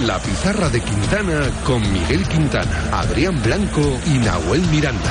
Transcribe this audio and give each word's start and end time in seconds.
La 0.00 0.18
pizarra 0.20 0.68
de 0.70 0.80
Quintana 0.80 1.50
con 1.64 1.80
Miguel 1.92 2.26
Quintana, 2.28 2.88
Adrián 2.92 3.42
Blanco 3.42 3.98
y 4.06 4.18
Nahuel 4.18 4.62
Miranda. 4.70 5.10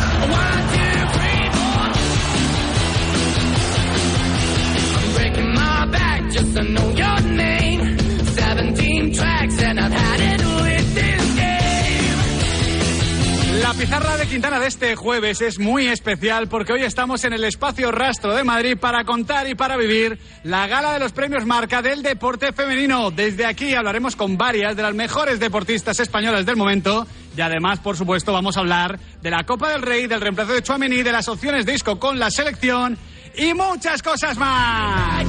breaking 5.13 5.53
my 5.53 5.85
back 5.91 6.31
just 6.31 6.55
to 6.55 6.63
know 6.63 6.89
your 6.91 7.21
name. 7.21 7.97
17 7.97 9.13
tracks 9.13 9.61
and 9.61 9.79
I've 9.79 9.91
had 9.91 10.19
it 10.21 10.36
La 13.61 13.73
pizarra 13.73 14.17
de 14.17 14.27
Quintana 14.27 14.59
de 14.59 14.67
este 14.67 14.95
jueves 14.95 15.41
es 15.41 15.57
muy 15.57 15.87
especial 15.87 16.47
porque 16.47 16.73
hoy 16.73 16.83
estamos 16.83 17.23
en 17.23 17.33
el 17.33 17.43
espacio 17.43 17.91
Rastro 17.91 18.35
de 18.35 18.43
Madrid 18.43 18.77
para 18.79 19.03
contar 19.03 19.49
y 19.49 19.55
para 19.55 19.77
vivir 19.77 20.19
la 20.43 20.67
gala 20.67 20.93
de 20.93 20.99
los 20.99 21.11
premios 21.11 21.45
Marca 21.45 21.81
del 21.81 22.03
deporte 22.03 22.53
femenino. 22.53 23.09
Desde 23.09 23.45
aquí 23.45 23.73
hablaremos 23.73 24.15
con 24.15 24.37
varias 24.37 24.75
de 24.75 24.83
las 24.83 24.93
mejores 24.93 25.39
deportistas 25.39 25.99
españolas 25.99 26.45
del 26.45 26.55
momento 26.55 27.07
y 27.35 27.41
además, 27.41 27.79
por 27.79 27.97
supuesto, 27.97 28.31
vamos 28.31 28.57
a 28.57 28.59
hablar 28.59 28.99
de 29.21 29.31
la 29.31 29.43
Copa 29.43 29.69
del 29.71 29.81
Rey, 29.81 30.07
del 30.07 30.21
reemplazo 30.21 30.53
de 30.53 30.61
Chouameni, 30.61 31.01
de 31.01 31.11
las 31.11 31.27
opciones 31.27 31.65
de 31.65 31.71
disco 31.71 31.99
con 31.99 32.19
la 32.19 32.29
selección 32.29 32.97
y 33.35 33.53
muchas 33.53 34.03
cosas 34.03 34.37
más. 34.37 35.25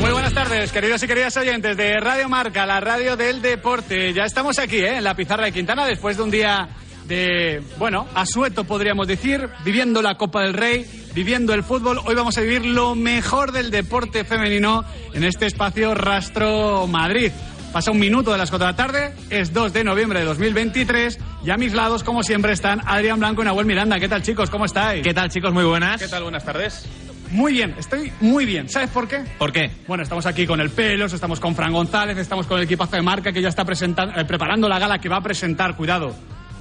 Muy 0.00 0.10
buenas 0.10 0.34
tardes, 0.34 0.72
queridos 0.72 1.00
y 1.04 1.06
queridas 1.06 1.36
oyentes 1.36 1.76
de 1.76 2.00
Radio 2.00 2.28
Marca, 2.28 2.66
la 2.66 2.80
radio 2.80 3.16
del 3.16 3.40
deporte. 3.40 4.12
Ya 4.12 4.24
estamos 4.24 4.58
aquí, 4.58 4.78
¿eh? 4.78 4.96
en 4.96 5.04
la 5.04 5.14
pizarra 5.14 5.44
de 5.44 5.52
Quintana, 5.52 5.86
después 5.86 6.16
de 6.16 6.22
un 6.24 6.32
día 6.32 6.68
de, 7.06 7.62
bueno, 7.78 8.08
asueto 8.16 8.64
podríamos 8.64 9.06
decir, 9.06 9.48
viviendo 9.64 10.02
la 10.02 10.16
Copa 10.16 10.42
del 10.42 10.54
Rey, 10.54 10.84
viviendo 11.14 11.54
el 11.54 11.62
fútbol. 11.62 12.00
Hoy 12.04 12.16
vamos 12.16 12.36
a 12.38 12.40
vivir 12.40 12.66
lo 12.66 12.96
mejor 12.96 13.52
del 13.52 13.70
deporte 13.70 14.24
femenino 14.24 14.84
en 15.12 15.22
este 15.22 15.46
espacio 15.46 15.94
Rastro 15.94 16.88
Madrid. 16.88 17.30
Pasa 17.76 17.90
un 17.90 17.98
minuto 17.98 18.32
de 18.32 18.38
las 18.38 18.48
4 18.48 18.68
de 18.68 18.72
la 18.72 18.74
tarde, 18.74 19.12
es 19.28 19.52
2 19.52 19.70
de 19.74 19.84
noviembre 19.84 20.20
de 20.20 20.24
2023 20.24 21.18
y 21.44 21.50
a 21.50 21.58
mis 21.58 21.74
lados, 21.74 22.02
como 22.02 22.22
siempre, 22.22 22.54
están 22.54 22.80
Adrián 22.86 23.18
Blanco 23.18 23.42
y 23.42 23.44
Nahuel 23.44 23.66
Miranda. 23.66 24.00
¿Qué 24.00 24.08
tal, 24.08 24.22
chicos? 24.22 24.48
¿Cómo 24.48 24.64
estáis? 24.64 25.02
¿Qué 25.02 25.12
tal, 25.12 25.28
chicos? 25.28 25.52
Muy 25.52 25.64
buenas. 25.64 26.00
¿Qué 26.00 26.08
tal? 26.08 26.22
Buenas 26.22 26.42
tardes. 26.42 26.88
Muy 27.32 27.52
bien, 27.52 27.74
estoy 27.76 28.10
muy 28.22 28.46
bien. 28.46 28.70
¿Sabes 28.70 28.88
por 28.88 29.06
qué? 29.06 29.24
¿Por 29.36 29.52
qué? 29.52 29.70
Bueno, 29.86 30.04
estamos 30.04 30.24
aquí 30.24 30.46
con 30.46 30.62
el 30.62 30.70
Pelos, 30.70 31.12
estamos 31.12 31.38
con 31.38 31.54
Fran 31.54 31.70
González, 31.70 32.16
estamos 32.16 32.46
con 32.46 32.56
el 32.56 32.64
equipazo 32.64 32.96
de 32.96 33.02
marca 33.02 33.30
que 33.30 33.42
ya 33.42 33.50
está 33.50 33.66
presentando, 33.66 34.18
eh, 34.18 34.24
preparando 34.24 34.70
la 34.70 34.78
gala 34.78 34.98
que 34.98 35.10
va 35.10 35.18
a 35.18 35.22
presentar, 35.22 35.76
cuidado, 35.76 36.16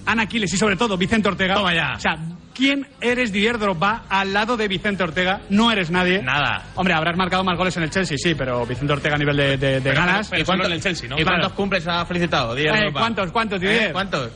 Ana 0.06 0.24
Aquiles 0.24 0.54
y 0.54 0.58
sobre 0.58 0.76
todo 0.76 0.98
Vicente 0.98 1.30
Ortega. 1.30 1.56
Toma 1.56 1.74
ya. 1.74 1.94
O 1.96 2.00
sea, 2.02 2.18
¿quién 2.56 2.88
eres 3.02 3.32
Didier 3.32 3.60
Drogba 3.60 4.04
al 4.10 4.34
lado 4.34 4.58
de 4.58 4.68
Vicente 4.68 5.04
Ortega? 5.04 5.42
No 5.50 5.72
eres 5.72 5.92
nadie. 5.92 6.22
Nada. 6.24 6.64
Hombre, 6.76 6.94
habrás 6.94 7.18
marcado 7.18 7.44
más 7.44 7.58
goles 7.58 7.76
en 7.78 7.84
el 7.84 7.92
Chelsea, 7.92 8.18
sí, 8.18 8.34
pero 8.34 8.66
Vicente 8.66 8.94
Ortega 8.94 9.16
a 9.16 9.20
nivel 9.20 9.38
de, 9.38 9.58
de- 9.58 9.80
de 9.82 9.92
ganas. 9.94 10.30
Pero 10.30 10.46
solo 10.46 10.66
en 10.66 10.72
el 10.72 10.82
Chelsea, 10.82 11.08
¿no? 11.10 11.16
¿Y 11.20 11.24
Claro. 11.24 11.38
cuántos 11.40 11.54
cumples 11.58 11.88
ha 11.88 12.06
felicitado? 12.06 12.56
Didier 12.56 12.76
Eh, 12.76 12.80
Drogba? 12.82 13.00
¿Cuántos, 13.02 13.32
cuántos, 13.32 13.60
Didier? 13.62 13.84
¿Eh? 13.84 13.92
¿Cuántos? 13.92 14.32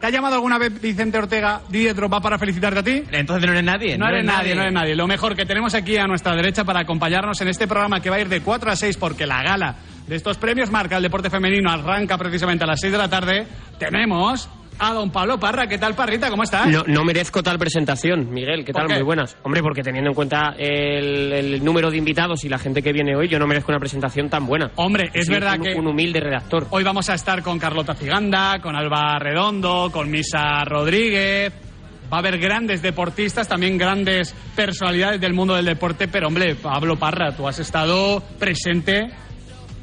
¿Te 0.00 0.06
ha 0.06 0.10
llamado 0.10 0.36
alguna 0.36 0.58
vez 0.58 0.80
Vicente 0.80 1.18
Ortega, 1.18 1.60
Didier 1.68 1.92
Drogba, 1.92 2.20
para 2.20 2.38
felicitarte 2.38 2.78
a 2.78 2.82
ti? 2.84 3.02
Entonces 3.10 3.44
no 3.44 3.52
eres 3.52 3.64
nadie. 3.64 3.98
No 3.98 4.06
eres 4.08 4.24
nadie, 4.24 4.54
no 4.54 4.62
eres 4.62 4.72
nadie. 4.72 4.94
Lo 4.94 5.08
mejor 5.08 5.34
que 5.34 5.44
tenemos 5.44 5.74
aquí 5.74 5.96
a 5.96 6.06
nuestra 6.06 6.36
derecha 6.36 6.62
para 6.64 6.80
acompañarnos 6.80 7.40
en 7.40 7.48
este 7.48 7.66
programa 7.66 8.00
que 8.00 8.08
va 8.08 8.14
a 8.16 8.20
ir 8.20 8.28
de 8.28 8.40
4 8.40 8.70
a 8.70 8.76
6 8.76 8.96
porque 8.96 9.26
la 9.26 9.42
gala 9.42 9.74
de 10.06 10.14
estos 10.14 10.38
premios 10.38 10.70
marca 10.70 10.96
el 10.96 11.02
deporte 11.02 11.30
femenino 11.30 11.68
arranca 11.70 12.16
precisamente 12.16 12.62
a 12.62 12.68
las 12.68 12.80
6 12.80 12.92
de 12.92 12.98
la 12.98 13.08
tarde. 13.10 13.46
Tenemos 13.80 14.48
a 14.78 14.92
don 14.92 15.10
Pablo 15.10 15.38
Parra. 15.38 15.66
¿Qué 15.66 15.78
tal, 15.78 15.94
Parrita? 15.94 16.30
¿Cómo 16.30 16.42
estás? 16.42 16.68
No, 16.68 16.84
no 16.86 17.04
merezco 17.04 17.42
tal 17.42 17.58
presentación, 17.58 18.30
Miguel. 18.30 18.64
¿Qué 18.64 18.72
¿Por 18.72 18.82
tal? 18.82 18.88
qué? 18.88 18.94
Muy 18.94 19.02
buenas. 19.02 19.36
Hombre, 19.42 19.62
porque 19.62 19.82
teniendo 19.82 20.10
en 20.10 20.14
cuenta 20.14 20.54
el, 20.58 21.32
el 21.32 21.64
número 21.64 21.90
de 21.90 21.96
invitados 21.96 22.44
y 22.44 22.48
la 22.48 22.58
gente 22.58 22.82
que 22.82 22.92
viene 22.92 23.16
hoy, 23.16 23.28
yo 23.28 23.38
no 23.38 23.46
merezco 23.46 23.72
una 23.72 23.80
presentación 23.80 24.28
tan 24.28 24.46
buena. 24.46 24.70
Hombre, 24.76 25.10
es 25.12 25.28
verdad 25.28 25.56
un, 25.58 25.64
que 25.64 25.74
un 25.74 25.86
humilde 25.86 26.20
redactor. 26.20 26.66
hoy 26.70 26.84
vamos 26.84 27.08
a 27.10 27.14
estar 27.14 27.42
con 27.42 27.58
Carlota 27.58 27.94
Ciganda, 27.94 28.60
con 28.60 28.76
Alba 28.76 29.18
Redondo, 29.18 29.90
con 29.92 30.10
Misa 30.10 30.64
Rodríguez. 30.64 31.52
Va 32.10 32.16
a 32.16 32.20
haber 32.20 32.38
grandes 32.38 32.80
deportistas, 32.80 33.46
también 33.48 33.76
grandes 33.76 34.34
personalidades 34.56 35.20
del 35.20 35.34
mundo 35.34 35.54
del 35.54 35.66
deporte, 35.66 36.08
pero 36.08 36.28
hombre, 36.28 36.54
Pablo 36.54 36.96
Parra, 36.96 37.32
tú 37.36 37.46
has 37.46 37.58
estado 37.58 38.22
presente 38.38 39.10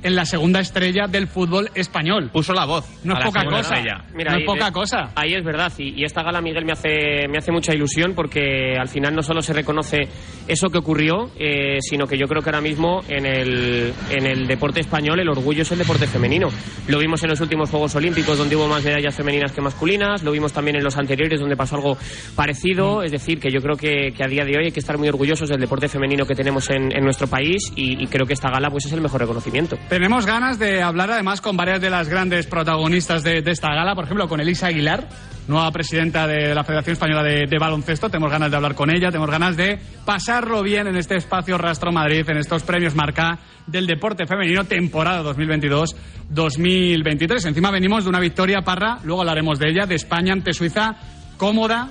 en 0.06 0.16
la 0.16 0.26
segunda 0.26 0.60
estrella 0.60 1.08
del 1.08 1.28
fútbol 1.28 1.70
español. 1.76 2.30
Puso 2.32 2.54
la 2.54 2.66
voz. 2.66 2.86
No 3.04 3.18
es 3.18 3.26
poca 3.26 3.44
cosa. 3.44 3.60
estrella. 3.60 4.06
no 4.14 4.20
es 4.22 4.28
ahí- 4.34 4.46
poca 4.46 4.68
eh, 4.68 4.72
cosa. 4.72 5.10
Ahí 5.16 5.34
es 5.34 5.44
verdad. 5.44 5.72
Y, 5.78 6.00
y 6.02 6.04
esta 6.06 6.22
gala, 6.24 6.42
Miguel, 6.42 6.64
me 6.66 6.74
hace, 6.74 7.28
me 7.30 7.38
hace 7.40 7.52
mucha 7.52 7.74
ilusión 7.74 8.14
porque 8.16 8.76
al 8.80 8.88
final 8.88 9.16
no 9.16 9.24
solo 9.24 9.42
se 9.42 9.54
reconoce 9.54 10.08
eso 10.48 10.70
que 10.70 10.78
ocurrió, 10.78 11.32
eh, 11.40 11.78
sino 11.82 12.06
que 12.08 12.18
yo 12.18 12.28
creo 12.28 12.42
que 12.42 12.50
ahora 12.50 12.62
mismo 12.62 13.02
en 13.10 13.26
el, 13.26 13.94
en 14.12 14.26
el 14.26 14.48
deporte 14.48 14.80
español 14.80 15.20
el 15.20 15.30
orgullo 15.30 15.64
es 15.64 15.72
el 15.72 15.80
deporte 15.80 16.06
femenino. 16.08 16.48
Lo 16.88 17.00
vimos 17.00 17.24
en 17.24 17.30
los 17.32 17.42
últimos 17.42 17.70
Juegos 17.72 17.96
Olímpicos 17.96 18.38
donde 18.38 18.56
hubo 18.56 18.68
más 18.68 18.84
medallas 18.84 19.16
femeninas 19.16 19.52
que 19.52 19.62
masculinas, 19.62 20.22
lo 20.24 20.32
vimos 20.32 20.54
también 20.54 20.76
en 20.78 20.84
los 20.84 20.98
anteriores 20.98 21.40
donde 21.40 21.56
pasó 21.58 21.76
algo 21.78 21.98
parecido. 22.36 23.02
Es 23.04 23.12
decir, 23.12 23.40
que 23.40 23.50
yo 23.52 23.60
creo 23.62 23.76
que, 23.76 24.12
que 24.16 24.24
a 24.24 24.28
día 24.28 24.44
de 24.46 24.58
hoy 24.58 24.66
hay 24.66 24.72
que 24.72 24.80
estar 24.80 24.98
muy 24.98 25.08
orgullosos 25.10 25.50
del 25.50 25.60
deporte 25.60 25.88
femenino 25.90 26.26
que 26.26 26.36
tenemos 26.36 26.70
en, 26.70 26.96
en 26.96 27.04
nuestro 27.04 27.28
país 27.28 27.72
y, 27.76 28.04
y 28.04 28.08
creo 28.08 28.26
que 28.28 28.34
esta 28.34 28.50
gala 28.52 28.70
pues 28.70 28.86
es 28.86 28.94
el 28.94 29.02
mejor 29.02 29.22
reconocimiento. 29.22 29.78
Tenemos 29.96 30.26
ganas 30.26 30.60
de 30.60 30.82
hablar 30.82 31.10
además 31.10 31.40
con 31.40 31.56
varias 31.56 31.80
de 31.80 31.90
las 31.90 32.10
grandes 32.10 32.48
protagonistas 32.48 33.24
de, 33.24 33.42
esta 33.46 33.74
gala, 33.74 33.96
por 33.96 34.04
ejemplo 34.04 34.28
con 34.28 34.42
Elisa 34.42 34.68
Aguilar, 34.68 35.08
nueva 35.48 35.72
presidenta 35.72 36.28
de 36.28 36.54
la 36.54 36.66
Federación 36.66 36.96
Española 36.96 37.24
de, 37.24 37.46
de 37.50 37.58
Baloncesto. 37.58 38.10
Tenemos 38.10 38.30
ganas 38.30 38.52
de 38.52 38.58
hablar 38.58 38.76
con 38.76 38.94
ella, 38.94 39.08
tenemos 39.08 39.32
ganas 39.32 39.56
de 39.56 39.80
pasarlo 40.04 40.62
bien 40.64 40.88
en 40.88 40.98
este 40.98 41.16
espacio 41.16 41.58
Rastro 41.58 41.94
Madrid, 41.94 42.30
en 42.30 42.36
estos 42.36 42.64
premios 42.64 42.94
Marca 42.94 43.40
del 43.68 43.88
deporte 43.88 44.28
femenino 44.28 44.66
temporada 44.66 45.24
2022-2023. 45.34 47.48
Encima 47.48 47.72
venimos 47.72 48.04
de 48.04 48.10
una 48.10 48.20
victoria 48.20 48.64
parra, 48.64 49.00
luego 49.06 49.22
hablaremos 49.22 49.60
de 49.60 49.70
ella, 49.70 49.86
de 49.86 49.96
España 49.96 50.34
ante 50.34 50.52
Suiza, 50.52 50.98
cómoda, 51.38 51.90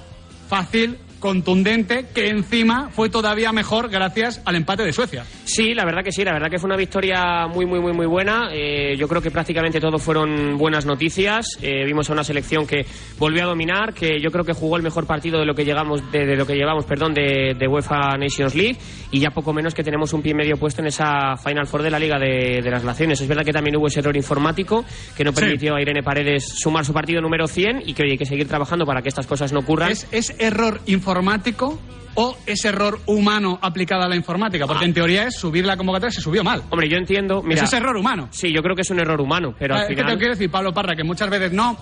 fácil, 0.51 0.99
contundente, 1.25 2.05
que 2.15 2.29
encima 2.29 2.91
fue 2.91 3.09
todavía 3.09 3.50
mejor 3.50 3.88
gracias 3.88 4.43
al 4.44 4.56
empate 4.56 4.82
de 4.82 4.93
Suecia. 4.93 5.25
Sí, 5.44 5.73
la 5.73 5.87
verdad 5.87 6.05
que 6.05 6.12
sí, 6.12 6.23
la 6.23 6.35
verdad 6.35 6.50
que 6.50 6.59
fue 6.59 6.67
una 6.67 6.76
victoria 6.76 7.47
muy, 7.47 7.65
muy, 7.65 7.81
muy, 7.81 7.94
muy 7.94 8.05
buena. 8.05 8.50
Eh, 8.53 8.94
yo 8.99 9.09
creo 9.09 9.23
que 9.23 9.31
prácticamente 9.31 9.81
todo 9.81 9.99
fueron 9.99 10.59
buenas 10.59 10.85
noticias. 10.85 11.59
Eh, 11.62 11.87
vimos 11.87 12.11
a 12.11 12.12
una 12.12 12.25
selección 12.25 12.67
que 12.67 12.85
volvió 13.19 13.44
a 13.44 13.47
dominar, 13.47 13.94
que 13.94 14.21
yo 14.21 14.31
creo 14.31 14.44
que 14.44 14.53
jugó 14.53 14.76
el 14.76 14.82
mejor 14.82 15.06
partido 15.06 15.38
de 15.41 15.47
lo 15.47 15.55
que 15.55 15.65
llegamos, 15.65 16.12
de, 16.12 16.37
lo 16.37 16.47
que 16.47 16.56
llevamos, 16.56 16.85
perdón, 16.85 17.15
de, 17.15 17.55
de 17.59 17.67
UEFA 17.69 18.19
Nations 18.19 18.55
League 18.55 18.77
y 19.15 19.21
ya 19.21 19.31
poco 19.31 19.53
menos 19.53 19.75
que 19.75 19.85
tenemos 19.85 20.13
un 20.13 20.23
pie 20.23 20.33
y 20.33 20.35
medio 20.35 20.57
puesto 20.57 20.81
en 20.81 20.89
esa 20.89 21.37
Final 21.37 21.67
Four 21.69 21.83
de 21.83 21.91
la 21.91 21.99
Liga 22.01 22.19
de, 22.19 22.61
de 22.63 22.71
las 22.71 22.83
Naciones. 22.83 23.21
Es 23.21 23.29
verdad 23.29 23.45
que 23.45 23.53
también 23.53 23.77
hubo 23.77 23.87
ese 23.87 24.01
error 24.01 24.17
informático 24.17 24.85
que 25.17 25.23
no 25.23 25.31
Sí. 25.31 25.41
permitió 25.41 25.77
a 25.77 25.81
Irene 25.81 26.03
Paredes 26.03 26.49
sumar 26.59 26.85
su 26.85 26.93
partido 26.93 27.21
número 27.21 27.47
100 27.47 27.83
y 27.87 27.95
que 27.95 28.03
hoy 28.03 28.11
hay 28.13 28.19
que 28.19 28.27
seguir 28.27 28.49
trabajando 28.49 28.85
para 28.85 29.03
que 29.03 29.09
estas 29.09 29.27
cosas 29.29 29.53
no 29.53 29.61
ocurran. 29.61 29.93
¿Es, 29.93 30.09
es 30.11 30.35
error 30.41 30.81
informático 30.87 31.79
o 32.17 32.37
es 32.47 32.65
error 32.65 32.99
humano 33.07 33.59
aplicado 33.63 34.03
a 34.03 34.09
la 34.09 34.17
informática? 34.17 34.67
Porque 34.67 34.85
Ah. 34.85 34.89
en 34.89 34.95
teoría 34.95 35.29
es 35.29 35.37
subir 35.37 35.65
la 35.65 35.77
convocatoria 35.77 36.11
se 36.13 36.21
subió 36.21 36.43
mal. 36.43 36.63
Hombre, 36.71 36.89
yo 36.89 36.97
entiendo. 36.97 37.41
Mira, 37.43 37.63
Eso 37.63 37.77
es 37.77 37.81
error 37.81 37.97
humano. 37.97 38.29
Sí, 38.33 38.53
yo 38.53 38.63
creo 38.63 38.75
que 38.75 38.83
es 38.83 38.91
un 38.91 38.99
error 38.99 39.21
humano, 39.21 39.55
pero 39.59 39.75
Ah, 39.77 39.83
al 39.83 39.87
final. 39.87 40.07
te 40.13 40.19
quiero 40.19 40.35
decir, 40.35 40.51
Pablo 40.51 40.73
Parra, 40.73 40.97
que 40.97 41.05
muchas 41.05 41.31
veces 41.31 41.53
no. 41.53 41.77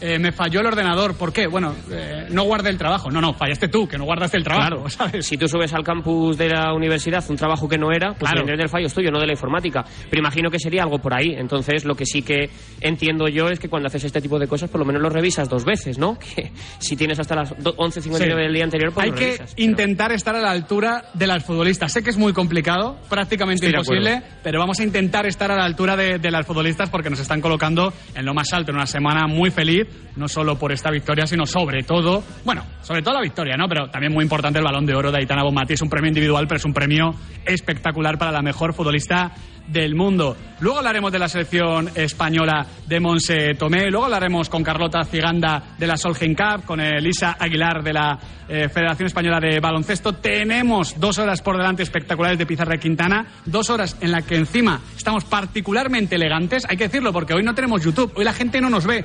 Eh, 0.00 0.18
me 0.18 0.32
falló 0.32 0.60
el 0.60 0.66
ordenador. 0.66 1.14
¿Por 1.16 1.32
qué? 1.32 1.46
Bueno, 1.46 1.74
eh, 1.90 2.26
no 2.30 2.44
guardé 2.44 2.70
el 2.70 2.78
trabajo. 2.78 3.10
No, 3.10 3.20
no, 3.20 3.34
fallaste 3.34 3.68
tú, 3.68 3.86
que 3.88 3.96
no 3.98 4.04
guardaste 4.04 4.36
el 4.36 4.44
trabajo. 4.44 4.68
Claro, 4.84 4.88
¿sabes? 4.90 5.26
si 5.26 5.36
tú 5.36 5.48
subes 5.48 5.72
al 5.72 5.82
campus 5.84 6.36
de 6.36 6.48
la 6.50 6.72
universidad 6.74 7.24
un 7.28 7.36
trabajo 7.36 7.68
que 7.68 7.78
no 7.78 7.92
era, 7.92 8.14
pues 8.14 8.30
Claro. 8.32 8.46
el 8.48 8.68
fallo 8.68 8.86
es 8.86 8.94
tuyo, 8.94 9.10
no 9.10 9.18
de 9.20 9.26
la 9.26 9.32
informática. 9.32 9.84
Pero 10.10 10.20
imagino 10.20 10.50
que 10.50 10.58
sería 10.58 10.82
algo 10.82 10.98
por 10.98 11.14
ahí. 11.14 11.34
Entonces, 11.36 11.84
lo 11.84 11.94
que 11.94 12.04
sí 12.06 12.22
que 12.22 12.50
entiendo 12.80 13.28
yo 13.28 13.48
es 13.48 13.58
que 13.58 13.68
cuando 13.68 13.86
haces 13.88 14.04
este 14.04 14.20
tipo 14.20 14.38
de 14.38 14.46
cosas, 14.48 14.70
por 14.70 14.80
lo 14.80 14.84
menos 14.86 15.02
lo 15.02 15.08
revisas 15.08 15.48
dos 15.48 15.64
veces, 15.64 15.98
¿no? 15.98 16.18
Que 16.18 16.52
si 16.78 16.96
tienes 16.96 17.18
hasta 17.18 17.34
las 17.36 17.62
do- 17.62 17.74
11.59 17.76 18.34
Sí. 18.36 18.42
del 18.44 18.52
día 18.52 18.64
anterior, 18.64 18.92
pues 18.92 19.04
Hay 19.04 19.10
lo 19.10 19.16
que 19.16 19.24
revisas. 19.26 19.54
pero- 19.54 19.64
intentar 19.70 20.12
estar 20.12 20.34
a 20.36 20.40
la 20.40 20.50
altura 20.50 21.04
de 21.14 21.26
las 21.26 21.44
futbolistas. 21.44 21.92
Sé 21.92 22.02
que 22.02 22.10
es 22.10 22.16
muy 22.18 22.32
complicado, 22.32 22.98
prácticamente 23.08 23.66
Estoy 23.66 23.78
imposible, 23.80 24.22
pero 24.42 24.58
vamos 24.58 24.78
a 24.80 24.84
intentar 24.84 25.26
estar 25.26 25.50
a 25.50 25.56
la 25.56 25.64
altura 25.64 25.96
de, 25.96 26.18
de 26.18 26.30
las 26.30 26.46
futbolistas 26.46 26.90
porque 26.90 27.10
nos 27.10 27.20
están 27.20 27.40
colocando 27.40 27.92
en 28.14 28.24
lo 28.26 28.34
más 28.34 28.52
alto, 28.52 28.70
en 28.72 28.76
una 28.76 28.86
semana 28.86 29.26
muy 29.26 29.50
feliz, 29.50 29.85
no 30.16 30.28
solo 30.28 30.58
por 30.58 30.72
esta 30.72 30.90
victoria, 30.90 31.26
sino 31.26 31.46
sobre 31.46 31.82
todo, 31.82 32.22
bueno, 32.44 32.64
sobre 32.82 33.02
todo 33.02 33.14
la 33.14 33.22
victoria, 33.22 33.56
¿no? 33.56 33.68
Pero 33.68 33.88
también 33.88 34.12
muy 34.12 34.22
importante 34.22 34.58
el 34.58 34.64
balón 34.64 34.86
de 34.86 34.94
oro 34.94 35.12
de 35.12 35.18
Aitana 35.18 35.42
Bonmati. 35.42 35.74
Es 35.74 35.82
un 35.82 35.90
premio 35.90 36.08
individual, 36.08 36.46
pero 36.48 36.56
es 36.56 36.64
un 36.64 36.72
premio 36.72 37.14
espectacular 37.44 38.18
para 38.18 38.32
la 38.32 38.42
mejor 38.42 38.74
futbolista 38.74 39.32
del 39.68 39.94
mundo. 39.94 40.36
Luego 40.60 40.78
hablaremos 40.78 41.12
de 41.12 41.18
la 41.18 41.28
selección 41.28 41.90
española 41.94 42.66
de 42.86 43.00
Monse 43.00 43.54
Tomé, 43.54 43.90
luego 43.90 44.04
hablaremos 44.04 44.48
con 44.48 44.62
Carlota 44.62 45.04
Ciganda 45.04 45.74
de 45.76 45.86
la 45.86 45.96
Solheim 45.96 46.34
Cup, 46.34 46.64
con 46.64 46.80
Elisa 46.80 47.36
Aguilar 47.38 47.82
de 47.82 47.92
la 47.92 48.18
eh, 48.48 48.68
Federación 48.68 49.06
Española 49.06 49.40
de 49.40 49.60
Baloncesto. 49.60 50.14
Tenemos 50.14 50.98
dos 50.98 51.18
horas 51.18 51.42
por 51.42 51.56
delante 51.56 51.82
espectaculares 51.82 52.38
de 52.38 52.46
Pizarra 52.46 52.76
y 52.76 52.78
Quintana, 52.78 53.26
dos 53.44 53.68
horas 53.70 53.96
en 54.00 54.12
las 54.12 54.24
que 54.24 54.36
encima 54.36 54.80
estamos 54.96 55.24
particularmente 55.24 56.14
elegantes, 56.14 56.64
hay 56.68 56.76
que 56.76 56.84
decirlo 56.84 57.12
porque 57.12 57.34
hoy 57.34 57.42
no 57.42 57.54
tenemos 57.54 57.82
YouTube, 57.82 58.12
hoy 58.16 58.24
la 58.24 58.32
gente 58.32 58.60
no 58.60 58.70
nos 58.70 58.86
ve. 58.86 59.04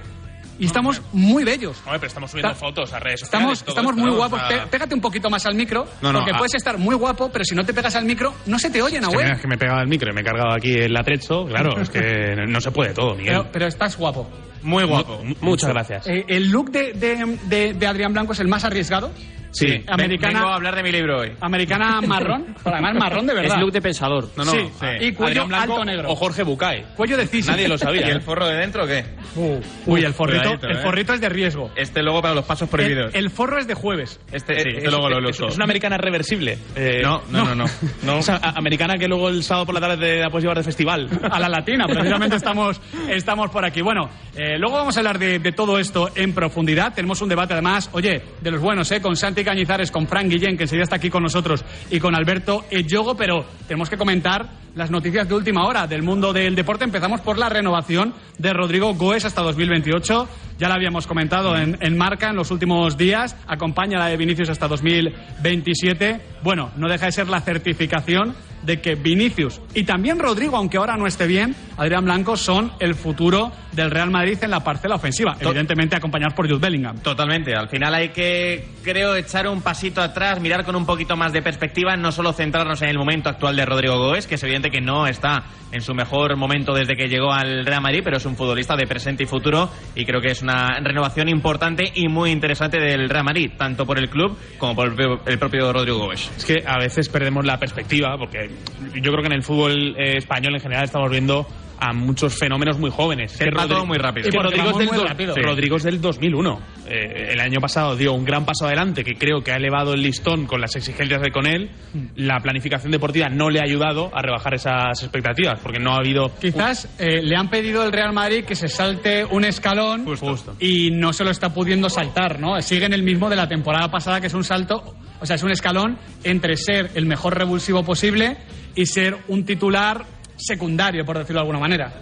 Y 0.61 0.65
estamos 0.67 1.01
muy 1.11 1.43
bellos. 1.43 1.77
Hombre, 1.85 1.99
pero 1.99 2.07
estamos 2.07 2.29
subiendo 2.31 2.51
Está- 2.53 2.65
fotos 2.65 2.93
a 2.93 2.99
redes 2.99 3.19
sociales. 3.21 3.41
Estamos, 3.57 3.59
todo 3.63 3.69
estamos 3.71 3.95
muy 3.95 4.11
guapos. 4.11 4.41
O 4.41 4.47
sea, 4.47 4.63
Pe- 4.63 4.67
Pégate 4.69 4.93
un 4.93 5.01
poquito 5.01 5.29
más 5.29 5.45
al 5.47 5.55
micro, 5.55 5.87
No, 6.01 6.13
no, 6.13 6.19
porque 6.19 6.31
ah. 6.33 6.37
puedes 6.37 6.53
estar 6.53 6.77
muy 6.77 6.95
guapo, 6.95 7.29
pero 7.31 7.43
si 7.43 7.55
no 7.55 7.65
te 7.65 7.73
pegas 7.73 7.95
al 7.95 8.05
micro, 8.05 8.33
no 8.45 8.59
se 8.59 8.69
te 8.69 8.81
oye, 8.81 8.97
es 8.97 9.01
que, 9.05 9.11
Nahuel. 9.11 9.27
me, 9.27 9.33
es 9.33 9.41
que 9.41 9.47
me 9.47 9.55
he 9.55 9.57
pegado 9.57 9.81
el 9.81 9.87
micro 9.87 10.11
y 10.11 10.13
me 10.13 10.21
he 10.21 10.23
cargado 10.23 10.53
aquí 10.53 10.71
el 10.73 10.95
atrecho. 10.95 11.45
Claro, 11.47 11.81
es 11.81 11.89
que 11.89 12.35
no 12.47 12.61
se 12.61 12.71
puede 12.71 12.93
todo, 12.93 13.15
Miguel. 13.15 13.37
Pero, 13.39 13.49
pero 13.51 13.67
estás 13.67 13.97
guapo. 13.97 14.29
Muy 14.61 14.83
guapo. 14.85 15.19
Mucho. 15.23 15.39
Muchas 15.41 15.69
gracias. 15.71 16.07
Eh, 16.07 16.25
¿El 16.27 16.49
look 16.51 16.69
de, 16.69 16.93
de- 16.93 17.37
de- 17.47 17.73
de 17.73 17.87
Adrián 17.87 18.13
Blanco 18.13 18.33
es 18.33 18.39
el 18.39 18.47
más 18.47 18.63
arriesgado? 18.63 19.11
Sí, 19.51 19.83
americana- 19.87 20.39
Vengo 20.39 20.51
a 20.51 20.55
hablar 20.55 20.75
de 20.75 20.83
mi 20.83 20.91
libro 20.91 21.19
hoy. 21.19 21.31
Americana 21.41 22.01
marrón, 22.07 22.55
pero 22.63 22.75
además 22.75 22.95
marrón 22.95 23.27
de 23.27 23.33
verdad. 23.33 23.55
Es 23.57 23.61
look 23.61 23.71
de 23.71 23.81
pensador. 23.81 24.29
No, 24.35 24.45
no. 24.45 24.51
Sí, 24.51 24.59
y 25.01 25.11
cuello 25.13 25.45
Blanco 25.47 25.73
alto 25.73 25.85
negro. 25.85 26.09
O 26.11 26.15
Jorge 26.15 26.43
Bucay. 26.43 26.85
Cuello 26.95 27.17
de 27.17 27.27
cisne. 27.27 27.51
Nadie 27.53 27.67
lo 27.67 27.77
sabía. 27.77 28.01
¿Y 28.07 28.09
¿eh? 28.09 28.13
el 28.13 28.21
forro 28.21 28.47
de 28.47 28.55
dentro 28.55 28.85
qué? 28.87 29.03
Uh, 29.35 29.59
uy, 29.85 30.03
el 30.03 30.13
forrito, 30.13 30.41
cuidadito, 30.43 30.67
el 30.67 30.77
eh. 30.77 30.81
forrito 30.81 31.13
es 31.13 31.21
de 31.21 31.29
riesgo. 31.29 31.71
Este 31.75 32.01
logo 32.03 32.21
para 32.21 32.33
los 32.33 32.45
pasos 32.45 32.69
prohibidos. 32.69 33.13
el 33.13 33.29
forro 33.29 33.59
es 33.59 33.67
de 33.67 33.73
jueves. 33.73 34.19
este, 34.31 34.53
Eh, 34.53 34.61
sí, 34.63 34.69
este 34.77 34.91
logo 34.91 35.09
lo 35.09 35.29
uso. 35.29 35.47
Es 35.47 35.55
una 35.55 35.65
americana 35.65 35.97
reversible. 35.97 36.57
Eh, 36.75 37.01
No, 37.03 37.21
no, 37.29 37.43
no, 37.45 37.55
no. 37.55 37.65
no. 38.03 38.17
O 38.17 38.21
sea, 38.21 38.35
a- 38.41 38.57
americana 38.57 38.97
que 38.97 39.07
luego 39.07 39.29
el 39.29 39.43
sábado 39.43 39.65
por 39.67 39.75
la 39.75 39.81
tarde 39.81 40.19
la 40.19 40.29
puedes 40.29 40.43
llevar 40.43 40.57
de 40.57 40.63
festival. 40.63 41.09
a 41.29 41.39
la 41.39 41.49
latina, 41.49 41.85
precisamente 41.87 42.35
estamos, 42.35 42.79
estamos 43.09 43.49
por 43.49 43.65
aquí. 43.65 43.81
Bueno, 43.81 44.09
eh, 44.35 44.57
luego 44.57 44.77
vamos 44.77 44.95
a 44.97 44.99
hablar 44.99 45.19
de, 45.19 45.39
de 45.39 45.51
todo 45.51 45.79
esto 45.79 46.09
en 46.15 46.33
profundidad. 46.33 46.93
Tenemos 46.93 47.21
un 47.21 47.29
debate 47.29 47.53
además, 47.53 47.89
oye, 47.93 48.21
de 48.41 48.51
los 48.51 48.61
buenos, 48.61 48.91
¿eh? 48.91 49.01
Con 49.01 49.15
Santi 49.15 49.40
Cañizares, 49.43 49.91
con 49.91 50.07
Frank 50.07 50.27
Guillén, 50.27 50.57
que 50.57 50.63
enseguida 50.63 50.83
está 50.83 50.95
aquí 50.97 51.09
con 51.09 51.23
nosotros, 51.23 51.63
y 51.89 51.99
con 51.99 52.15
Alberto 52.15 52.65
Eyogo, 52.69 53.15
pero 53.15 53.45
tenemos 53.67 53.89
que 53.89 53.97
comentar 53.97 54.61
las 54.75 54.89
noticias 54.89 55.27
de 55.27 55.35
última 55.35 55.65
hora 55.65 55.87
del 55.87 56.03
mundo 56.03 56.31
del 56.33 56.55
deporte. 56.55 56.85
Empezamos 56.85 57.21
por 57.21 57.37
la 57.37 57.49
renovación 57.49 58.13
de 58.37 58.53
Rodrigo 58.53 58.93
Goes 58.93 59.25
hasta 59.25 59.41
2028. 59.41 60.27
Ya 60.57 60.69
la 60.69 60.75
habíamos 60.75 61.07
comentado 61.07 61.57
en, 61.57 61.77
en 61.81 61.97
marca 61.97 62.29
en 62.29 62.35
los 62.35 62.51
últimos 62.51 62.97
días. 62.97 63.35
Acompaña 63.47 63.99
la 63.99 64.07
de 64.07 64.17
Vinicius 64.17 64.49
hasta 64.49 64.67
2027. 64.67 66.21
Bueno, 66.43 66.71
no 66.77 66.87
deja 66.87 67.07
de 67.07 67.11
ser 67.11 67.27
la 67.27 67.41
certificación 67.41 68.35
de 68.63 68.81
que 68.81 68.95
Vinicius 68.95 69.61
y 69.73 69.83
también 69.83 70.19
Rodrigo, 70.19 70.57
aunque 70.57 70.77
ahora 70.77 70.97
no 70.97 71.07
esté 71.07 71.27
bien, 71.27 71.55
Adrián 71.77 72.05
Blanco 72.05 72.37
son 72.37 72.71
el 72.79 72.95
futuro 72.95 73.51
del 73.71 73.89
Real 73.89 74.11
Madrid 74.11 74.37
en 74.41 74.51
la 74.51 74.59
parcela 74.63 74.95
ofensiva. 74.95 75.35
Evidentemente 75.39 75.95
acompañados 75.95 76.33
por 76.33 76.47
Jude 76.47 76.59
Bellingham. 76.59 76.99
Totalmente. 76.99 77.55
Al 77.55 77.69
final 77.69 77.93
hay 77.95 78.09
que, 78.09 78.65
creo, 78.83 79.15
echar 79.15 79.47
un 79.47 79.61
pasito 79.61 80.01
atrás, 80.01 80.39
mirar 80.41 80.65
con 80.65 80.75
un 80.75 80.85
poquito 80.85 81.15
más 81.15 81.31
de 81.33 81.41
perspectiva, 81.41 81.95
no 81.95 82.11
solo 82.11 82.33
centrarnos 82.33 82.81
en 82.81 82.89
el 82.89 82.97
momento 82.97 83.29
actual 83.29 83.55
de 83.55 83.65
Rodrigo 83.65 83.97
Goes, 83.97 84.27
que 84.27 84.35
es 84.35 84.43
evidente 84.43 84.69
que 84.69 84.81
no 84.81 85.07
está 85.07 85.43
en 85.71 85.81
su 85.81 85.93
mejor 85.93 86.35
momento 86.35 86.73
desde 86.73 86.95
que 86.97 87.07
llegó 87.07 87.31
al 87.31 87.65
Real 87.65 87.81
Madrid, 87.81 88.01
pero 88.03 88.17
es 88.17 88.25
un 88.25 88.35
futbolista 88.35 88.75
de 88.75 88.85
presente 88.85 89.23
y 89.23 89.25
futuro 89.25 89.69
y 89.95 90.05
creo 90.05 90.19
que 90.19 90.31
es 90.31 90.41
una 90.41 90.79
renovación 90.81 91.29
importante 91.29 91.85
y 91.95 92.09
muy 92.09 92.31
interesante 92.31 92.77
del 92.77 93.09
Real 93.09 93.23
Madrid, 93.23 93.51
tanto 93.57 93.85
por 93.85 93.97
el 93.97 94.09
club 94.09 94.37
como 94.57 94.75
por 94.75 94.89
el 94.89 94.95
propio- 94.95 95.21
el 95.25 95.39
propio 95.39 95.71
Rodrigo 95.71 95.99
Goes. 95.99 96.29
Es 96.37 96.43
que 96.45 96.63
a 96.67 96.77
veces 96.77 97.07
perdemos 97.07 97.45
la 97.45 97.57
perspectiva, 97.57 98.17
porque 98.17 98.49
yo 98.95 99.11
creo 99.11 99.21
que 99.21 99.27
en 99.27 99.33
el 99.33 99.43
fútbol 99.43 99.95
eh, 99.97 100.17
español 100.17 100.55
en 100.55 100.61
general 100.61 100.83
estamos 100.85 101.09
viendo 101.09 101.45
a 101.83 101.93
muchos 101.93 102.37
fenómenos 102.37 102.77
muy 102.77 102.91
jóvenes. 102.91 103.35
Que 103.35 103.49
va 103.49 103.67
todo 103.67 103.87
muy 103.87 103.97
rápido. 103.97 104.29
Que 104.29 104.37
Rodrigo 104.37 104.69
es 104.69 104.77
del, 104.77 104.87
muy 104.87 104.97
do- 104.97 105.03
rápido. 105.07 105.33
Sí. 105.33 105.41
Rodrigo 105.41 105.77
es 105.77 105.83
del 105.83 105.99
2001. 105.99 106.59
Eh, 106.87 107.29
el 107.31 107.39
año 107.39 107.59
pasado 107.59 107.95
dio 107.95 108.13
un 108.13 108.23
gran 108.23 108.45
paso 108.45 108.67
adelante 108.67 109.03
que 109.03 109.15
creo 109.15 109.41
que 109.43 109.51
ha 109.51 109.55
elevado 109.55 109.95
el 109.95 110.03
listón 110.03 110.45
con 110.45 110.61
las 110.61 110.75
exigencias 110.75 111.21
de 111.23 111.31
con 111.31 111.47
él. 111.47 111.71
La 112.15 112.37
planificación 112.39 112.91
deportiva 112.91 113.29
no 113.29 113.49
le 113.49 113.61
ha 113.61 113.63
ayudado 113.63 114.11
a 114.13 114.21
rebajar 114.21 114.53
esas 114.53 115.01
expectativas, 115.01 115.59
porque 115.59 115.79
no 115.79 115.93
ha 115.93 115.97
habido... 115.97 116.31
Quizás 116.39 116.87
eh, 116.99 117.19
le 117.23 117.35
han 117.35 117.49
pedido 117.49 117.81
al 117.81 117.91
Real 117.91 118.13
Madrid 118.13 118.45
que 118.45 118.53
se 118.53 118.67
salte 118.67 119.25
un 119.25 119.43
escalón 119.43 120.05
Justo. 120.05 120.53
y 120.59 120.91
no 120.91 121.13
se 121.13 121.23
lo 121.23 121.31
está 121.31 121.51
pudiendo 121.51 121.89
saltar, 121.89 122.39
¿no? 122.39 122.61
Sigue 122.61 122.85
en 122.85 122.93
el 122.93 123.01
mismo 123.01 123.27
de 123.27 123.37
la 123.37 123.47
temporada 123.47 123.89
pasada, 123.89 124.21
que 124.21 124.27
es 124.27 124.35
un 124.35 124.43
salto, 124.43 124.93
o 125.21 125.25
sea, 125.25 125.35
es 125.37 125.43
un 125.43 125.51
escalón 125.51 125.97
entre 126.23 126.57
ser 126.57 126.91
el 126.95 127.05
mejor 127.05 127.37
revulsivo 127.37 127.83
posible 127.83 128.37
y 128.75 128.85
ser 128.85 129.15
un 129.27 129.45
titular 129.45 130.03
secundario, 130.35 131.05
por 131.05 131.17
decirlo 131.17 131.39
de 131.39 131.41
alguna 131.43 131.59
manera. 131.59 131.93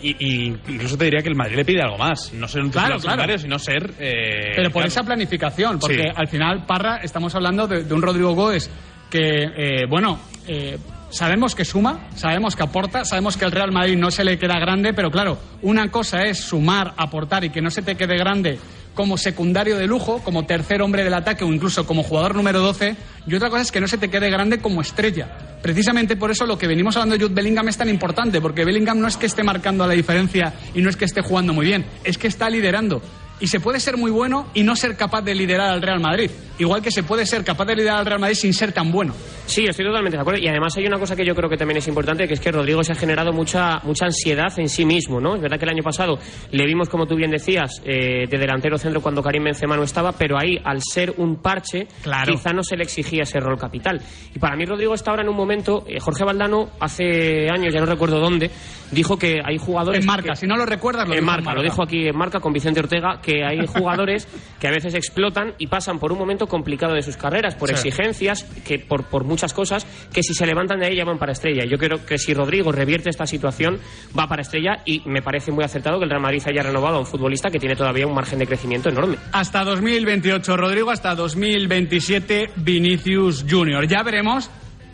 Y, 0.00 0.16
y 0.18 0.46
incluso 0.68 0.96
te 0.98 1.04
diría 1.04 1.20
que 1.22 1.28
el 1.28 1.36
Madrid 1.36 1.54
le 1.56 1.64
pide 1.64 1.80
algo 1.82 1.96
más. 1.98 2.32
No 2.32 2.48
ser 2.48 2.62
un 2.62 2.68
titular 2.68 2.86
claro. 2.88 3.00
secundario, 3.00 3.38
sino 3.38 3.58
ser... 3.58 3.92
eh, 4.00 4.52
Pero 4.56 4.70
por 4.70 4.82
claro. 4.82 4.88
esa 4.88 5.04
planificación, 5.04 5.78
porque 5.78 6.02
Sí. 6.02 6.08
al 6.14 6.26
final, 6.28 6.66
Parra, 6.66 6.96
estamos 7.02 7.34
hablando 7.36 7.68
de, 7.68 7.84
de 7.84 7.94
un 7.94 8.02
Rodrigo 8.02 8.32
Góez 8.34 8.68
que, 9.08 9.20
eh, 9.44 9.86
bueno, 9.88 10.18
eh, 10.48 10.76
sabemos 11.10 11.54
que 11.54 11.64
suma, 11.64 12.08
sabemos 12.16 12.56
que 12.56 12.62
aporta, 12.64 13.04
sabemos 13.04 13.36
que 13.36 13.44
el 13.44 13.52
Real 13.52 13.70
Madrid 13.70 13.96
no 13.96 14.10
se 14.10 14.24
le 14.24 14.38
queda 14.38 14.58
grande, 14.58 14.92
pero 14.94 15.10
claro, 15.10 15.38
una 15.60 15.88
cosa 15.90 16.22
es 16.22 16.40
sumar, 16.40 16.94
aportar 16.96 17.44
y 17.44 17.50
que 17.50 17.60
no 17.60 17.70
se 17.70 17.82
te 17.82 17.94
quede 17.94 18.16
grande 18.16 18.58
como 18.94 19.16
secundario 19.16 19.78
de 19.78 19.86
lujo, 19.86 20.20
como 20.22 20.44
tercer 20.44 20.82
hombre 20.82 21.04
del 21.04 21.14
ataque 21.14 21.44
o 21.44 21.52
incluso 21.52 21.86
como 21.86 22.02
jugador 22.02 22.34
número 22.34 22.60
12, 22.60 22.96
y 23.26 23.34
otra 23.34 23.50
cosa 23.50 23.62
es 23.62 23.72
que 23.72 23.80
no 23.80 23.88
se 23.88 23.98
te 23.98 24.10
quede 24.10 24.30
grande 24.30 24.58
como 24.58 24.80
estrella. 24.80 25.28
Precisamente 25.62 26.16
por 26.16 26.30
eso 26.30 26.44
lo 26.44 26.58
que 26.58 26.66
venimos 26.66 26.96
hablando 26.96 27.16
de 27.16 27.24
Jude 27.24 27.34
Bellingham 27.34 27.68
es 27.68 27.76
tan 27.76 27.88
importante, 27.88 28.40
porque 28.40 28.64
Bellingham 28.64 28.98
no 28.98 29.08
es 29.08 29.16
que 29.16 29.26
esté 29.26 29.42
marcando 29.42 29.86
la 29.86 29.94
diferencia 29.94 30.52
y 30.74 30.82
no 30.82 30.90
es 30.90 30.96
que 30.96 31.04
esté 31.04 31.22
jugando 31.22 31.52
muy 31.52 31.66
bien, 31.66 31.84
es 32.04 32.18
que 32.18 32.26
está 32.26 32.50
liderando. 32.50 33.00
Y 33.42 33.48
se 33.48 33.60
puede 33.60 33.80
ser 33.80 33.96
muy 33.98 34.10
bueno 34.10 34.46
y 34.54 34.62
no 34.62 34.74
ser 34.76 34.96
capaz 34.96 35.20
de 35.22 35.34
liderar 35.34 35.70
al 35.70 35.82
Real 35.82 35.98
Madrid. 36.00 36.30
Igual 36.58 36.80
que 36.80 36.90
se 36.92 37.02
puede 37.02 37.26
ser 37.26 37.42
capaz 37.44 37.64
de 37.64 37.74
liderar 37.74 37.98
al 37.98 38.06
Real 38.06 38.20
Madrid 38.20 38.36
sin 38.36 38.54
ser 38.54 38.70
tan 38.72 38.92
bueno. 38.92 39.12
Sí, 39.46 39.64
estoy 39.64 39.84
totalmente 39.84 40.16
de 40.16 40.20
acuerdo. 40.20 40.40
Y 40.40 40.46
además 40.46 40.76
hay 40.76 40.86
una 40.86 40.96
cosa 40.98 41.16
que 41.16 41.24
yo 41.26 41.34
creo 41.34 41.50
que 41.50 41.56
también 41.56 41.78
es 41.78 41.88
importante, 41.88 42.28
que 42.28 42.34
es 42.34 42.40
que 42.40 42.52
Rodrigo 42.52 42.84
se 42.84 42.92
ha 42.92 42.94
generado 42.94 43.32
mucha, 43.32 43.80
mucha 43.82 44.06
ansiedad 44.06 44.52
en 44.58 44.68
sí 44.68 44.84
mismo, 44.86 45.20
¿no? 45.20 45.34
Es 45.34 45.42
verdad 45.42 45.58
que 45.58 45.64
el 45.64 45.70
año 45.70 45.82
pasado 45.82 46.18
le 46.52 46.64
vimos, 46.66 46.88
como 46.88 47.06
tú 47.06 47.16
bien 47.16 47.32
decías, 47.32 47.82
eh, 47.84 48.28
de 48.30 48.38
delantero 48.38 48.78
centro 48.78 49.00
cuando 49.00 49.22
Karim 49.24 49.42
Benzema 49.42 49.76
no 49.76 49.82
estaba, 49.82 50.12
pero 50.12 50.38
ahí, 50.38 50.56
al 50.62 50.80
ser 50.80 51.12
un 51.16 51.42
parche, 51.42 51.88
Claro. 52.02 52.32
quizá 52.32 52.52
no 52.52 52.62
se 52.62 52.76
le 52.76 52.84
exigía 52.84 53.24
ese 53.24 53.40
rol 53.40 53.58
capital. 53.58 54.00
Y 54.32 54.38
para 54.38 54.54
mí 54.54 54.64
Rodrigo 54.64 54.94
está 54.94 55.10
ahora 55.10 55.24
en 55.24 55.28
un 55.30 55.36
momento, 55.36 55.84
eh, 55.88 55.98
Jorge 55.98 56.24
Valdano, 56.24 56.70
hace 56.78 57.48
años, 57.50 57.74
ya 57.74 57.80
no 57.80 57.86
recuerdo 57.86 58.20
dónde, 58.20 58.52
dijo 58.92 59.18
que 59.18 59.40
hay 59.44 59.58
jugadores... 59.58 60.00
En 60.00 60.06
marca, 60.06 60.30
que- 60.30 60.36
si 60.36 60.46
no 60.46 60.56
lo 60.56 60.64
recuerdas, 60.64 61.08
lo 61.08 61.14
en 61.16 61.24
marca, 61.24 61.52
lo 61.54 61.62
dijo 61.62 61.82
aquí 61.82 62.06
en 62.06 62.16
marca 62.16 62.38
con 62.38 62.52
Vicente 62.52 62.78
Ortega, 62.78 63.20
que 63.20 63.31
hay 63.44 63.66
jugadores 63.66 64.28
que 64.60 64.68
a 64.68 64.70
veces 64.70 64.94
explotan 64.94 65.54
y 65.58 65.66
pasan 65.66 65.98
por 65.98 66.12
un 66.12 66.18
momento 66.18 66.46
complicado 66.46 66.94
de 66.94 67.02
sus 67.02 67.16
carreras, 67.16 67.54
por 67.54 67.70
exigencias, 67.70 68.44
que 68.64 68.78
por, 68.78 69.04
por 69.04 69.24
muchas 69.24 69.52
cosas, 69.52 69.86
que 70.12 70.22
si 70.22 70.34
se 70.34 70.46
levantan 70.46 70.80
de 70.80 70.86
ahí 70.86 70.96
ya 70.96 71.04
van 71.04 71.18
para 71.18 71.32
estrella. 71.32 71.64
Yo 71.64 71.78
creo 71.78 72.04
que 72.04 72.18
si 72.18 72.34
Rodrigo 72.34 72.72
revierte 72.72 73.10
esta 73.10 73.26
situación, 73.26 73.78
va 74.18 74.26
para 74.26 74.42
estrella 74.42 74.82
y 74.84 75.02
me 75.06 75.22
parece 75.22 75.50
muy 75.52 75.64
acertado 75.64 75.98
que 75.98 76.04
el 76.04 76.10
Real 76.10 76.22
Madrid 76.22 76.42
haya 76.46 76.62
renovado 76.62 76.96
a 76.96 77.00
un 77.00 77.06
futbolista 77.06 77.50
que 77.50 77.58
tiene 77.58 77.76
todavía 77.76 78.06
un 78.06 78.14
margen 78.14 78.38
de 78.38 78.46
crecimiento 78.46 78.88
enorme. 78.88 79.16
Hasta 79.32 79.64
2028 79.64 80.56
Rodrigo, 80.56 80.90
hasta 80.90 81.14
2027 81.14 82.50
Vinicius 82.56 83.44
Junior. 83.48 83.86
Ya 83.86 84.02
veremos 84.02 84.50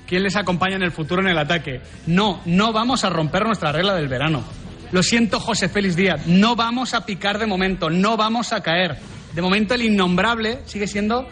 quién 0.07 0.23
les 0.23 0.37
acompaña 0.37 0.77
en 0.77 0.83
el 0.83 0.91
futuro 0.91 1.21
en 1.21 1.29
el 1.29 1.39
ataque. 1.39 1.81
No, 2.07 2.41
no 2.47 2.73
vamos 2.73 3.05
a 3.05 3.11
romper 3.11 3.45
nuestra 3.45 3.71
regla 3.71 3.95
del 3.95 4.09
verano. 4.09 4.43
Lo 4.93 5.03
siento, 5.03 5.39
José 5.41 5.69
Félix 5.69 5.97
Díaz, 5.97 6.27
no 6.27 6.57
vamos 6.57 6.95
a 6.95 7.05
picar 7.05 7.39
de 7.39 7.47
momento, 7.47 7.91
no 7.91 8.17
vamos 8.17 8.53
a 8.53 8.63
caer. 8.63 8.97
De 9.35 9.43
momento 9.43 9.75
el 9.75 9.83
innombrable 9.83 10.61
sigue 10.65 10.87
siendo 10.87 11.27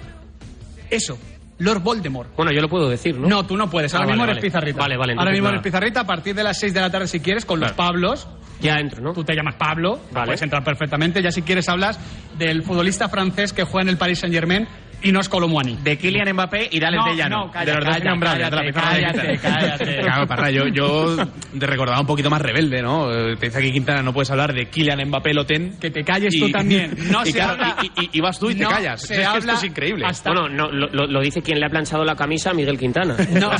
Eso, 0.90 1.18
Lord 1.58 1.80
Voldemort. 1.82 2.36
Bueno, 2.36 2.52
yo 2.52 2.60
lo 2.60 2.68
puedo 2.68 2.88
decir, 2.88 3.16
¿no? 3.18 3.26
No, 3.28 3.46
tú 3.46 3.56
no 3.56 3.68
puedes. 3.68 3.92
Ahora 3.94 4.04
Ah, 4.04 4.08
mismo 4.08 4.22
vale, 4.22 4.32
eres 4.32 4.42
vale. 4.42 4.50
pizarrita. 4.50 4.78
Vale, 4.78 4.96
vale, 4.96 5.14
Ahora 5.18 5.30
mismo 5.32 5.44
nada. 5.44 5.54
eres 5.56 5.64
pizarrita 5.64 6.00
a 6.00 6.06
partir 6.06 6.34
de 6.34 6.44
las 6.44 6.58
6 6.60 6.74
de 6.74 6.80
la 6.80 6.90
tarde 6.90 7.08
si 7.08 7.20
quieres 7.20 7.44
con 7.44 7.58
los 7.58 7.72
Pablos. 7.72 8.28
Ya 8.60 8.76
entro, 8.76 9.02
¿no? 9.02 9.12
Tú 9.12 9.22
te 9.24 9.34
llamas 9.34 9.56
Pablo, 9.56 10.00
Vale. 10.12 10.26
puedes 10.26 10.40
entrar 10.42 10.62
perfectamente. 10.64 11.22
Ya 11.22 11.30
si 11.30 11.42
quieres 11.42 11.68
hablas 11.68 11.98
del 12.38 12.62
futbolista 12.62 13.08
francés 13.08 13.52
que 13.52 13.64
juega 13.64 13.82
en 13.82 13.88
el 13.88 13.98
Paris 13.98 14.20
Saint 14.20 14.34
Germain 14.34 14.66
y 15.02 15.12
no 15.12 15.20
es 15.20 15.28
Colomwani. 15.28 15.76
De 15.82 15.96
Kylian 15.98 16.32
Mbappé 16.32 16.68
y 16.72 16.80
Dales 16.80 17.00
No, 17.04 17.10
de 17.10 17.16
Llano. 17.16 17.46
no, 17.46 17.50
calla, 17.50 17.72
de 17.72 17.78
los 17.78 17.84
dos 17.86 18.04
la 18.04 18.18
cállate, 18.18 18.72
cállate, 18.72 19.38
cállate. 19.40 19.96
Claro, 20.02 20.26
Parra, 20.26 20.50
yo, 20.50 20.66
yo 20.68 21.16
te 21.58 21.66
recordaba 21.66 22.00
un 22.00 22.06
poquito 22.06 22.30
más 22.30 22.40
rebelde, 22.40 22.82
¿no? 22.82 23.12
Eh, 23.12 23.36
Te 23.36 23.46
dice 23.46 23.58
aquí 23.58 23.72
Quintana, 23.72 24.02
no 24.02 24.12
puedes 24.12 24.30
hablar 24.30 24.52
de 24.52 24.68
Kylian 24.68 25.06
Mbappé 25.08 25.34
Loten. 25.34 25.78
Que 25.78 25.90
te 25.90 26.02
calles 26.04 26.34
tú 26.38 26.50
también. 26.50 26.94
No 27.10 27.22
y, 27.22 27.26
se 27.26 27.32
claro, 27.34 27.52
habla- 27.52 27.76
y, 27.82 28.04
y- 28.04 28.10
y 28.14 28.20
vas 28.20 28.38
tú 28.38 28.50
y 28.50 28.54
te 28.54 28.64
callas. 28.64 29.00
se 29.02 29.14
es 29.14 29.18
que 29.20 29.24
esto 29.24 29.36
habla 29.36 29.52
es 29.54 29.64
increíble. 29.64 30.06
hasta- 30.06 30.30
Bueno, 30.32 30.48
no, 30.48 30.68
lo, 30.70 31.20
dice 31.20 31.42
quien 31.42 31.60
le 31.60 31.66
ha 31.66 31.68
planchado 31.70 32.04
la 32.04 32.14
camisa 32.16 32.50
a 32.50 32.54
Miguel 32.54 32.78
Quintana. 32.78 33.16
No. 33.36 33.50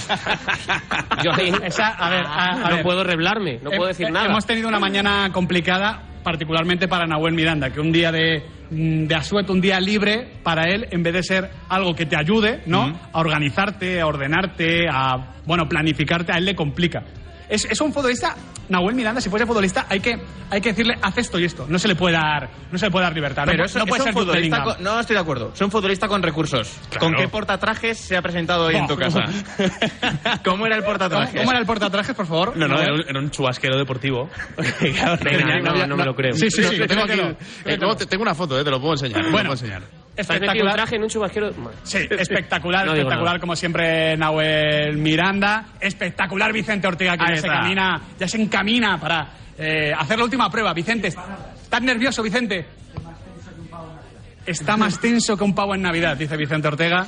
Yo 1.22 1.32
ahí 1.32 1.52
Esa- 1.64 1.88
a 1.94 2.10
ver, 2.10 2.24
a- 2.26 2.44
a 2.66 2.70
no 2.70 2.76
ver. 2.76 2.82
puedo 2.82 3.04
reblarme, 3.04 3.58
no 3.62 3.70
He- 3.72 3.76
puedo 3.76 3.88
decir 3.88 4.10
nada. 4.10 4.26
Hemos 4.26 4.46
tenido 4.46 4.68
una 4.68 4.78
mañana 4.78 5.30
complicada, 5.32 6.02
particularmente 6.22 6.88
para 6.88 7.06
Nahuel 7.06 7.34
Miranda, 7.34 7.70
que 7.70 7.80
un 7.80 7.92
día 7.92 8.10
de, 8.12 8.42
de 8.70 9.14
asueto, 9.14 9.52
un 9.52 9.60
día 9.60 9.80
libre, 9.80 10.26
para 10.42 10.64
él, 10.64 10.86
en 10.90 11.02
vez 11.02 11.12
de 11.12 11.22
ser 11.22 11.50
algo 11.68 11.94
que 11.94 12.06
te 12.06 12.16
ayude, 12.16 12.62
¿no? 12.66 12.98
A 13.12 13.20
organizarte, 13.20 14.00
a 14.00 14.06
ordenarte, 14.06 14.86
a, 14.90 15.34
bueno, 15.44 15.68
planificarte, 15.68 16.32
a 16.32 16.38
él 16.38 16.44
le 16.46 16.54
complica. 16.54 17.04
Es, 17.48 17.64
es 17.64 17.80
un 17.80 17.92
futbolista, 17.92 18.34
Nahuel 18.68 18.94
Miranda, 18.96 19.20
si 19.20 19.30
fuese 19.30 19.46
futbolista, 19.46 19.86
hay 19.88 20.00
que, 20.00 20.18
hay 20.50 20.60
que 20.60 20.70
decirle, 20.70 20.94
haz 21.00 21.16
esto 21.18 21.38
y 21.38 21.44
esto. 21.44 21.66
No 21.68 21.78
se 21.78 21.86
le 21.88 21.94
puede 21.94 22.14
dar, 22.16 22.48
no 22.72 22.78
se 22.78 22.86
le 22.86 22.90
puede 22.90 23.04
dar 23.04 23.14
libertad. 23.14 23.44
Pero 23.46 23.58
no, 23.58 23.64
eso, 23.64 23.78
no 23.78 23.86
puede 23.86 24.00
es 24.00 24.04
ser 24.04 24.12
futbolista 24.14 24.62
con- 24.64 24.82
No 24.82 24.98
estoy 25.00 25.14
de 25.14 25.20
acuerdo. 25.20 25.52
Es 25.54 25.60
un 25.60 25.70
futbolista 25.70 26.08
con 26.08 26.22
recursos. 26.22 26.72
Claro. 26.90 27.06
¿Con 27.06 27.14
qué 27.14 27.28
portatrajes 27.28 27.98
se 27.98 28.16
ha 28.16 28.22
presentado 28.22 28.66
hoy 28.66 28.76
en 28.76 28.86
tu 28.86 28.96
casa? 28.96 29.20
¿Cómo 30.44 30.66
era 30.66 30.76
el 30.76 30.82
¿Cómo, 30.82 30.92
portatrajes? 30.92 31.40
cómo 31.40 31.50
era 31.50 31.60
el 31.60 31.66
portatrajes, 31.66 32.14
por 32.16 32.26
favor? 32.26 32.56
No, 32.56 32.66
no, 32.66 32.80
era 32.80 32.92
un, 32.94 33.00
era 33.08 33.20
un 33.20 33.30
chubasquero 33.30 33.76
deportivo. 33.78 34.28
Venga, 35.22 35.60
no, 35.62 35.86
no 35.86 35.96
me 35.96 36.04
lo 36.04 36.14
creo. 36.14 36.32
Sí, 36.34 36.50
sí, 36.50 36.62
sí, 36.64 36.76
Lo 36.76 36.86
tengo, 36.86 37.02
aquí. 37.02 38.16
Una 38.18 38.34
foto, 38.34 38.58
eh, 38.58 38.64
te 38.64 38.70
lo 38.70 38.80
puedo 38.80 38.94
enseñar. 38.94 39.18
te 39.20 39.26
lo 39.26 39.30
Bueno, 39.30 39.50
puedo 39.50 39.62
enseñar. 39.62 40.05
¿Te 40.16 40.22
has 40.22 40.28
metido 40.30 40.38
un 40.38 40.50
espectacular. 40.50 40.74
traje 40.74 40.96
en 40.96 41.02
un 41.02 41.08
chubasquero? 41.08 41.50
Sí, 41.82 41.98
espectacular, 42.10 42.86
No 42.86 42.94
espectacular, 42.94 43.38
como 43.38 43.54
siempre, 43.54 44.16
Nahuel 44.16 44.96
Miranda. 44.96 45.66
Espectacular 45.78 46.52
Vicente 46.52 46.86
Ortega, 46.88 47.16
que 47.16 47.24
Ahí 47.24 47.34
ya 47.36 47.42
se, 47.42 47.46
camina, 47.48 48.00
ya 48.18 48.26
se 48.26 48.40
encamina 48.40 48.98
para 48.98 49.28
eh, 49.58 49.92
hacer 49.96 50.18
la 50.18 50.24
última 50.24 50.50
prueba. 50.50 50.72
Vicente, 50.72 51.08
¿estás 51.08 51.82
nervioso, 51.82 52.22
Vicente? 52.22 52.66
Está 54.46 54.76
más 54.76 54.98
tenso 55.00 55.36
que 55.36 55.44
un 55.44 55.54
pavo 55.54 55.74
en 55.74 55.82
Navidad, 55.82 56.16
dice 56.16 56.36
Vicente 56.36 56.68
Ortega. 56.68 57.06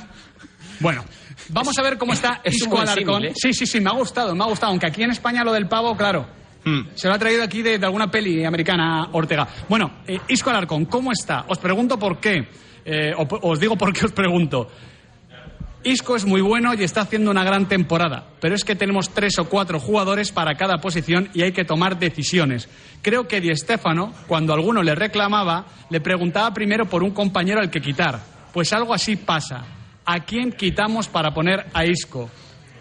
Bueno, 0.81 1.03
vamos 1.49 1.77
a 1.79 1.81
ver 1.81 1.97
cómo 1.97 2.13
está 2.13 2.41
Es 2.43 2.61
un 2.61 2.67
Isco 2.69 2.79
Alarcón. 2.81 3.25
¿eh? 3.25 3.31
Sí, 3.35 3.53
sí, 3.53 3.65
sí, 3.65 3.79
me 3.79 3.89
ha 3.89 3.93
gustado, 3.93 4.35
me 4.35 4.43
ha 4.43 4.47
gustado. 4.47 4.71
Aunque 4.71 4.87
aquí 4.87 5.03
en 5.03 5.11
España 5.11 5.43
lo 5.43 5.53
del 5.53 5.67
pavo, 5.67 5.95
claro, 5.95 6.37
Mm. 6.65 6.89
se 6.93 7.07
lo 7.07 7.13
ha 7.13 7.17
traído 7.19 7.41
aquí 7.41 7.61
de, 7.61 7.79
de 7.79 7.85
alguna 7.85 8.11
peli 8.11 8.43
americana 8.43 9.07
Ortega. 9.13 9.47
Bueno, 9.69 9.99
eh, 10.05 10.19
Isco 10.27 10.49
Alarcón, 10.49 10.85
¿cómo 10.85 11.13
está? 11.13 11.45
Os 11.47 11.57
pregunto 11.57 11.97
por 11.97 12.19
qué. 12.19 12.49
Eh, 12.91 13.13
os 13.15 13.59
digo 13.59 13.77
por 13.77 13.93
qué 13.93 14.05
os 14.05 14.11
pregunto. 14.11 14.67
Isco 15.83 16.15
es 16.15 16.25
muy 16.25 16.41
bueno 16.41 16.73
y 16.73 16.83
está 16.83 17.01
haciendo 17.01 17.29
una 17.29 17.43
gran 17.43 17.67
temporada, 17.67 18.25
pero 18.41 18.55
es 18.55 18.65
que 18.65 18.75
tenemos 18.75 19.11
tres 19.11 19.37
o 19.37 19.45
cuatro 19.45 19.79
jugadores 19.79 20.31
para 20.31 20.55
cada 20.55 20.79
posición 20.79 21.29
y 21.35 21.43
hay 21.43 21.51
que 21.51 21.63
tomar 21.65 21.99
decisiones. 21.99 22.67
Creo 23.03 23.27
que 23.27 23.41
Di 23.41 23.55
Stéfano, 23.55 24.11
cuando 24.27 24.53
alguno 24.53 24.81
le 24.81 24.95
reclamaba, 24.95 25.67
le 25.91 26.01
preguntaba 26.01 26.51
primero 26.51 26.87
por 26.87 27.03
un 27.03 27.11
compañero 27.11 27.61
al 27.61 27.69
que 27.69 27.79
quitar. 27.79 28.19
Pues 28.51 28.73
algo 28.73 28.91
así 28.91 29.17
pasa. 29.17 29.63
¿A 30.03 30.21
quién 30.21 30.51
quitamos 30.51 31.07
para 31.07 31.31
poner 31.31 31.67
a 31.71 31.85
Isco? 31.85 32.27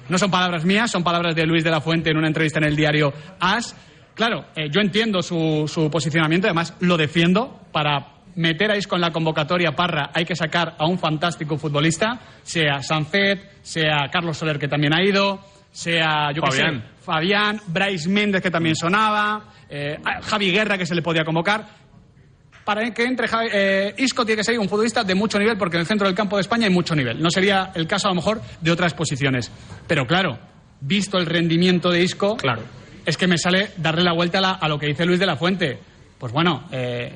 No 0.08 0.16
son 0.16 0.30
palabras 0.30 0.64
mías, 0.64 0.90
son 0.90 1.04
palabras 1.04 1.34
de 1.34 1.44
Luis 1.44 1.62
de 1.62 1.70
la 1.70 1.82
Fuente 1.82 2.10
en 2.10 2.16
una 2.16 2.28
entrevista 2.28 2.58
en 2.58 2.64
el 2.64 2.76
diario 2.76 3.12
AS. 3.38 3.76
Claro, 4.14 4.46
eh, 4.56 4.70
yo 4.70 4.80
entiendo 4.80 5.20
su 5.20 5.88
posicionamiento, 5.92 6.46
además 6.46 6.74
lo 6.80 6.96
defiendo. 6.96 7.60
Para 7.70 8.17
meter 8.38 8.70
a 8.70 8.76
Isco 8.76 8.94
en 8.94 9.02
la 9.02 9.10
convocatoria 9.12 9.72
Parra 9.76 10.10
hay 10.14 10.24
que 10.24 10.34
sacar 10.36 10.74
a 10.78 10.86
un 10.86 10.98
fantástico 10.98 11.58
futbolista, 11.58 12.20
sea 12.42 12.82
Sancet, 12.82 13.58
sea 13.62 14.08
Carlos 14.10 14.36
Soler, 14.38 14.58
que 14.58 14.68
también 14.68 14.94
ha 14.94 15.02
ido, 15.04 15.40
sea 15.72 16.32
yo 16.34 16.42
qué 16.42 16.50
sé, 16.52 16.62
Fabián. 16.62 16.84
Fabián, 17.02 17.60
Bryce 17.66 18.08
Méndez, 18.08 18.40
que 18.42 18.50
también 18.50 18.76
sonaba, 18.76 19.44
eh, 19.68 19.98
Javi 20.22 20.50
Guerra, 20.52 20.78
que 20.78 20.86
se 20.86 20.94
le 20.94 21.02
podía 21.02 21.24
convocar 21.24 21.66
para 22.64 22.88
que 22.92 23.02
entre 23.04 23.26
eh, 23.52 23.94
Isco 23.96 24.26
tiene 24.26 24.40
que 24.40 24.44
ser 24.44 24.58
un 24.58 24.68
futbolista 24.68 25.02
de 25.02 25.14
mucho 25.14 25.38
nivel 25.38 25.56
porque 25.56 25.76
en 25.76 25.80
el 25.80 25.86
centro 25.86 26.06
del 26.06 26.14
campo 26.14 26.36
de 26.36 26.42
España 26.42 26.66
hay 26.66 26.72
mucho 26.72 26.94
nivel. 26.94 27.20
No 27.22 27.30
sería 27.30 27.72
el 27.74 27.86
caso 27.86 28.08
a 28.08 28.10
lo 28.10 28.16
mejor 28.16 28.42
de 28.60 28.70
otras 28.70 28.92
posiciones. 28.92 29.50
Pero 29.86 30.06
claro, 30.06 30.38
visto 30.80 31.16
el 31.16 31.24
rendimiento 31.26 31.90
de 31.90 32.02
Isco, 32.02 32.36
Claro. 32.36 32.62
es 33.06 33.16
que 33.16 33.26
me 33.26 33.38
sale 33.38 33.70
darle 33.78 34.02
la 34.04 34.12
vuelta 34.12 34.36
a, 34.38 34.40
la- 34.42 34.50
a 34.52 34.68
lo 34.68 34.78
que 34.78 34.86
dice 34.86 35.06
Luis 35.06 35.18
de 35.18 35.24
la 35.26 35.36
Fuente. 35.36 35.78
Pues 36.18 36.30
bueno, 36.30 36.68
eh, 36.70 37.14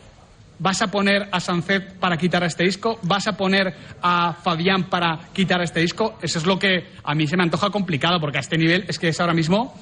¿vas 0.59 0.83
a 0.83 0.89
poner 0.89 1.29
a 1.31 1.41
Sancet 1.41 1.95
para 1.95 2.17
quitar 2.17 2.43
a 2.43 2.47
este 2.47 2.65
Isco? 2.65 2.99
¿Vas 3.03 3.27
a 3.27 3.37
poner 3.37 3.75
a 4.01 4.35
Fabián 4.43 4.85
para 4.85 5.19
quitar 5.33 5.61
este 5.63 5.83
Isco? 5.83 6.19
Eso 6.23 6.39
es 6.39 6.47
lo 6.47 6.59
que 6.59 6.89
a 7.03 7.15
mí 7.15 7.27
se 7.27 7.37
me 7.37 7.43
antoja 7.43 7.71
complicado 7.71 8.21
porque 8.21 8.39
a 8.39 8.41
este 8.41 8.59
nivel 8.59 8.85
es 8.89 8.99
que 8.99 9.09
es 9.09 9.21
ahora 9.21 9.35
mismo, 9.35 9.75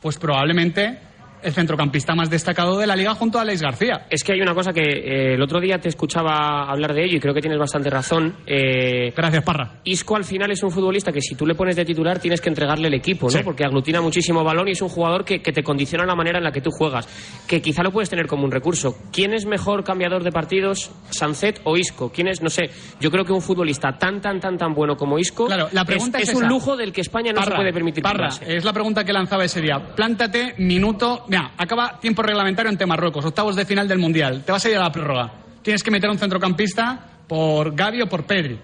pues 0.00 0.18
probablemente 0.18 1.11
el 1.42 1.52
centrocampista 1.52 2.14
más 2.14 2.30
destacado 2.30 2.78
de 2.78 2.86
la 2.86 2.96
liga 2.96 3.14
junto 3.14 3.38
a 3.38 3.42
Alex 3.42 3.62
García. 3.62 4.06
Es 4.10 4.24
que 4.24 4.32
hay 4.32 4.40
una 4.40 4.54
cosa 4.54 4.72
que 4.72 4.82
eh, 4.82 5.34
el 5.34 5.42
otro 5.42 5.60
día 5.60 5.78
te 5.78 5.88
escuchaba 5.88 6.70
hablar 6.70 6.94
de 6.94 7.04
ello 7.04 7.16
y 7.16 7.20
creo 7.20 7.34
que 7.34 7.40
tienes 7.40 7.58
bastante 7.58 7.90
razón. 7.90 8.36
Eh, 8.46 9.12
Gracias, 9.16 9.44
Parra. 9.44 9.80
Isco 9.84 10.16
al 10.16 10.24
final 10.24 10.50
es 10.50 10.62
un 10.62 10.70
futbolista 10.70 11.12
que 11.12 11.20
si 11.20 11.34
tú 11.34 11.46
le 11.46 11.54
pones 11.54 11.76
de 11.76 11.84
titular 11.84 12.18
tienes 12.18 12.40
que 12.40 12.48
entregarle 12.48 12.88
el 12.88 12.94
equipo, 12.94 13.26
¿no? 13.26 13.32
Sí. 13.32 13.40
Porque 13.44 13.64
aglutina 13.64 14.00
muchísimo 14.00 14.44
balón 14.44 14.68
y 14.68 14.72
es 14.72 14.82
un 14.82 14.88
jugador 14.88 15.24
que, 15.24 15.40
que 15.40 15.52
te 15.52 15.62
condiciona 15.62 16.04
la 16.04 16.14
manera 16.14 16.38
en 16.38 16.44
la 16.44 16.52
que 16.52 16.60
tú 16.60 16.70
juegas. 16.70 17.08
Que 17.46 17.60
quizá 17.60 17.82
lo 17.82 17.92
puedes 17.92 18.10
tener 18.10 18.26
como 18.26 18.44
un 18.44 18.50
recurso. 18.50 18.96
¿Quién 19.12 19.34
es 19.34 19.46
mejor 19.46 19.84
cambiador 19.84 20.22
de 20.22 20.30
partidos, 20.30 20.90
Sancet 21.10 21.60
o 21.64 21.76
Isco? 21.76 22.10
¿Quién 22.10 22.28
es, 22.28 22.42
no 22.42 22.50
sé, 22.50 22.70
yo 23.00 23.10
creo 23.10 23.24
que 23.24 23.32
un 23.32 23.42
futbolista 23.42 23.96
tan, 23.98 24.20
tan, 24.20 24.40
tan, 24.40 24.56
tan 24.56 24.74
bueno 24.74 24.96
como 24.96 25.18
Isco 25.18 25.46
Claro, 25.46 25.68
la 25.72 25.84
pregunta 25.84 26.18
es, 26.18 26.28
es, 26.28 26.34
un 26.34 26.48
lujo 26.48 26.76
del 26.76 26.92
que 26.92 27.00
España 27.00 27.32
no 27.32 27.42
se 27.42 27.50
puede 27.50 27.72
permitir 27.72 28.02
Parra, 28.02 28.28
es 28.46 28.64
la 28.64 28.72
pregunta 28.72 29.04
que 29.04 29.12
lanzaba 29.12 29.44
ese 29.44 29.60
día. 29.60 29.94
Plántate, 29.94 30.54
minuto. 30.58 31.24
Mira, 31.32 31.52
acaba 31.56 31.98
tiempo 31.98 32.22
reglamentario 32.22 32.68
ante 32.68 32.84
Marruecos, 32.84 33.24
octavos 33.24 33.56
de 33.56 33.64
final 33.64 33.88
del 33.88 33.98
Mundial. 33.98 34.44
Te 34.44 34.52
vas 34.52 34.62
a 34.66 34.68
ir 34.68 34.76
a 34.76 34.80
la 34.80 34.92
prórroga. 34.92 35.32
Tienes 35.62 35.82
que 35.82 35.90
meter 35.90 36.10
a 36.10 36.12
un 36.12 36.18
centrocampista 36.18 37.22
por 37.26 37.74
Gavi 37.74 38.02
o 38.02 38.06
por 38.06 38.24
Pedri. 38.24 38.60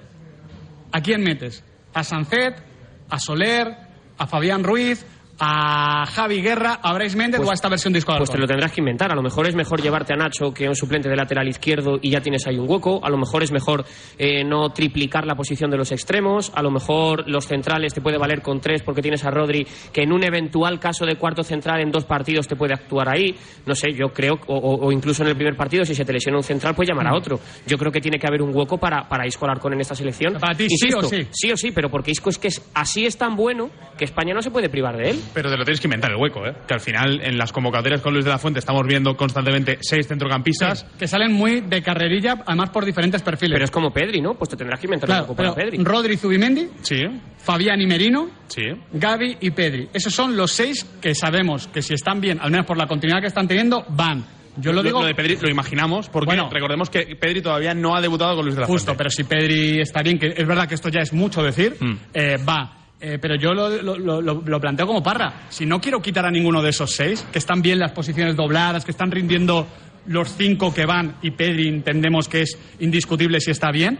¿A 0.92 1.00
quién 1.00 1.22
metes? 1.22 1.64
¿A 1.94 2.04
Sancet? 2.04 2.62
¿A 3.08 3.18
Soler? 3.18 3.74
¿A 4.18 4.26
Fabián 4.26 4.62
Ruiz? 4.62 5.02
¿A 5.40 6.04
Javi 6.06 6.42
Guerra? 6.42 6.80
¿A 6.82 6.98
Méndez 7.16 7.40
o 7.44 7.50
a 7.50 7.54
esta 7.54 7.68
versión 7.68 7.92
de 7.92 8.00
Isco 8.00 8.12
Pues 8.18 8.30
te 8.30 8.38
lo 8.38 8.46
tendrás 8.46 8.72
que 8.72 8.80
inventar. 8.80 9.12
A 9.12 9.14
lo 9.14 9.22
mejor 9.22 9.46
es 9.46 9.54
mejor 9.54 9.80
llevarte 9.80 10.12
a 10.12 10.16
Nacho 10.16 10.52
que 10.52 10.68
un 10.68 10.74
suplente 10.74 11.08
de 11.08 11.14
lateral 11.14 11.46
izquierdo 11.46 11.98
y 12.02 12.10
ya 12.10 12.20
tienes 12.20 12.46
ahí 12.48 12.58
un 12.58 12.68
hueco. 12.68 13.00
A 13.04 13.08
lo 13.08 13.16
mejor 13.18 13.44
es 13.44 13.52
mejor 13.52 13.84
eh, 14.18 14.42
no 14.42 14.70
triplicar 14.70 15.26
la 15.26 15.36
posición 15.36 15.70
de 15.70 15.76
los 15.76 15.92
extremos. 15.92 16.50
A 16.56 16.62
lo 16.62 16.70
mejor 16.72 17.28
los 17.28 17.46
centrales 17.46 17.94
te 17.94 18.00
puede 18.00 18.18
valer 18.18 18.42
con 18.42 18.60
tres 18.60 18.82
porque 18.82 19.00
tienes 19.00 19.24
a 19.24 19.30
Rodri 19.30 19.64
que 19.92 20.02
en 20.02 20.12
un 20.12 20.24
eventual 20.24 20.80
caso 20.80 21.06
de 21.06 21.14
cuarto 21.16 21.44
central 21.44 21.80
en 21.80 21.92
dos 21.92 22.04
partidos 22.04 22.48
te 22.48 22.56
puede 22.56 22.74
actuar 22.74 23.08
ahí. 23.08 23.36
No 23.64 23.76
sé, 23.76 23.92
yo 23.92 24.08
creo, 24.12 24.40
o, 24.48 24.56
o- 24.86 24.90
incluso 24.92 25.22
en 25.22 25.28
el 25.28 25.36
primer 25.36 25.56
partido, 25.56 25.84
si 25.84 25.94
se 25.94 26.04
te 26.04 26.12
lesiona 26.12 26.38
un 26.38 26.44
central, 26.44 26.74
pues 26.74 26.88
llamar 26.88 27.06
a 27.06 27.14
otro. 27.16 27.38
Yo 27.66 27.78
creo 27.78 27.92
que 27.92 28.00
tiene 28.00 28.18
que 28.18 28.26
haber 28.26 28.42
un 28.42 28.54
hueco 28.54 28.78
para, 28.78 29.08
para 29.08 29.26
Isco 29.26 29.44
Alarcón 29.44 29.74
en 29.74 29.82
esta 29.82 29.94
selección. 29.94 30.34
Para 30.40 30.56
ti, 30.56 30.66
sí 30.68 30.88
o 30.92 31.02
sí. 31.04 31.26
Sí 31.30 31.52
o 31.52 31.56
sí, 31.56 31.70
pero 31.70 31.90
porque 31.90 32.10
Isco 32.10 32.30
es 32.30 32.38
que 32.38 32.48
es, 32.48 32.60
así 32.74 33.06
es 33.06 33.16
tan 33.16 33.36
bueno 33.36 33.70
que 33.96 34.04
España 34.04 34.34
no 34.34 34.42
se 34.42 34.50
puede 34.50 34.68
privar 34.68 34.96
de 34.96 35.10
él. 35.10 35.20
Pero 35.34 35.50
te 35.50 35.56
lo 35.56 35.64
tienes 35.64 35.80
que 35.80 35.86
inventar 35.86 36.10
el 36.10 36.16
hueco, 36.16 36.46
¿eh? 36.46 36.54
Que 36.66 36.74
al 36.74 36.80
final 36.80 37.20
en 37.22 37.36
las 37.38 37.52
convocatorias 37.52 38.00
con 38.00 38.12
Luis 38.12 38.24
de 38.24 38.30
la 38.30 38.38
Fuente 38.38 38.58
estamos 38.60 38.86
viendo 38.86 39.16
constantemente 39.16 39.78
seis 39.80 40.06
centrocampistas. 40.06 40.84
Que 40.98 41.06
salen 41.08 41.32
muy 41.32 41.60
de 41.60 41.82
carrerilla, 41.82 42.42
además 42.46 42.70
por 42.70 42.84
diferentes 42.84 43.22
perfiles. 43.22 43.54
Pero 43.54 43.64
es 43.64 43.70
como 43.70 43.90
Pedri, 43.92 44.20
¿no? 44.20 44.34
Pues 44.34 44.50
te 44.50 44.56
tendrás 44.56 44.80
que 44.80 44.86
inventar 44.86 45.06
claro, 45.08 45.22
hueco 45.24 45.36
para 45.36 45.54
Pedri. 45.54 45.78
Rodri 45.84 46.16
Zubimendi, 46.16 46.68
Sí, 46.82 47.02
Fabián 47.38 47.80
y 47.80 47.86
Merino, 47.86 48.28
sí. 48.48 48.62
Gaby 48.92 49.38
y 49.40 49.50
Pedri. 49.50 49.88
Esos 49.92 50.14
son 50.14 50.36
los 50.36 50.52
seis 50.52 50.84
que 51.00 51.14
sabemos 51.14 51.68
que 51.68 51.82
si 51.82 51.94
están 51.94 52.20
bien, 52.20 52.38
al 52.40 52.50
menos 52.50 52.66
por 52.66 52.76
la 52.76 52.86
continuidad 52.86 53.20
que 53.20 53.28
están 53.28 53.46
teniendo, 53.48 53.84
van. 53.90 54.24
Yo 54.60 54.72
lo 54.72 54.82
digo 54.82 55.04
de 55.04 55.14
Pedri 55.14 55.36
lo 55.40 55.48
imaginamos 55.48 56.08
porque 56.08 56.26
Bueno. 56.26 56.50
recordemos 56.50 56.90
que 56.90 57.14
Pedri 57.14 57.40
todavía 57.42 57.74
no 57.74 57.94
ha 57.94 58.00
debutado 58.00 58.34
con 58.34 58.44
Luis 58.44 58.56
de 58.56 58.62
la 58.62 58.66
justo, 58.66 58.86
Fuente. 58.86 58.98
pero 58.98 59.10
si 59.10 59.22
Pedri 59.22 59.80
está 59.80 60.02
bien, 60.02 60.18
que 60.18 60.34
es 60.36 60.46
verdad 60.48 60.66
que 60.66 60.74
esto 60.74 60.88
ya 60.88 61.00
es 61.00 61.12
mucho 61.12 61.42
decir, 61.44 61.76
Mm. 61.78 61.92
eh, 62.12 62.36
va. 62.38 62.74
Eh, 63.00 63.18
pero 63.20 63.36
yo 63.36 63.54
lo, 63.54 63.68
lo- 63.80 63.96
lo- 63.96 64.20
lo- 64.20 64.42
lo 64.44 64.60
planteo 64.60 64.86
como 64.86 65.02
parra. 65.02 65.46
Si 65.50 65.64
no 65.64 65.80
quiero 65.80 66.02
quitar 66.02 66.26
a 66.26 66.30
ninguno 66.30 66.60
de 66.62 66.70
esos 66.70 66.90
seis, 66.96 67.24
que 67.30 67.38
están 67.38 67.62
bien 67.62 67.78
las 67.78 67.92
posiciones 67.92 68.34
dobladas, 68.34 68.84
que 68.84 68.90
están 68.90 69.10
rindiendo 69.12 69.66
los 70.06 70.34
cinco 70.36 70.74
que 70.74 70.84
van 70.86 71.14
y 71.22 71.30
Pedri 71.30 71.68
entendemos 71.68 72.28
que 72.28 72.42
es 72.42 72.58
indiscutible 72.80 73.40
si 73.40 73.50
está 73.52 73.70
bien, 73.70 73.98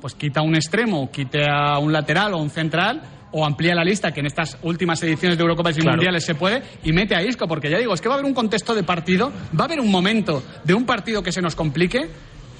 pues 0.00 0.14
quita 0.14 0.42
un 0.42 0.56
extremo, 0.56 1.10
quite 1.12 1.44
a 1.48 1.78
un 1.78 1.92
lateral 1.92 2.34
o 2.34 2.38
un 2.38 2.50
central 2.50 3.02
o 3.32 3.44
amplía 3.46 3.74
la 3.76 3.84
lista, 3.84 4.10
que 4.10 4.18
en 4.18 4.26
estas 4.26 4.58
últimas 4.62 5.00
ediciones 5.04 5.38
de 5.38 5.42
Eurocopas 5.42 5.76
y 5.78 5.82
Claro. 5.82 5.98
Mundiales 5.98 6.24
se 6.24 6.34
puede, 6.34 6.62
y 6.82 6.92
mete 6.92 7.14
a 7.14 7.22
Isco, 7.22 7.46
porque 7.46 7.70
ya 7.70 7.78
digo, 7.78 7.94
es 7.94 8.00
que 8.00 8.08
va 8.08 8.14
a 8.16 8.18
haber 8.18 8.26
un 8.26 8.34
contexto 8.34 8.74
de 8.74 8.82
partido, 8.82 9.30
va 9.56 9.62
a 9.62 9.66
haber 9.66 9.78
un 9.78 9.88
momento 9.90 10.42
de 10.64 10.74
un 10.74 10.84
partido 10.84 11.22
que 11.22 11.30
se 11.30 11.40
nos 11.40 11.54
complique, 11.54 12.08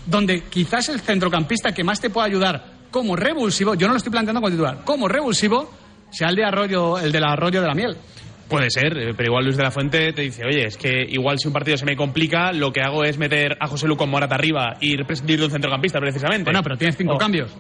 donde 0.07 0.43
quizás 0.45 0.89
el 0.89 1.01
centrocampista 1.01 1.73
que 1.73 1.83
más 1.83 2.01
te 2.01 2.11
pueda 2.11 2.27
ayudar 2.29 2.79
como 2.93 3.17
revulsivo, 3.17 3.75
yo 3.75 3.87
no 3.89 3.95
lo 3.95 3.97
estoy 3.97 4.13
planteando 4.13 4.41
como 4.41 4.51
titular, 4.51 4.83
como 4.85 5.09
revulsivo 5.09 5.73
sea 6.11 6.29
el 6.29 6.37
de 6.37 6.45
Arroyo, 6.45 6.99
el 6.99 7.13
del 7.13 7.25
Arroyo 7.25 7.61
de 7.61 7.67
la 7.67 7.75
Miel. 7.75 7.97
Puede 8.49 8.69
ser, 8.71 8.99
eh, 8.99 9.15
pero 9.17 9.29
igual 9.31 9.45
Luis 9.45 9.57
de 9.57 9.63
la 9.63 9.71
Fuente 9.71 10.13
te 10.13 10.23
dice, 10.23 10.43
oye, 10.45 10.67
es 10.67 10.77
que 10.77 11.05
igual 11.09 11.39
si 11.39 11.47
un 11.47 11.55
partido 11.55 11.77
se 11.77 11.85
me 11.87 11.95
complica, 11.95 12.53
lo 12.53 12.73
que 12.73 12.81
hago 12.81 13.05
es 13.05 13.17
meter 13.17 13.57
a 13.61 13.69
José 13.69 13.87
Lu 13.87 13.97
con 13.97 14.11
Morata 14.11 14.35
arriba 14.35 14.77
y 14.81 14.97
prescindir 15.05 15.39
de 15.39 15.45
un 15.45 15.51
centrocampista 15.53 16.01
precisamente. 16.01 16.45
Bueno, 16.45 16.61
pero 16.63 16.77
tienes 16.77 16.97
cinco 16.97 17.15
O- 17.15 17.19
cambios. 17.19 17.55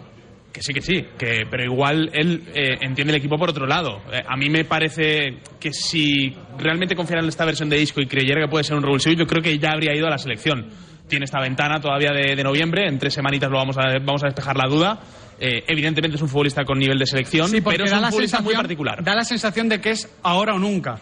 Que 0.53 0.63
sí, 0.65 0.75
que 0.75 0.83
sí, 0.83 1.05
que, 1.17 1.43
pero 1.49 1.63
igual 1.63 2.11
él 2.13 2.43
eh, 2.57 2.77
entiende 2.81 3.13
el 3.13 3.19
equipo 3.21 3.37
por 3.39 3.51
otro 3.51 3.69
lado. 3.69 4.03
Eh, 4.13 4.21
a 4.27 4.37
mí 4.37 4.51
me 4.51 4.65
parece 4.65 5.39
que 5.61 5.73
si 5.73 6.35
realmente 6.59 6.97
confiara 6.97 7.23
en 7.23 7.29
esta 7.29 7.45
versión 7.45 7.69
de 7.69 7.81
Isco 7.81 8.01
y 8.01 8.07
creyera 8.07 8.41
que 8.41 8.49
puede 8.49 8.65
ser 8.65 8.77
un 8.77 8.83
revulsivo, 8.83 9.15
yo 9.17 9.27
creo 9.29 9.41
que 9.45 9.57
ya 9.61 9.71
habría 9.71 9.95
ido 9.95 10.09
a 10.09 10.11
la 10.11 10.19
selección. 10.19 10.67
Tiene 11.07 11.25
esta 11.27 11.41
ventana 11.41 11.79
todavía 11.81 12.11
de, 12.11 12.35
de 12.35 12.43
noviembre, 12.43 12.89
en 12.89 12.99
tres 12.99 13.15
semanitas 13.15 13.49
lo 13.49 13.59
vamos 13.59 13.77
a, 13.79 13.97
vamos 14.05 14.25
a 14.25 14.27
despejar 14.27 14.57
la 14.57 14.67
duda. 14.67 14.99
Eh, 15.41 15.65
evidentemente 15.67 16.17
es 16.17 16.23
un 16.23 16.29
futbolista 16.29 16.65
con 16.65 16.79
nivel 16.79 16.99
de 16.99 17.07
selección, 17.07 17.49
Sí, 17.49 17.61
pero 17.63 17.85
es 17.85 17.93
un 17.93 18.05
futbolista 18.05 18.41
muy 18.43 18.55
particular. 18.55 19.03
da 19.03 19.15
la 19.15 19.25
sensación 19.25 19.69
de 19.69 19.81
que 19.81 19.91
es 19.91 20.09
ahora 20.23 20.55
o 20.55 20.59
nunca. 20.59 20.97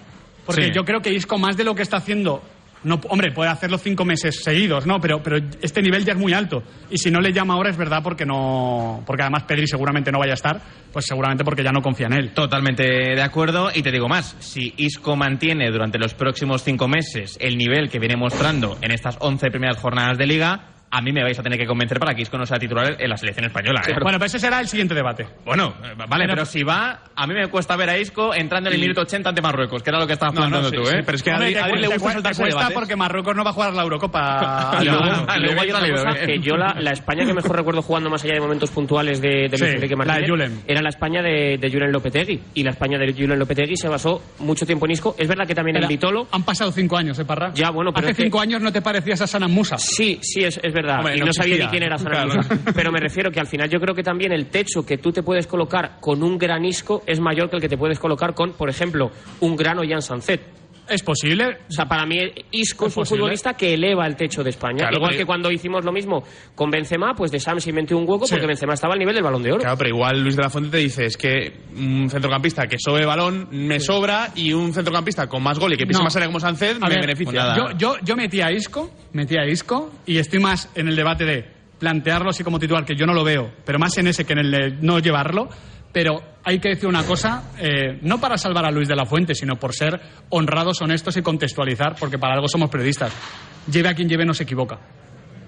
Porque 0.46 0.66
Sí. 0.66 0.70
yo 0.72 0.84
creo 0.84 1.00
que 1.00 1.12
Isco, 1.12 1.38
más 1.38 1.56
de 1.56 1.64
lo 1.64 1.74
que 1.74 1.82
está 1.82 1.96
haciendo, 1.98 2.42
no, 2.84 3.00
hombre, 3.08 3.32
puede 3.32 3.50
hacerlo 3.50 3.76
cinco 3.76 4.04
meses 4.04 4.40
seguidos, 4.44 4.86
¿no? 4.86 5.00
Pero, 5.00 5.20
pero 5.22 5.38
este 5.60 5.82
nivel 5.82 6.04
ya 6.04 6.12
es 6.12 6.18
muy 6.18 6.32
alto. 6.32 6.62
Y 6.88 6.98
si 6.98 7.10
no 7.10 7.20
le 7.20 7.32
llama 7.32 7.54
ahora 7.54 7.70
es 7.70 7.76
verdad 7.76 8.00
porque 8.04 8.24
no. 8.24 9.02
Porque 9.04 9.22
además 9.22 9.42
Pedri 9.42 9.66
seguramente 9.66 10.12
no 10.12 10.20
vaya 10.20 10.32
a 10.32 10.34
estar, 10.34 10.60
pues 10.92 11.04
seguramente 11.04 11.42
porque 11.44 11.64
ya 11.64 11.72
no 11.72 11.82
confía 11.82 12.06
en 12.06 12.12
él. 12.12 12.30
Totalmente 12.32 12.84
de 12.84 13.20
acuerdo 13.22 13.70
y 13.74 13.82
te 13.82 13.90
digo 13.90 14.08
más, 14.08 14.36
si 14.38 14.72
Isco 14.76 15.16
mantiene 15.16 15.70
durante 15.72 15.98
los 15.98 16.14
próximos 16.14 16.62
cinco 16.62 16.86
meses 16.86 17.36
el 17.40 17.58
nivel 17.58 17.90
que 17.90 17.98
viene 17.98 18.16
mostrando 18.16 18.78
en 18.80 18.92
estas 18.92 19.16
11 19.20 19.50
primeras 19.50 19.76
jornadas 19.78 20.16
de 20.16 20.26
liga, 20.28 20.60
a 20.90 21.00
mí 21.02 21.12
me 21.12 21.22
vais 21.22 21.38
a 21.38 21.42
tener 21.42 21.58
que 21.58 21.66
convencer 21.66 21.98
para 21.98 22.14
que 22.14 22.22
Isco 22.22 22.38
no 22.38 22.46
sea 22.46 22.58
titular 22.58 22.96
en 22.98 23.10
la 23.10 23.16
selección 23.16 23.44
española. 23.46 23.82
¿eh? 23.86 23.94
Bueno, 24.00 24.18
pues 24.18 24.34
ese 24.34 24.46
será 24.46 24.60
el 24.60 24.68
siguiente 24.68 24.94
debate. 24.94 25.26
Bueno, 25.44 25.74
eh, 25.84 25.94
vale, 26.08 26.26
pero 26.26 26.44
si 26.46 26.62
va, 26.62 27.02
a 27.14 27.26
mí 27.26 27.34
me 27.34 27.48
cuesta 27.48 27.76
ver 27.76 27.90
a 27.90 27.98
Isco 27.98 28.34
entrando 28.34 28.68
en 28.70 28.74
el 28.74 28.78
Y- 28.80 28.82
minuto 28.82 29.02
80 29.02 29.28
ante 29.28 29.42
Marruecos, 29.42 29.82
que 29.82 29.90
era 29.90 29.98
lo 29.98 30.06
que 30.06 30.14
estabas 30.14 30.34
No, 30.34 30.42
no, 30.42 30.48
planteando 30.48 30.70
sí, 30.70 30.76
tú, 30.76 30.86
sí, 30.90 30.96
¿eh? 30.98 31.02
pero 31.04 31.16
es 31.16 31.22
que 31.22 31.30
a 31.30 31.34
Hombre, 31.34 31.58
a 31.58 31.64
Adri 31.64 31.80
le 31.80 31.88
gusta 31.88 32.32
cuesta 32.34 32.68
porque 32.72 32.96
Marruecos 32.96 33.36
no 33.36 33.44
va 33.44 33.50
a 33.50 33.52
jugar 33.52 33.74
la 33.74 33.82
Eurocopa. 33.82 34.78
Y 34.82 34.84
luego- 34.86 35.04
hay 35.60 35.70
otra 35.70 35.90
cosa 35.90 36.26
que 36.26 36.38
yo 36.40 36.56
la, 36.56 36.74
la 36.80 36.90
España 36.92 37.26
que 37.26 37.34
mejor 37.34 37.56
recuerdo 37.56 37.82
jugando 37.82 38.08
más 38.10 38.24
allá 38.24 38.34
de 38.34 38.40
momentos 38.40 38.70
puntuales 38.70 39.20
de, 39.20 39.48
de 39.48 39.58
Luis 39.58 39.60
Sí, 39.60 39.66
Enrique 39.76 39.94
la 39.96 40.18
de 40.18 40.50
era 40.66 40.80
la 40.82 40.88
España 40.88 41.20
de, 41.22 41.58
de 41.58 41.70
Julen 41.70 41.92
Lopetegui 41.92 42.40
y 42.54 42.62
la 42.62 42.70
España 42.70 42.98
de 42.98 43.12
Julen 43.12 43.38
Lopetegui 43.38 43.76
se 43.76 43.88
basó 43.88 44.22
mucho 44.38 44.64
tiempo 44.64 44.86
en 44.86 44.92
Isco 44.92 45.14
es 45.18 45.28
verdad 45.28 45.46
que 45.46 45.54
también 45.54 45.76
en 45.76 45.88
Vitolo 45.88 46.28
Han 46.32 46.44
pasado 46.44 46.70
cinco 46.72 46.96
años, 46.96 47.18
¿eh, 47.18 47.24
Parra? 47.24 47.52
Ya, 47.54 47.70
bueno, 47.70 47.92
pero 47.92 48.08
Hace 48.08 48.22
cinco 48.22 48.40
años 48.40 48.60
no 48.62 48.72
te 48.72 48.80
parecías 48.82 49.20
a 49.20 49.26
Sana 49.26 49.48
Musa. 49.48 49.76
Sí, 49.78 50.18
sí, 50.22 50.44
es, 50.44 50.58
es 50.62 50.72
verdad. 50.82 50.98
Hombre, 50.98 51.16
y 51.16 51.20
no 51.20 51.26
no, 51.26 51.32
sabía 51.32 51.56
ni 51.56 51.66
quién 51.66 51.82
era 51.82 51.96
Claro. 51.96 52.40
Pero 52.74 52.92
me 52.92 53.00
refiero 53.00 53.30
que 53.30 53.40
al 53.40 53.46
final 53.46 53.68
yo 53.68 53.80
creo 53.80 53.94
que 53.94 54.02
también 54.02 54.32
el 54.32 54.46
techo 54.46 54.84
que 54.86 54.98
tú 54.98 55.12
te 55.12 55.22
puedes 55.22 55.46
colocar 55.46 55.98
con 56.00 56.22
un 56.22 56.38
gran 56.38 56.64
Isco 56.64 57.02
es 57.06 57.20
mayor 57.20 57.50
que 57.50 57.56
el 57.56 57.62
que 57.62 57.68
te 57.68 57.76
puedes 57.76 57.98
colocar 57.98 58.34
con, 58.34 58.52
por 58.52 58.70
ejemplo, 58.70 59.10
un 59.40 59.56
gran 59.56 59.78
Ollán 59.78 60.02
Sancet. 60.02 60.40
Es 60.88 61.02
posible. 61.02 61.58
O 61.68 61.72
sea, 61.72 61.84
para 61.86 62.06
mí 62.06 62.16
Isco 62.50 62.86
Es 62.86 62.92
es 62.92 62.96
un 62.96 63.02
posible. 63.02 63.20
futbolista 63.20 63.54
que 63.54 63.74
eleva 63.74 64.06
el 64.06 64.16
techo 64.16 64.42
de 64.42 64.50
España. 64.50 64.78
Claro, 64.78 64.96
Igual 64.96 65.10
pero- 65.10 65.20
que 65.20 65.26
cuando 65.26 65.50
hicimos 65.50 65.84
lo 65.84 65.92
mismo 65.92 66.22
con 66.54 66.70
Benzema, 66.70 67.14
pues 67.14 67.30
de 67.30 67.38
Sam 67.40 67.60
se 67.60 67.70
inventó 67.70 67.96
un 67.96 68.08
hueco 68.08 68.26
Sí. 68.26 68.32
porque 68.32 68.46
Benzema 68.46 68.74
estaba 68.74 68.94
al 68.94 68.98
nivel 68.98 69.14
del 69.14 69.24
Balón 69.24 69.42
de 69.42 69.52
Oro. 69.52 69.60
Claro, 69.60 69.76
pero 69.76 69.90
igual 69.90 70.20
Luis 70.22 70.36
de 70.36 70.42
la 70.42 70.50
Fuente 70.50 70.70
te 70.70 70.78
dice 70.78 71.04
es 71.06 71.16
que 71.16 71.52
un 71.76 72.08
centrocampista 72.10 72.66
que 72.66 72.76
sobe 72.78 73.04
balón 73.06 73.48
me 73.50 73.80
sobra 73.80 74.30
y 74.34 74.52
un 74.52 74.72
centrocampista 74.72 75.26
con 75.26 75.42
más 75.42 75.58
gol 75.58 75.72
y 75.74 75.76
que 75.76 75.86
pisa 75.86 75.98
No. 76.00 76.04
más 76.04 76.16
área 76.16 76.28
como 76.28 76.40
Sánchez 76.40 76.76
A 76.80 76.86
me 76.88 76.94
ver, 76.94 77.00
beneficia. 77.02 77.32
pues 77.32 77.34
nada. 77.34 77.56
Yo, 77.56 77.76
yo, 77.76 77.96
yo 78.02 78.16
metí 78.16 78.40
a 78.40 78.50
Isco, 78.50 78.90
metí 79.12 79.36
a 79.36 79.46
Isco 79.46 79.92
y 80.06 80.18
estoy 80.18 80.38
más 80.40 80.70
en 80.74 80.88
el 80.88 80.96
debate 80.96 81.24
de 81.24 81.44
plantearlo 81.78 82.30
así 82.30 82.42
como 82.42 82.58
titular, 82.58 82.84
que 82.84 82.96
yo 82.96 83.06
no 83.06 83.14
lo 83.14 83.22
veo, 83.22 83.52
pero 83.64 83.78
más 83.78 83.96
en 83.98 84.08
ese 84.08 84.24
que 84.24 84.32
en 84.32 84.38
el 84.40 84.50
de 84.50 84.70
no 84.80 84.98
llevarlo. 84.98 85.48
Pero 85.92 86.20
hay 86.44 86.58
que 86.58 86.70
decir 86.70 86.88
una 86.88 87.04
cosa, 87.04 87.52
eh, 87.58 87.98
no 88.02 88.20
para 88.20 88.36
salvar 88.36 88.66
a 88.66 88.70
Luis 88.70 88.88
de 88.88 88.96
la 88.96 89.06
Fuente, 89.06 89.34
sino 89.34 89.56
por 89.56 89.74
ser 89.74 90.00
honrados, 90.30 90.80
honestos 90.82 91.16
y 91.16 91.22
contextualizar, 91.22 91.96
porque 91.98 92.18
para 92.18 92.34
algo 92.34 92.48
somos 92.48 92.70
periodistas. 92.70 93.12
Lleve 93.70 93.88
a 93.88 93.94
quien 93.94 94.08
lleve, 94.08 94.24
no 94.24 94.34
se 94.34 94.44
equivoca. 94.44 94.78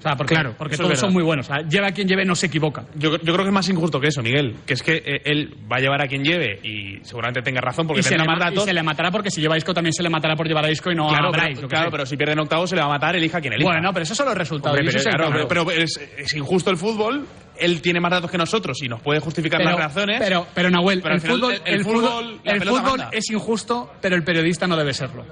O 0.01 0.03
sea, 0.03 0.17
porque, 0.17 0.35
Claro, 0.35 0.55
porque 0.57 0.79
todos 0.79 0.99
son 0.99 1.13
muy 1.13 1.23
buenos. 1.23 1.47
O 1.51 1.55
sea, 1.55 1.63
lleve 1.69 1.87
a 1.87 1.93
quien 1.93 2.09
lleve, 2.09 2.25
no 2.25 2.35
se 2.35 2.47
equivoca. 2.47 2.87
Yo, 2.95 3.19
yo 3.19 3.33
creo 3.35 3.37
que 3.45 3.49
es 3.49 3.53
más 3.53 3.69
injusto 3.69 4.01
que 4.01 4.09
eso, 4.09 4.23
Miguel. 4.23 4.57
Que 4.67 4.73
es 4.73 4.83
que 4.83 4.95
eh, 4.97 5.23
él 5.27 5.55
va 5.71 5.77
a 5.77 5.81
llevar 5.81 6.01
a 6.03 6.09
quien 6.09 6.25
lleve 6.25 6.59
y 6.63 7.05
seguramente 7.05 7.43
tenga 7.43 7.61
razón 7.61 7.87
porque 7.87 8.01
Y 8.01 8.03
se, 8.03 8.17
le 8.17 8.25
más 8.25 8.39
ma- 8.39 8.47
y 8.47 8.51
datos. 8.51 8.65
se 8.65 8.73
le 8.73 8.83
matará 8.83 9.11
porque 9.11 9.31
si 9.31 9.43
lleva 9.43 9.57
a 9.57 9.59
Isco 9.59 9.75
también 9.75 9.93
se 9.93 10.03
le 10.03 10.09
matará 10.09 10.37
por 10.37 10.49
llevar 10.49 10.65
a 10.65 10.71
Isco 10.71 10.91
y 10.91 10.95
no 10.95 11.07
Claro, 11.09 11.29
a 11.29 11.33
pero, 11.33 11.45
Bryce, 11.45 11.67
claro 11.69 11.91
pero 11.91 12.07
si 12.07 12.17
pierde 12.17 12.33
en 12.33 12.39
octavos 12.41 12.71
se 12.71 12.77
le 12.77 12.81
va 12.83 12.87
a 12.89 12.91
matar, 12.93 13.15
elija 13.15 13.39
a 13.39 13.41
quien 13.43 13.53
elija. 13.53 13.71
Bueno, 13.71 13.93
pero 13.93 14.03
esos 14.05 14.17
son 14.17 14.25
los 14.27 14.37
resultados. 14.39 14.79
Hombre, 14.79 14.91
pero, 14.91 14.99
es 15.01 15.07
el 15.07 15.13
claro, 15.13 15.31
campo. 15.33 15.49
pero- 15.49 15.67
pero 15.67 15.83
es, 15.83 16.01
es 16.17 16.35
injusto 16.35 16.71
el 16.71 16.77
fútbol. 16.79 17.27
Él 17.59 17.83
tiene 17.83 18.01
más 18.01 18.11
datos 18.11 18.31
que 18.31 18.39
nosotros 18.39 18.79
y 18.83 18.89
nos 18.89 19.03
puede 19.03 19.21
justificar 19.21 19.61
las 19.63 19.77
razones. 19.77 20.19
Pero, 20.19 20.47
pero 20.55 20.71
Nahuel, 20.71 21.03
Pero 21.03 21.15
el, 21.17 21.21
final 21.21 21.37
fútbol, 21.41 21.53
el- 21.53 21.61
el 21.67 21.75
el 21.75 21.85
fútbol, 21.85 23.01
el 23.13 23.19
es 23.19 23.31
injusto, 23.31 23.93
pero 24.01 24.17
el 24.17 24.25
periodista 24.25 24.67
no 24.67 24.77
debe 24.79 24.95
serlo. 24.95 25.27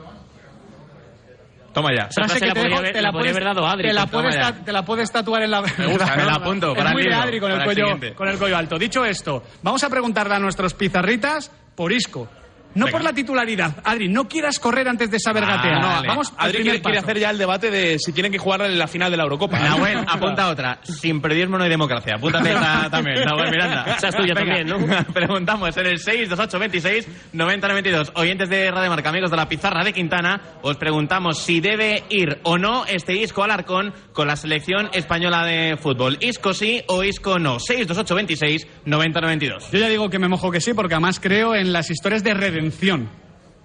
Toma 1.79 1.95
ya. 1.95 2.09
Esa 2.11 2.25
frase 2.25 2.47
la 2.47 2.53
te 2.55 2.61
podría 2.61 2.77
dejo- 2.81 2.93
te 2.93 3.03
la 3.03 3.12
podría 3.12 3.31
haber 3.33 3.45
dado 3.45 3.67
Adri, 3.67 3.88
Te 3.88 3.93
la, 3.95 4.07
pues, 4.07 4.37
puedes 4.37 4.64
te 4.64 4.73
la 4.73 4.85
puedes 4.85 5.12
tatuar 5.12 5.43
en 5.43 5.51
la. 5.51 5.61
Me 5.62 5.87
gusta, 5.87 6.17
me 6.17 6.25
la 6.25 6.33
apunto, 6.35 6.73
Es 6.73 6.77
para 6.79 6.91
el 6.91 6.95
muy 6.95 7.03
de 7.03 7.09
libro, 7.11 7.23
Adri 7.25 7.41
con 7.41 7.53
el, 7.53 7.64
cuello, 7.64 7.87
con 8.14 8.29
el 8.29 8.38
cuello 8.38 8.57
alto. 8.57 8.79
Dicho 8.79 9.05
esto, 9.05 9.43
vamos 9.62 9.83
a 9.85 9.88
preguntarle 9.91 10.35
a 10.35 10.38
nuestros 10.38 10.75
pizarritas 10.75 11.51
por 11.75 11.93
Isco. 11.93 12.29
No 12.74 12.85
Venga. 12.87 12.98
por 12.98 13.04
la 13.04 13.12
titularidad. 13.12 13.76
Adri, 13.83 14.09
no 14.09 14.28
quieras 14.28 14.59
correr 14.61 14.88
antes 14.88 15.11
de 15.11 15.18
saber 15.18 15.42
Ah, 15.44 15.57
gatear. 15.57 15.83
vale. 15.83 16.09
Vamos 16.09 16.33
Adri 16.37 16.62
quiere, 16.62 16.81
quiere 16.83 16.98
hacer 16.98 17.18
ya 17.18 17.31
el 17.31 17.38
debate 17.38 17.70
de 17.70 17.98
si 17.98 18.12
tienen 18.12 18.31
que 18.31 18.38
jugar 18.38 18.61
en 18.62 18.78
la 18.78 18.87
final 18.87 19.11
de 19.11 19.16
la 19.16 19.22
Eurocopa. 19.24 19.59
Nahuel, 19.59 19.98
apunta 20.07 20.48
otra. 20.48 20.78
Sin 20.83 21.20
periodismo 21.20 21.57
no 21.59 21.64
hay 21.64 21.70
democracia. 21.70 22.14
Apúntate 22.16 22.52
esta 22.52 22.88
también, 22.90 23.24
Nahuel 23.24 23.50
Miranda. 23.50 23.94
Esa 23.96 24.09
es 24.09 24.16
tuya 24.16 24.35
Venga, 24.35 24.57
también, 24.57 24.88
¿no? 24.88 25.04
Preguntamos 25.14 25.76
en 25.76 25.87
el 25.87 25.98
62826 25.98 27.09
9092. 27.33 28.12
Oyentes 28.14 28.48
de 28.50 28.70
Radio 28.70 28.90
Marca, 28.90 29.09
amigos 29.09 29.31
de 29.31 29.37
la 29.37 29.48
pizarra 29.48 29.83
de 29.83 29.92
Quintana, 29.92 30.40
os 30.62 30.76
preguntamos 30.76 31.38
si 31.38 31.61
debe 31.61 32.04
ir 32.11 32.38
o 32.44 32.59
no 32.59 32.85
este 32.87 33.14
Isco 33.14 33.42
Alarcón 33.42 33.92
con 34.12 34.26
la 34.28 34.37
selección 34.37 34.90
española 34.92 35.44
de 35.44 35.76
fútbol. 35.81 36.18
Isco 36.20 36.52
sí 36.54 36.83
o 36.88 37.02
Isco 37.02 37.38
no. 37.38 37.59
62826 37.59 38.66
9092. 38.85 39.70
Yo 39.72 39.78
ya 39.78 39.88
digo 39.88 40.11
que 40.11 40.18
me 40.18 40.28
mojo 40.28 40.50
que 40.50 40.61
sí, 40.61 40.74
porque 40.74 40.94
además 40.94 41.18
creo 41.20 41.54
en 41.54 41.72
las 41.72 41.90
historias 41.90 42.22
de 42.22 42.35
redención. 42.59 43.09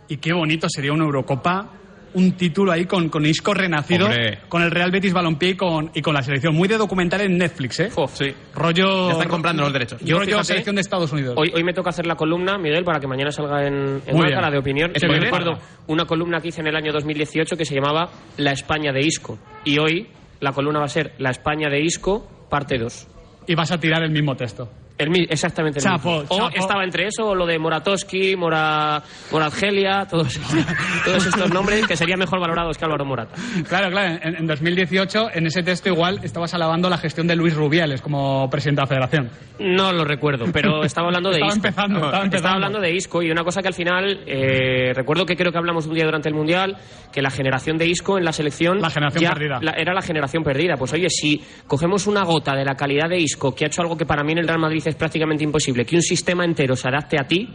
Y 0.08 0.18
qué 0.18 0.34
bonito 0.34 0.68
sería 0.70 0.94
una 0.94 1.06
Eurocopa, 1.06 1.70
un 2.14 2.34
título 2.34 2.72
ahí 2.72 2.86
con, 2.86 3.10
con 3.10 3.26
Isco 3.26 3.54
renacido, 3.54 4.06
Hombre. 4.06 4.40
con 4.48 4.62
el 4.62 4.70
Real 4.70 4.92
Betis 4.92 5.14
Balompié 5.14 5.50
y 5.50 5.56
con, 5.56 5.90
y 5.94 6.02
con 6.02 6.14
la 6.14 6.22
selección. 6.22 6.54
Muy 6.56 6.68
de 6.68 6.78
documental 6.78 7.22
en 7.22 7.38
Netflix, 7.38 7.80
¿eh? 7.80 7.90
Sí. 8.14 8.34
Rollo. 8.54 9.08
Ya 9.08 9.14
están 9.14 9.30
comprando 9.30 9.64
los 9.64 9.74
derechos. 9.74 10.00
Yo 10.02 10.18
rollo 10.18 10.28
fíjate, 10.28 10.46
selección 10.46 10.76
de 10.76 10.82
Estados 10.82 11.12
Unidos. 11.12 11.36
Hoy, 11.38 11.52
hoy 11.56 11.64
me 11.64 11.74
toca 11.74 11.90
hacer 11.90 12.06
la 12.06 12.16
columna, 12.16 12.58
Miguel, 12.58 12.84
para 12.84 13.00
que 13.00 13.08
mañana 13.08 13.32
salga 13.32 13.66
en, 13.66 14.02
en 14.06 14.18
Marca, 14.18 14.42
la 14.42 14.52
de 14.52 14.58
opinión. 14.60 14.92
Qué 14.94 15.06
Y 15.06 15.10
me 15.10 15.20
recuerdo 15.20 15.58
una 15.88 16.06
columna 16.06 16.40
que 16.40 16.50
hice 16.50 16.62
en 16.62 16.68
el 16.68 16.76
año 16.76 16.92
2018 16.92 17.56
que 17.58 17.66
se 17.66 17.76
llamaba 17.76 18.10
La 18.38 18.52
España 18.52 18.92
de 18.92 19.02
Isco. 19.02 19.40
Y 19.66 19.80
hoy 19.80 20.08
la 20.42 20.52
columna 20.52 20.80
va 20.80 20.86
a 20.86 20.90
ser 20.90 21.14
La 21.18 21.32
España 21.32 21.70
de 21.70 21.82
Isco, 21.82 22.28
parte 22.50 22.78
2. 22.78 23.08
Y 23.48 23.56
vas 23.56 23.72
a 23.72 23.80
tirar 23.80 24.04
el 24.04 24.12
mismo 24.12 24.36
texto. 24.36 24.70
El, 24.98 25.10
exactamente 25.30 25.80
el 25.80 25.84
Chapo, 25.86 26.22
mismo. 26.22 26.36
O 26.46 26.50
estaba 26.50 26.84
entre 26.84 27.08
eso 27.08 27.26
o 27.30 27.36
lo 27.36 27.46
de 27.48 27.58
Moratowski, 27.58 28.36
Mora, 28.36 29.02
Moratgelia, 29.32 30.06
todos, 30.10 30.40
todos 31.06 31.26
estos 31.26 31.52
nombres 31.52 31.88
que 31.88 31.96
serían 31.98 32.20
mejor 32.20 32.40
valorados 32.40 32.78
que 32.78 32.86
Álvaro 32.86 33.04
Morata. 33.04 33.34
Claro, 33.68 33.90
claro. 33.90 34.20
En, 34.22 34.36
en 34.36 34.48
2018, 34.48 35.32
en 35.34 35.48
ese 35.48 35.64
texto 35.64 35.90
igual 35.90 36.20
estabas 36.24 36.54
alabando 36.54 36.90
la 36.90 36.98
gestión 36.98 37.26
de 37.28 37.36
Luis 37.36 37.56
Rubiales 37.56 38.02
como 38.02 38.48
presidente 38.50 38.82
de 38.82 38.84
la 38.84 38.88
federación. 38.88 39.30
No 39.60 39.92
lo 39.92 40.06
recuerdo, 40.06 40.46
pero 40.54 40.84
estaba 40.84 41.08
hablando 41.08 41.30
de 41.30 41.36
Estaba 41.38 41.54
Isco. 41.54 41.68
empezando, 41.68 42.06
estaba 42.06 42.24
empezando. 42.24 42.54
hablando 42.56 42.80
de 42.80 42.92
Isco 42.94 43.24
y 43.24 43.32
una 43.32 43.44
cosa 43.44 43.62
que 43.62 43.68
al 43.70 43.74
final, 43.74 44.20
eh, 44.28 44.94
recuerdo 44.94 45.26
que 45.26 45.36
creo 45.36 45.52
que 45.52 45.58
hablamos 45.58 45.88
un 45.88 45.96
día 45.96 46.06
durante 46.06 46.30
el 46.30 46.36
Mundial, 46.36 46.78
que 47.12 47.22
la 47.22 47.32
generación 47.32 47.78
de 47.78 47.88
Isco 47.88 48.18
en 48.20 48.26
la 48.26 48.32
selección... 48.32 48.80
La 48.80 48.90
generación 48.92 49.24
ya 49.24 49.32
perdida. 49.34 49.60
la- 49.62 49.72
era 49.72 49.94
la 49.94 50.02
generación 50.02 50.44
perdida. 50.44 50.76
Pues 50.78 50.94
oye, 50.94 51.10
si 51.10 51.42
cogemos 51.68 52.06
una 52.08 52.24
gota 52.24 52.56
de 52.56 52.64
la 52.66 52.76
calidad 52.76 53.10
de 53.10 53.18
Isco, 53.20 53.56
que 53.56 53.66
ha 53.66 53.68
hecho 53.68 53.82
algo 53.82 53.98
que 53.98 54.06
para 54.06 54.24
mí 54.24 54.34
en 54.34 54.40
el 54.40 54.48
Real 54.48 54.60
Madrid 54.60 54.83
es 54.90 54.96
prácticamente 54.96 55.44
imposible, 55.44 55.86
que 55.86 55.96
un 55.96 56.02
sistema 56.02 56.46
entero 56.46 56.76
se 56.76 56.88
adapte 56.88 57.18
a 57.20 57.28
ti, 57.28 57.48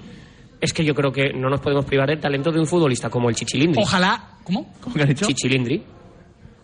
es 0.61 0.73
que 0.73 0.85
yo 0.85 0.95
creo 0.95 1.13
que 1.13 1.33
no 1.33 1.49
nos 1.49 1.61
podemos 1.61 1.85
privar 1.85 2.09
del 2.09 2.19
talento 2.21 2.51
de 2.51 2.59
un 2.59 2.67
futbolista 2.67 3.09
como 3.09 3.29
el 3.29 3.37
Chichilindri. 3.37 3.83
Ojalá. 3.83 4.33
¿Cómo? 4.45 4.75
¿Cómo 4.81 4.95
que 4.95 5.03
has 5.03 5.09
dicho? 5.09 5.27
Chichilindri. 5.27 5.83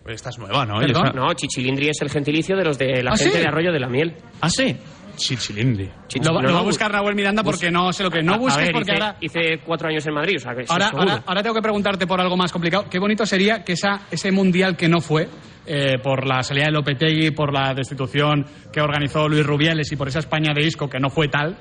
Pues 0.03 0.15
esta 0.15 0.29
es 0.29 0.37
nueva, 0.37 0.65
¿no? 0.65 0.79
Perdón. 0.79 1.13
No, 1.15 1.33
Chichilindri 1.33 1.89
es 1.89 1.97
el 2.01 2.09
gentilicio 2.09 2.55
de 2.55 2.63
los 2.63 2.77
de 2.77 3.01
la 3.01 3.11
¿Ah, 3.11 3.17
gente 3.17 3.37
sí? 3.37 3.41
de 3.41 3.47
Arroyo 3.47 3.71
de 3.71 3.79
la 3.79 3.87
Miel. 3.87 4.15
Ah, 4.41 4.49
sí. 4.49 4.75
Chichilindri. 5.15 5.89
Chichi- 6.07 6.25
Lo, 6.25 6.33
va- 6.35 6.41
no, 6.41 6.47
lo 6.49 6.53
va 6.55 6.59
a 6.61 6.63
buscar 6.63 6.91
Nahuel 6.91 7.15
Miranda 7.15 7.43
porque 7.43 7.71
no 7.71 7.91
sé 7.93 8.03
lo 8.03 8.11
que. 8.11 8.21
No 8.23 8.33
a- 8.33 8.35
a 8.35 8.39
busques 8.39 8.63
ver, 8.65 8.71
porque 8.73 8.91
hice, 8.93 9.03
ahora. 9.03 9.17
hice 9.21 9.59
cuatro 9.65 9.87
años 9.87 10.05
en 10.05 10.13
Madrid, 10.13 10.35
o 10.37 10.39
sea 10.39 10.53
que 10.55 10.61
sí, 10.63 10.67
Ahora, 10.69 10.89
ahora, 10.89 11.23
ahora 11.25 11.41
tengo 11.43 11.55
que 11.55 11.61
preguntarte 11.61 12.05
por 12.07 12.19
algo 12.21 12.37
más 12.37 12.51
complicado. 12.51 12.85
Qué 12.89 12.99
bonito 12.99 13.25
sería 13.25 13.63
que 13.63 13.73
esa, 13.73 14.01
ese 14.11 14.31
mundial 14.31 14.75
que 14.77 14.87
no 14.87 15.01
fue, 15.01 15.27
eh, 15.65 15.97
por 16.03 16.27
la 16.27 16.43
salida 16.43 16.65
de 16.65 16.71
Lopetegui, 16.71 17.31
por 17.31 17.51
la 17.53 17.73
destitución 17.73 18.45
que 18.71 18.81
organizó 18.81 19.27
Luis 19.27 19.45
Rubiales 19.45 19.91
y 19.91 19.95
por 19.95 20.07
esa 20.07 20.19
España 20.19 20.53
de 20.53 20.61
Isco 20.61 20.89
que 20.89 20.99
no 20.99 21.09
fue 21.09 21.27
tal, 21.27 21.57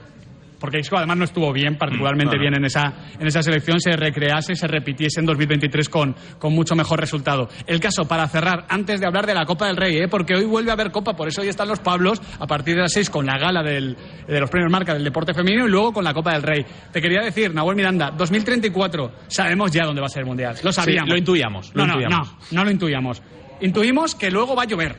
porque 0.58 0.78
Isco 0.78 0.96
además 0.96 1.16
no 1.16 1.24
estuvo 1.24 1.52
bien, 1.52 1.76
particularmente 1.76 2.36
no, 2.36 2.36
no. 2.36 2.40
bien 2.40 2.54
en 2.54 2.64
esa, 2.64 2.94
en 3.18 3.26
esa 3.26 3.42
selección, 3.42 3.80
se 3.80 3.96
recrease, 3.96 4.54
se 4.54 4.66
repitiese 4.66 5.20
en 5.20 5.26
2023 5.26 5.88
con, 5.88 6.14
con 6.38 6.52
mucho 6.52 6.74
mejor 6.74 7.00
resultado. 7.00 7.48
El 7.66 7.80
caso, 7.80 8.06
para 8.06 8.26
cerrar, 8.28 8.66
antes 8.68 9.00
de 9.00 9.06
hablar 9.06 9.26
de 9.26 9.34
la 9.34 9.44
Copa 9.44 9.66
del 9.66 9.76
Rey, 9.76 9.96
¿eh? 9.98 10.08
porque 10.08 10.34
hoy 10.34 10.44
vuelve 10.44 10.70
a 10.70 10.74
haber 10.74 10.90
Copa, 10.90 11.14
por 11.14 11.28
eso 11.28 11.42
hoy 11.42 11.48
están 11.48 11.68
los 11.68 11.80
Pablos, 11.80 12.20
a 12.38 12.46
partir 12.46 12.76
de 12.76 12.82
las 12.82 12.92
6 12.92 13.10
con 13.10 13.26
la 13.26 13.38
gala 13.38 13.62
del, 13.62 13.96
de 14.26 14.40
los 14.40 14.50
premios 14.50 14.70
marca 14.70 14.94
del 14.94 15.04
deporte 15.04 15.34
femenino 15.34 15.66
y 15.66 15.70
luego 15.70 15.92
con 15.92 16.04
la 16.04 16.14
Copa 16.14 16.32
del 16.32 16.42
Rey. 16.42 16.64
Te 16.92 17.00
quería 17.00 17.20
decir, 17.22 17.54
Nahuel 17.54 17.76
Miranda, 17.76 18.10
2034, 18.16 19.12
sabemos 19.28 19.70
ya 19.70 19.84
dónde 19.84 20.00
va 20.00 20.06
a 20.06 20.10
ser 20.10 20.20
el 20.20 20.26
Mundial. 20.26 20.56
Lo 20.62 20.72
sabíamos. 20.72 21.08
lo 21.08 21.16
intuíamos, 21.16 21.72
lo 21.74 21.86
no, 21.86 21.94
intuíamos. 21.94 22.28
no, 22.28 22.34
no, 22.34 22.38
no 22.52 22.64
lo 22.64 22.70
intuíamos. 22.70 23.22
Intuimos 23.60 24.14
que 24.14 24.30
luego 24.30 24.54
va 24.54 24.62
a 24.62 24.66
llover. 24.66 24.96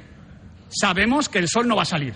Sabemos 0.69 1.29
que 1.29 1.39
el 1.39 1.47
sol 1.47 1.67
no 1.67 1.75
va 1.75 1.83
a 1.83 1.85
salir. 1.85 2.13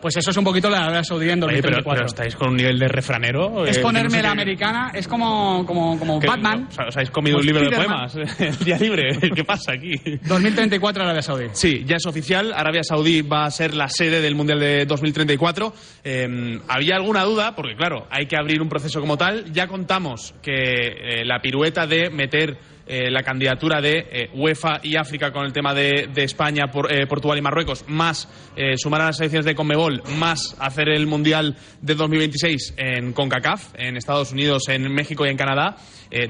Pues 0.00 0.16
eso 0.16 0.30
es 0.30 0.36
un 0.36 0.44
poquito 0.44 0.70
la 0.70 0.84
Arabia 0.84 1.04
Saudí 1.04 1.30
en 1.30 1.42
Oye, 1.42 1.60
pero, 1.62 1.76
2034. 1.76 1.94
pero 1.94 2.06
estáis 2.06 2.36
con 2.36 2.50
un 2.50 2.56
nivel 2.56 2.78
de 2.78 2.88
refranero. 2.88 3.66
es 3.66 3.78
eh, 3.78 3.80
ponerme 3.80 4.22
la 4.22 4.30
americana, 4.30 4.90
es 4.94 5.08
como, 5.08 5.64
como, 5.66 5.98
como 5.98 6.20
Batman. 6.20 6.68
¿Os 6.70 6.96
habéis 6.96 7.10
comido 7.10 7.38
un 7.38 7.46
libro 7.46 7.68
de 7.68 7.76
poemas 7.76 8.14
el 8.38 8.58
día 8.58 8.78
libre? 8.78 9.18
¿Qué 9.34 9.44
pasa 9.44 9.72
aquí? 9.72 9.94
2034 10.26 11.02
Arabia 11.02 11.22
Saudí. 11.22 11.46
Sí, 11.52 11.82
ya 11.86 11.96
es 11.96 12.06
oficial. 12.06 12.52
Arabia 12.54 12.82
Saudí 12.82 13.22
va 13.22 13.44
a 13.44 13.50
ser 13.50 13.74
la 13.74 13.88
sede 13.88 14.20
del 14.20 14.34
Mundial 14.34 14.60
de 14.60 14.86
2034. 14.86 15.72
Eh, 16.04 16.60
había 16.68 16.96
alguna 16.96 17.24
duda, 17.24 17.54
porque 17.54 17.74
claro, 17.76 18.06
hay 18.10 18.26
que 18.26 18.36
abrir 18.36 18.60
un 18.62 18.68
proceso 18.68 19.00
como 19.00 19.16
tal. 19.16 19.52
Ya 19.52 19.66
contamos 19.66 20.34
que 20.42 20.52
eh, 20.52 21.24
la 21.24 21.40
pirueta 21.40 21.86
de 21.86 22.10
meter 22.10 22.58
eh, 22.86 23.10
la 23.10 23.22
candidatura 23.22 23.80
de 23.80 24.06
eh, 24.10 24.30
UEFA 24.34 24.80
y 24.82 24.96
África 24.96 25.32
con 25.32 25.44
el 25.44 25.52
tema 25.52 25.74
de, 25.74 26.08
de 26.12 26.24
España, 26.24 26.66
por- 26.72 26.92
eh, 26.92 27.06
Portugal 27.06 27.36
y 27.38 27.42
Marruecos, 27.42 27.84
más 27.88 28.28
sumar 28.76 29.02
a 29.02 29.06
las 29.06 29.16
selecciones 29.16 29.44
de 29.44 29.54
Conmebol, 29.54 30.02
más 30.16 30.56
hacer 30.58 30.88
el 30.88 31.06
Mundial 31.06 31.56
de 31.82 31.94
2026 31.94 32.74
en 32.76 33.12
CONCACAF, 33.12 33.74
en 33.76 33.96
Estados 33.96 34.32
Unidos, 34.32 34.68
en 34.68 34.90
México 34.92 35.26
y 35.26 35.28
en 35.28 35.36
Canadá, 35.36 35.76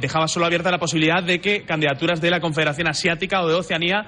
dejaba 0.01 0.27
solo 0.27 0.47
abierta 0.47 0.71
la 0.71 0.79
posibilidad 0.79 1.23
de 1.23 1.41
que 1.41 1.63
candidaturas 1.65 2.21
de 2.21 2.31
la 2.31 2.41
Confederación 2.41 2.89
Asiática 2.89 3.43
o 3.43 3.49
de 3.49 3.55
Oceanía 3.55 4.07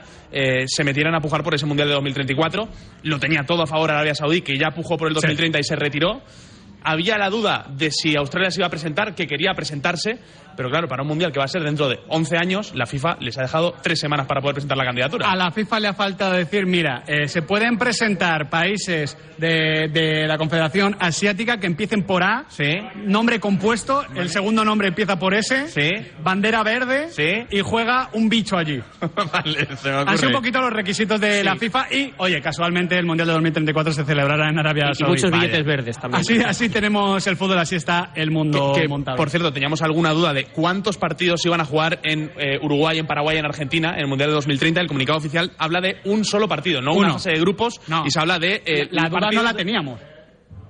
se 0.67 0.85
metieran 0.85 1.15
a 1.15 1.21
pujar 1.21 1.43
por 1.45 1.55
ese 1.55 1.67
Mundial 1.67 1.89
de 1.89 1.95
2034. 1.95 2.69
Lo 3.05 3.19
tenía 3.21 3.43
todo 3.47 3.63
a 3.63 3.67
favor 3.67 3.91
Arabia 3.91 4.15
Saudí, 4.15 4.41
que 4.41 4.57
ya 4.59 4.71
pujó 4.71 4.97
por 4.97 5.09
el 5.09 5.15
2030 5.15 5.59
y 5.61 5.65
se 5.65 5.77
retiró. 5.77 6.23
Había 6.83 7.19
la 7.19 7.29
duda 7.29 7.67
de 7.77 7.91
si 7.91 8.17
Australia 8.17 8.51
se 8.51 8.61
iba 8.61 8.67
a 8.69 8.71
presentar, 8.71 9.15
que 9.15 9.27
quería 9.27 9.53
presentarse, 9.53 10.19
pero 10.59 10.71
claro, 10.71 10.89
para 10.89 11.03
un 11.03 11.09
mundial 11.09 11.31
que 11.31 11.39
va 11.39 11.45
a 11.45 11.49
ser 11.49 11.63
dentro 11.63 11.89
de 11.89 12.01
11 12.09 12.37
años, 12.37 12.73
la 12.75 12.85
FIFA 12.85 13.17
les 13.21 13.39
ha 13.39 13.43
dejado 13.43 13.75
tres 13.81 14.01
semanas 14.01 14.27
para 14.27 14.41
poder 14.41 14.55
presentar 14.55 14.77
la 14.77 14.85
candidatura. 14.85 15.31
A 15.31 15.37
la 15.37 15.53
FIFA 15.53 15.79
le 15.79 15.87
ha 15.89 15.95
faltado 15.95 16.33
decir, 16.35 16.67
mira, 16.67 17.05
eh, 17.07 17.29
se 17.29 17.43
pueden 17.43 17.79
presentar 17.79 18.51
países 18.51 19.17
de, 19.39 19.89
de 19.93 20.27
la 20.27 20.37
Confederación 20.37 20.97
Asiática 20.99 21.59
que 21.59 21.69
empiecen 21.69 22.03
por 22.03 22.25
A, 22.25 22.47
Sí. 22.49 22.75
nombre 22.97 23.39
compuesto, 23.39 24.05
el 24.17 24.29
segundo 24.31 24.65
nombre 24.65 24.89
empieza 24.89 25.17
por 25.17 25.33
S, 25.33 25.69
Sí. 25.69 25.91
bandera 26.25 26.65
verde 26.65 27.09
Sí. 27.11 27.47
y 27.57 27.61
juega 27.61 28.09
un 28.15 28.29
bicho 28.29 28.57
allí. 28.57 28.83
vale, 29.33 29.77
se 29.77 29.89
me 29.91 29.95
Han 29.95 30.01
ocurre. 30.03 30.17
sido 30.19 30.29
un 30.31 30.35
poquito 30.35 30.61
los 30.61 30.73
requisitos 30.73 31.21
de 31.21 31.39
Sí. 31.39 31.45
la 31.45 31.55
FIFA 31.55 31.87
y, 31.95 32.13
oye, 32.17 32.41
casualmente 32.41 32.99
el 32.99 33.07
Mundial 33.07 33.29
de 33.29 33.35
2034 33.35 33.93
se 33.93 34.05
celebrará 34.05 34.51
en 34.51 34.59
Arabia 34.59 34.89
Y 34.91 34.95
Saudí. 34.97 35.13
muchos 35.13 35.31
billetes 35.31 35.65
verdes 35.65 35.99
también. 36.01 36.21
Así, 36.21 36.41
así 36.43 36.69
tenemos 36.69 37.25
el 37.29 37.37
fútbol, 37.37 37.59
así 37.59 37.77
está 37.77 38.11
el 38.17 38.33
mundo 38.33 38.73
Que, 38.75 38.83
que, 38.83 38.89
montado. 38.89 39.17
por 39.17 39.31
cierto, 39.31 39.53
teníamos 39.53 39.83
alguna 39.83 40.11
duda 40.13 40.33
de 40.33 40.48
cuántos 40.53 40.97
partidos 40.99 41.45
iban 41.47 41.61
a 41.61 41.65
jugar 41.65 42.01
en 42.05 42.31
eh, 42.39 42.59
Uruguay, 42.63 42.99
en 42.99 43.07
Paraguay, 43.07 43.39
en 43.39 43.45
Argentina 43.45 43.95
en 43.95 44.01
el 44.01 44.07
Mundial 44.09 44.31
de 44.31 44.35
2030. 44.35 44.81
El 44.81 44.87
comunicado 44.89 45.19
oficial 45.19 45.53
habla 45.59 45.81
de 45.81 45.97
un 46.05 46.25
solo 46.25 46.49
partido, 46.49 46.81
no 46.81 46.95
una 46.95 47.13
fase 47.15 47.31
de 47.31 47.41
grupos, 47.41 47.81
No. 47.89 48.05
y 48.07 48.11
se 48.11 48.21
habla 48.21 48.39
de... 48.39 48.63
eh, 48.65 48.89
la 48.91 49.09
duda 49.09 49.31
no 49.33 49.43
la 49.43 49.55
teníamos. 49.55 50.01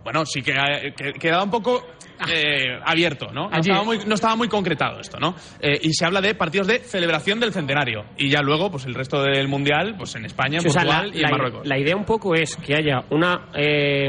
Bueno, 0.08 0.24
sí 0.24 0.40
que, 0.40 0.52
eh, 0.52 0.94
que- 0.96 1.12
quedaba 1.12 1.44
un 1.44 1.50
poco 1.50 1.86
eh, 2.32 2.78
abierto, 2.82 3.26
¿no? 3.30 3.48
No 3.50 3.56
estaba, 3.58 3.84
muy, 3.84 3.98
no 4.06 4.14
estaba 4.14 4.34
muy 4.36 4.48
concretado 4.48 4.98
esto, 5.00 5.18
¿no? 5.20 5.34
Eh, 5.60 5.78
y 5.82 5.92
se 5.92 6.04
habla 6.06 6.20
de 6.22 6.34
partidos 6.34 6.66
de 6.66 6.78
celebración 6.78 7.38
del 7.38 7.52
centenario. 7.52 8.06
Y 8.16 8.30
ya 8.30 8.40
luego, 8.40 8.70
pues 8.70 8.86
el 8.86 8.94
resto 8.94 9.22
del 9.22 9.46
Mundial, 9.48 9.94
pues 9.98 10.14
en 10.16 10.24
España, 10.24 10.56
en 10.56 10.62
Sí, 10.62 10.68
o 10.68 10.70
sea, 10.70 10.82
Portugal 10.82 11.10
la, 11.10 11.16
y 11.16 11.22
en 11.24 11.30
Marruecos. 11.30 11.66
la 11.68 11.78
idea 11.78 11.94
un 11.94 12.06
poco 12.06 12.34
es 12.34 12.56
que 12.56 12.74
haya 12.74 13.04
una, 13.10 13.48
eh, 13.54 14.08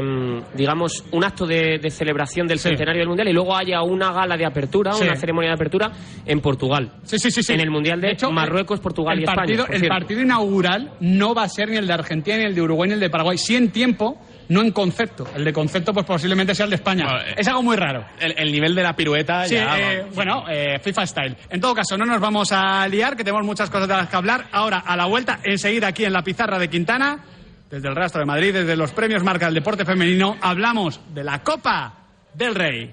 digamos, 0.54 1.04
un 1.12 1.22
acto 1.22 1.46
de, 1.46 1.78
de 1.78 1.90
celebración 1.90 2.48
del 2.48 2.58
centenario 2.58 3.00
del 3.00 3.08
mundial 3.08 3.28
y 3.28 3.32
luego 3.34 3.54
haya 3.54 3.82
una 3.82 4.10
gala 4.10 4.36
de 4.38 4.46
apertura, 4.46 4.92
Sí. 4.94 5.04
una 5.04 5.16
ceremonia 5.16 5.50
de 5.50 5.54
apertura 5.54 5.92
en 6.26 6.40
Portugal. 6.40 6.90
Sí, 7.04 7.18
sí, 7.18 7.30
sí, 7.30 7.42
sí. 7.42 7.52
En 7.52 7.60
el 7.60 7.70
mundial 7.70 8.00
de, 8.00 8.10
hecho, 8.12 8.30
Marruecos, 8.32 8.80
Portugal 8.80 9.18
el 9.18 9.20
y 9.20 9.24
España. 9.24 9.36
partido, 9.36 9.66
por 9.66 9.74
el 9.76 9.86
partido 9.88 10.20
inaugural 10.22 10.94
no 11.00 11.34
va 11.34 11.42
a 11.44 11.48
ser 11.48 11.68
ni 11.68 11.76
el 11.76 11.86
de 11.86 11.92
Argentina, 11.92 12.38
ni 12.38 12.44
el 12.44 12.54
de 12.54 12.62
Uruguay, 12.62 12.88
ni 12.88 12.94
el 12.94 13.00
de 13.00 13.10
Paraguay. 13.10 13.36
Sí 13.38 13.54
en 13.54 13.70
tiempo, 13.70 14.18
no 14.50 14.60
en 14.60 14.70
concepto. 14.72 15.26
El 15.34 15.44
de 15.44 15.52
concepto, 15.52 15.92
pues 15.94 16.04
posiblemente 16.04 16.54
sea 16.54 16.64
el 16.64 16.70
de 16.70 16.76
España. 16.76 17.06
Eh, 17.26 17.34
es 17.38 17.48
algo 17.48 17.62
muy 17.62 17.76
raro. 17.76 18.04
El, 18.20 18.34
el 18.36 18.52
nivel 18.52 18.74
de 18.74 18.82
la 18.82 18.94
pirueta 18.94 19.44
Sí, 19.46 19.54
ya... 19.54 19.78
eh, 19.78 20.06
bueno, 20.14 20.44
eh, 20.50 20.78
FIFA 20.80 21.06
Style. 21.06 21.36
En 21.48 21.60
todo 21.60 21.74
caso, 21.74 21.96
no 21.96 22.04
nos 22.04 22.20
vamos 22.20 22.50
a 22.52 22.86
liar, 22.88 23.16
que 23.16 23.24
tenemos 23.24 23.44
muchas 23.46 23.70
cosas 23.70 23.88
de 23.88 23.94
las 23.94 24.08
que 24.08 24.16
hablar. 24.16 24.46
Ahora, 24.52 24.78
a 24.78 24.96
la 24.96 25.06
vuelta, 25.06 25.40
enseguida 25.44 25.86
aquí 25.88 26.04
en 26.04 26.12
la 26.12 26.22
pizarra 26.22 26.58
de 26.58 26.68
Quintana, 26.68 27.24
desde 27.70 27.88
el 27.88 27.96
rastro 27.96 28.20
de 28.20 28.26
Madrid, 28.26 28.52
desde 28.52 28.76
los 28.76 28.90
premios 28.92 29.22
Marca 29.22 29.46
del 29.46 29.54
Deporte 29.54 29.84
Femenino, 29.84 30.36
hablamos 30.40 31.00
de 31.14 31.24
la 31.24 31.42
Copa 31.42 31.94
del 32.34 32.54
Rey. 32.54 32.92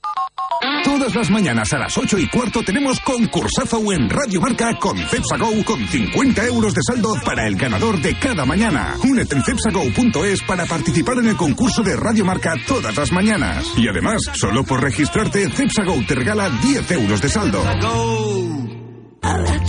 Todas 0.91 1.15
las 1.15 1.29
mañanas 1.31 1.71
a 1.71 1.77
las 1.77 1.97
8 1.97 2.19
y 2.19 2.27
cuarto 2.27 2.61
tenemos 2.63 2.99
concursazo 2.99 3.93
en 3.93 4.09
Radio 4.09 4.41
Marca 4.41 4.77
con 4.77 4.97
Cepsa 4.97 5.37
Go 5.37 5.63
con 5.63 5.87
50 5.87 6.45
euros 6.47 6.73
de 6.73 6.81
saldo 6.85 7.13
para 7.23 7.47
el 7.47 7.55
ganador 7.55 7.97
de 8.01 8.19
cada 8.19 8.43
mañana. 8.43 8.97
Únete 9.01 9.37
en 9.37 9.41
cepsago.es 9.41 10.41
para 10.43 10.65
participar 10.65 11.19
en 11.19 11.29
el 11.29 11.37
concurso 11.37 11.81
de 11.81 11.95
Radio 11.95 12.25
Marca 12.25 12.55
todas 12.67 12.93
las 12.97 13.09
mañanas. 13.13 13.71
Y 13.77 13.87
además, 13.87 14.21
solo 14.33 14.65
por 14.65 14.83
registrarte, 14.83 15.49
Cepsa 15.51 15.85
Go 15.85 15.95
te 16.05 16.13
regala 16.13 16.49
10 16.49 16.91
euros 16.91 17.21
de 17.21 17.29
saldo. 17.29 17.63
Habrá 19.21 19.59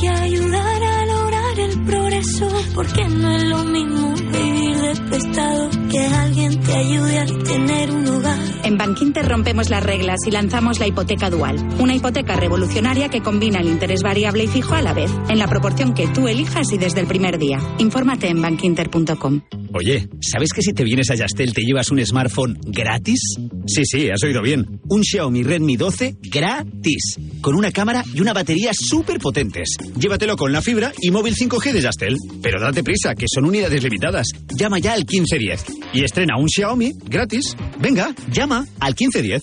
el 1.58 1.82
progreso, 1.84 2.48
porque 2.74 3.08
no 3.08 3.30
es 3.36 3.42
lo 3.44 3.64
mismo 3.64 4.14
vivir 4.14 4.76
de 4.76 5.00
prestado 5.08 5.70
que 5.90 5.98
alguien 6.00 6.60
te 6.60 6.72
ayude 6.72 7.18
a 7.18 7.26
tener 7.26 7.90
un 7.90 8.06
hogar. 8.06 8.38
En 8.64 8.78
Bankinter 8.78 9.26
rompemos 9.26 9.70
las 9.70 9.82
reglas 9.82 10.20
y 10.26 10.30
lanzamos 10.30 10.78
la 10.78 10.86
hipoteca 10.86 11.30
dual, 11.30 11.56
una 11.78 11.94
hipoteca 11.94 12.36
revolucionaria 12.36 13.08
que 13.08 13.20
combina 13.20 13.60
el 13.60 13.68
interés 13.68 14.02
variable 14.02 14.44
y 14.44 14.48
fijo 14.48 14.74
a 14.74 14.82
la 14.82 14.94
vez, 14.94 15.10
en 15.28 15.38
la 15.38 15.46
proporción 15.46 15.94
que 15.94 16.08
tú 16.08 16.28
elijas 16.28 16.72
y 16.72 16.78
desde 16.78 17.00
el 17.00 17.06
primer 17.06 17.38
día. 17.38 17.58
Infórmate 17.78 18.28
en 18.28 18.40
bankinter.com. 18.40 19.42
Oye, 19.74 20.08
¿sabes 20.20 20.52
que 20.52 20.62
si 20.62 20.72
te 20.72 20.84
vienes 20.84 21.10
a 21.10 21.14
Yastel 21.14 21.52
te 21.54 21.62
llevas 21.62 21.90
un 21.90 22.04
smartphone 22.04 22.58
gratis? 22.62 23.20
Sí, 23.66 23.82
sí, 23.84 24.10
has 24.10 24.22
oído 24.24 24.42
bien. 24.42 24.80
Un 24.88 25.02
Xiaomi 25.04 25.42
Redmi 25.42 25.76
12 25.76 26.16
gratis. 26.22 27.16
Con 27.40 27.54
una 27.54 27.70
cámara 27.70 28.04
y 28.12 28.20
una 28.20 28.32
batería 28.32 28.72
súper 28.74 29.18
potentes. 29.18 29.76
Llévatelo 29.98 30.36
con 30.36 30.52
la 30.52 30.60
fibra 30.60 30.92
y 31.00 31.10
móvil 31.10 31.34
5G 31.34 31.72
de 31.72 31.80
Yastel. 31.80 32.16
Pero 32.42 32.60
date 32.60 32.82
prisa, 32.82 33.14
que 33.14 33.26
son 33.32 33.44
unidades 33.44 33.82
limitadas. 33.82 34.26
Llama 34.58 34.78
ya 34.78 34.92
al 34.94 35.00
1510 35.00 35.64
y 35.94 36.04
estrena 36.04 36.36
un 36.38 36.48
Xiaomi 36.48 36.92
gratis. 37.04 37.56
Venga, 37.78 38.14
llama 38.30 38.66
al 38.80 38.94
1510. 38.98 39.42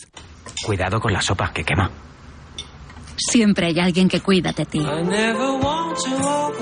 Cuidado 0.66 1.00
con 1.00 1.14
la 1.14 1.22
sopa 1.22 1.52
que 1.54 1.64
quema. 1.64 1.90
Siempre 3.16 3.68
hay 3.68 3.80
alguien 3.80 4.08
que 4.08 4.22
cuida 4.22 4.54
de 4.54 4.66
ti. 4.66 4.82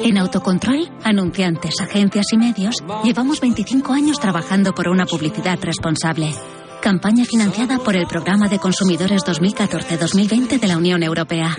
En 0.04 0.18
Autocontrol, 0.18 0.90
anunciantes, 1.04 1.80
agencias 1.82 2.34
y 2.34 2.38
medios, 2.38 2.84
llevamos 3.04 3.40
25 3.40 3.94
años 3.94 4.20
trabajando 4.20 4.74
por 4.74 4.88
una 4.88 5.06
publicidad 5.06 5.60
responsable. 5.62 6.34
Campaña 6.82 7.26
financiada 7.26 7.80
por 7.80 7.96
el 7.96 8.08
Programa 8.08 8.48
de 8.48 8.60
Consumidores 8.60 9.24
2014-2020 9.24 10.60
de 10.60 10.68
la 10.68 10.78
Unión 10.78 11.04
Europea. 11.04 11.56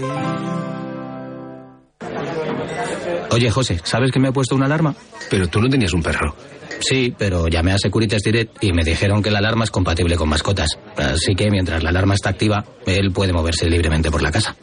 Oye, 3.31 3.51
José, 3.51 3.81
¿sabes 3.85 4.11
que 4.11 4.19
me 4.19 4.29
ha 4.29 4.33
puesto 4.33 4.55
una 4.55 4.67
alarma? 4.67 4.95
Pero 5.31 5.49
tú 5.49 5.61
no 5.61 5.69
tenías 5.69 5.93
un 5.93 6.03
perro. 6.03 6.35
Sí, 6.81 7.15
pero 7.17 7.49
llamé 7.49 7.73
a 7.73 7.79
Securitas 7.79 8.23
Direct 8.23 8.63
y 8.63 8.73
me 8.73 8.85
dijeron 8.85 9.23
que 9.23 9.31
la 9.31 9.39
alarma 9.39 9.65
es 9.65 9.71
compatible 9.71 10.17
con 10.17 10.29
mascotas. 10.29 10.79
Así 10.97 11.35
que 11.35 11.51
mientras 11.51 11.83
la 11.83 11.91
alarma 11.91 12.15
está 12.15 12.31
activa, 12.31 12.65
él 12.87 13.13
puede 13.13 13.33
moverse 13.33 13.69
libremente 13.69 14.11
por 14.11 14.23
la 14.23 14.31
casa. 14.31 14.57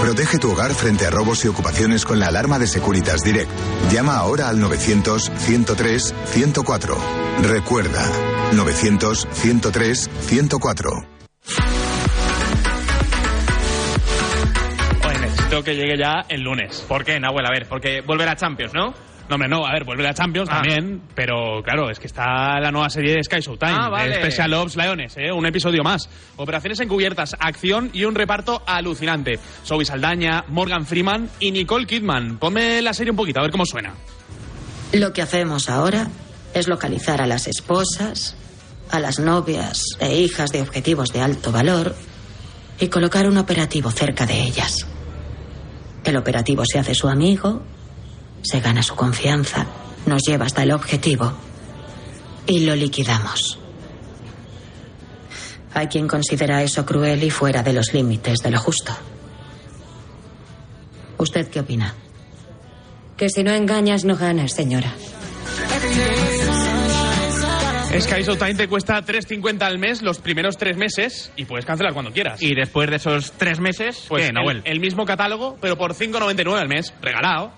Protege 0.00 0.38
tu 0.38 0.52
hogar 0.52 0.72
frente 0.72 1.06
a 1.06 1.10
robos 1.10 1.44
y 1.44 1.48
ocupaciones 1.48 2.04
con 2.04 2.18
la 2.20 2.28
alarma 2.28 2.58
de 2.58 2.66
Securitas 2.66 3.22
Direct. 3.22 3.50
Llama 3.90 4.16
ahora 4.16 4.48
al 4.48 4.58
900-103-104. 4.58 6.96
Recuerda, 7.42 8.02
900-103-104. 8.52 11.06
OMS. 15.04 15.20
Necesito 15.20 15.62
que 15.64 15.74
llegue 15.74 15.98
ya 15.98 16.24
el 16.28 16.42
lunes. 16.42 16.84
¿Por 16.86 17.04
qué, 17.04 17.18
Nahuel? 17.18 17.46
A 17.46 17.50
ver, 17.50 17.66
porque 17.68 18.00
volver 18.00 18.28
a 18.28 18.36
Champions, 18.36 18.72
¿no? 18.74 18.94
No, 19.28 19.34
hombre, 19.34 19.48
no, 19.48 19.66
a 19.66 19.72
ver, 19.72 19.82
vuelve 19.84 20.06
a 20.06 20.14
Champions 20.14 20.48
Ah. 20.50 20.62
también, 20.62 21.02
pero 21.14 21.60
claro, 21.64 21.90
es 21.90 21.98
que 21.98 22.06
está 22.06 22.60
la 22.60 22.70
nueva 22.70 22.88
serie 22.90 23.14
de 23.14 23.24
Sky 23.24 23.40
Showtime, 23.40 23.72
Ah, 23.74 23.88
vale. 23.88 24.14
Special 24.20 24.54
Ops 24.54 24.76
Leones, 24.76 25.16
¿eh? 25.16 25.32
un 25.32 25.44
episodio 25.46 25.82
más. 25.82 26.08
Operaciones 26.36 26.78
encubiertas, 26.78 27.34
acción 27.40 27.90
y 27.92 28.04
un 28.04 28.14
reparto 28.14 28.62
alucinante. 28.66 29.40
Zoe 29.64 29.84
Saldaña, 29.84 30.44
Morgan 30.48 30.86
Freeman 30.86 31.28
y 31.40 31.50
Nicole 31.50 31.86
Kidman. 31.86 32.38
Ponme 32.38 32.80
la 32.82 32.92
serie 32.94 33.10
un 33.10 33.16
poquito, 33.16 33.40
a 33.40 33.42
ver 33.42 33.50
cómo 33.50 33.66
suena. 33.66 33.94
Lo 34.92 35.12
que 35.12 35.22
hacemos 35.22 35.68
ahora 35.68 36.08
es 36.54 36.68
localizar 36.68 37.20
a 37.20 37.26
las 37.26 37.48
esposas, 37.48 38.36
a 38.92 39.00
las 39.00 39.18
novias 39.18 39.82
e 39.98 40.16
hijas 40.20 40.52
de 40.52 40.62
objetivos 40.62 41.12
de 41.12 41.20
alto 41.20 41.50
valor 41.50 41.96
y 42.78 42.86
colocar 42.88 43.26
un 43.28 43.38
operativo 43.38 43.90
cerca 43.90 44.24
de 44.24 44.40
ellas. 44.42 44.86
El 46.04 46.16
operativo 46.16 46.62
se 46.64 46.78
hace 46.78 46.94
su 46.94 47.08
amigo, 47.08 47.64
se 48.42 48.60
gana 48.60 48.82
su 48.82 48.94
confianza, 48.94 49.66
nos 50.06 50.22
lleva 50.22 50.46
hasta 50.46 50.62
el 50.62 50.72
objetivo 50.72 51.32
y 52.46 52.60
lo 52.66 52.74
liquidamos. 52.76 53.58
Hay 55.74 55.88
quien 55.88 56.08
considera 56.08 56.62
eso 56.62 56.86
cruel 56.86 57.22
y 57.22 57.30
fuera 57.30 57.62
de 57.62 57.72
los 57.72 57.92
límites 57.92 58.38
de 58.38 58.50
lo 58.50 58.58
justo. 58.58 58.92
¿Usted 61.18 61.48
qué 61.48 61.60
opina? 61.60 61.94
Que 63.16 63.28
si 63.28 63.42
no 63.42 63.52
engañas 63.52 64.04
no 64.04 64.16
ganas, 64.16 64.52
señora. 64.52 64.92
Sky 67.98 68.22
Showtime 68.22 68.54
te 68.54 68.68
cuesta 68.68 69.00
3.50 69.02 69.62
al 69.62 69.78
mes 69.78 70.02
los 70.02 70.18
primeros 70.18 70.58
tres 70.58 70.76
meses 70.76 71.32
y 71.36 71.46
puedes 71.46 71.64
cancelar 71.64 71.94
cuando 71.94 72.12
quieras. 72.12 72.42
Y 72.42 72.54
después 72.54 72.90
de 72.90 72.96
esos 72.96 73.32
tres 73.32 73.58
meses, 73.58 74.04
Pues 74.08 74.30
¿qué, 74.30 74.50
el, 74.50 74.62
el 74.64 74.80
mismo 74.80 75.06
catálogo, 75.06 75.56
pero 75.60 75.78
por 75.78 75.94
5.99 75.94 76.60
al 76.60 76.68
mes, 76.68 76.92
regalado. 77.00 77.52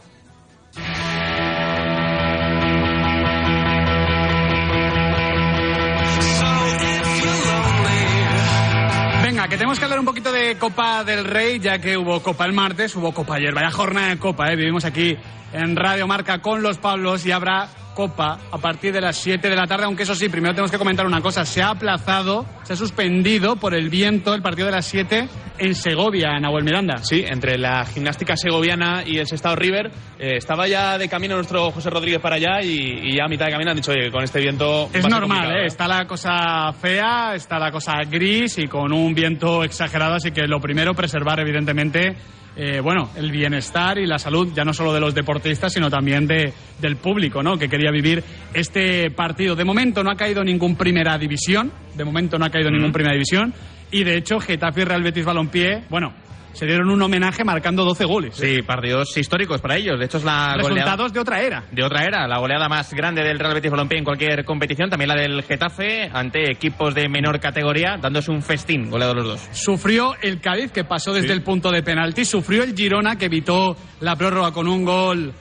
Que 9.49 9.57
tenemos 9.57 9.79
que 9.79 9.85
hablar 9.87 9.99
un 9.99 10.05
poquito 10.05 10.31
de 10.31 10.59
Copa 10.59 11.05
del 11.05 11.25
Rey, 11.25 11.59
ya 11.59 11.79
que 11.79 11.97
hubo 11.97 12.23
Copa 12.23 12.45
el 12.45 12.53
martes, 12.53 12.95
hubo 12.97 13.13
Copa 13.13 13.37
ayer. 13.37 13.55
Vaya 13.55 13.71
jornada 13.71 14.09
de 14.09 14.19
Copa, 14.19 14.53
¿eh? 14.53 14.57
Vivimos 14.57 14.85
aquí 14.85 15.17
en 15.55 15.75
Radio 15.75 16.07
Marca 16.07 16.43
con 16.43 16.63
los 16.63 16.77
Pablos 16.77 17.25
y 17.25 17.33
habrá 17.33 17.67
Copa 17.99 18.39
a 18.53 18.59
partir 18.59 18.93
de 18.93 19.01
las 19.01 19.17
7 19.17 19.51
de 19.51 19.57
la 19.57 19.67
tarde, 19.67 19.85
aunque 19.85 20.05
eso 20.05 20.15
sí, 20.15 20.29
primero 20.29 20.55
tenemos 20.55 20.71
que 20.71 20.79
comentar 20.79 21.05
una 21.05 21.21
cosa. 21.21 21.45
Se 21.45 21.61
ha 21.61 21.71
aplazado, 21.71 22.47
se 22.63 22.75
ha 22.75 22.77
suspendido 22.77 23.57
por 23.57 23.75
el 23.75 23.91
viento 23.91 24.35
el 24.35 24.41
partido 24.41 24.67
de 24.67 24.73
las 24.75 24.87
7 24.87 25.29
en 25.59 25.75
Segovia, 25.75 26.39
Nahuel 26.39 26.63
Miranda. 26.63 26.99
Sí, 26.99 27.25
entre 27.27 27.59
la 27.59 27.85
gimnástica 27.85 28.37
segoviana 28.37 29.03
y 29.05 29.19
el 29.19 29.27
Sestao 29.27 29.57
River. 29.57 29.91
eh, 30.17 30.37
estaba 30.37 30.69
ya 30.69 30.97
de 30.97 31.09
camino 31.09 31.35
nuestro 31.35 31.73
José 31.73 31.91
Rodríguez 31.91 32.21
para 32.21 32.37
allá 32.37 32.63
y, 32.63 32.77
y 33.03 33.17
ya 33.17 33.25
a 33.25 33.29
mitad 33.29 33.47
de 33.47 33.51
camino 33.51 33.73
han 33.73 33.77
dicho, 33.77 33.91
oye, 33.91 34.13
con 34.13 34.23
este 34.23 34.39
viento... 34.39 34.89
Es 34.93 35.03
normal, 35.03 35.21
complicado, 35.23 35.55
¿eh? 35.57 35.67
está 35.67 35.89
la 35.89 36.07
cosa 36.07 36.73
fea, 36.81 37.35
está 37.35 37.59
la 37.59 37.73
cosa 37.73 37.95
gris 38.09 38.59
y 38.59 38.69
con 38.69 38.93
un 38.93 39.13
viento 39.13 39.65
exagerado, 39.65 40.15
así 40.15 40.31
que 40.31 40.47
lo 40.47 40.61
primero, 40.61 40.95
preservar 40.95 41.41
evidentemente, 41.41 42.15
eh, 42.61 42.81
bueno, 42.81 43.11
el 43.15 43.31
bienestar 43.31 43.99
y 43.99 44.07
la 44.07 44.19
salud, 44.19 44.53
ya 44.53 44.65
no 44.65 44.73
solo 44.73 44.93
de 44.93 44.99
los 44.99 45.15
deportistas, 45.15 45.73
sino 45.73 45.89
también 45.89 46.27
de, 46.27 46.53
del 46.81 46.97
público, 46.97 47.41
¿no? 47.41 47.57
Que 47.57 47.69
quería 47.69 47.93
vivir 47.93 48.25
este 48.53 49.13
partido. 49.13 49.55
De 49.55 49.65
momento 49.65 50.03
no 50.03 50.11
ha 50.11 50.17
caído 50.17 50.43
ningún 50.43 50.75
primera 50.75 51.17
división, 51.17 51.71
de 51.95 52.05
momento 52.05 52.37
no 52.37 52.45
ha 52.45 52.51
caído 52.51 52.73
ningún 52.73 52.91
primera 52.91 53.15
división, 53.15 53.55
y 53.93 54.03
de 54.03 54.17
hecho 54.17 54.41
Getafe 54.41 54.81
y 54.81 54.85
Real 54.85 55.05
Betis 55.05 55.25
Balompié, 55.25 55.85
bueno, 55.89 56.13
se 56.53 56.67
dieron 56.67 56.91
un 56.91 57.01
homenaje 57.03 57.45
marcando 57.45 57.85
12 57.85 58.05
goles. 58.05 58.35
Sí, 58.37 58.63
partidos 58.63 59.17
históricos 59.17 59.61
para 59.61 59.77
ellos. 59.77 59.99
De 59.99 60.07
hecho, 60.07 60.19
es 60.19 60.25
la 60.25 60.55
goleada 60.61 60.69
Resultados 60.69 61.13
de 61.13 61.21
otra 61.21 61.41
era. 61.43 61.65
de 61.71 61.83
otra 61.85 62.05
era, 62.05 62.27
la 62.27 62.39
goleada 62.39 62.69
más 62.69 62.93
grande 62.95 63.23
del 63.23 63.39
Real 63.39 63.55
Betis 63.55 63.71
Balompié 63.71 63.99
en 63.99 64.05
cualquier 64.05 64.45
competición, 64.45 64.91
también 64.91 65.09
la 65.09 65.15
del 65.15 65.43
Getafe 65.43 66.11
ante 66.13 66.51
equipos 66.51 66.95
de 66.95 67.09
menor 67.09 67.39
categoría, 67.41 67.97
dándose 68.01 68.31
un 68.31 68.43
festín, 68.43 68.91
goleado 68.91 69.15
los 69.15 69.25
dos. 69.25 69.49
Sufrió 69.53 70.15
el 70.23 70.41
Cádiz, 70.41 70.73
que 70.73 70.85
pasó 70.85 71.13
desde 71.13 71.29
Sí. 71.29 71.33
el 71.35 71.43
punto 71.43 71.71
de 71.71 71.83
penalti. 71.83 72.25
Sufrió 72.25 72.63
el 72.63 72.75
Girona, 72.75 73.17
que 73.17 73.27
evitó 73.27 73.77
la 74.01 74.17
prórroga 74.17 74.53
con 74.53 74.67
un 74.69 74.85
gol. 74.85 75.33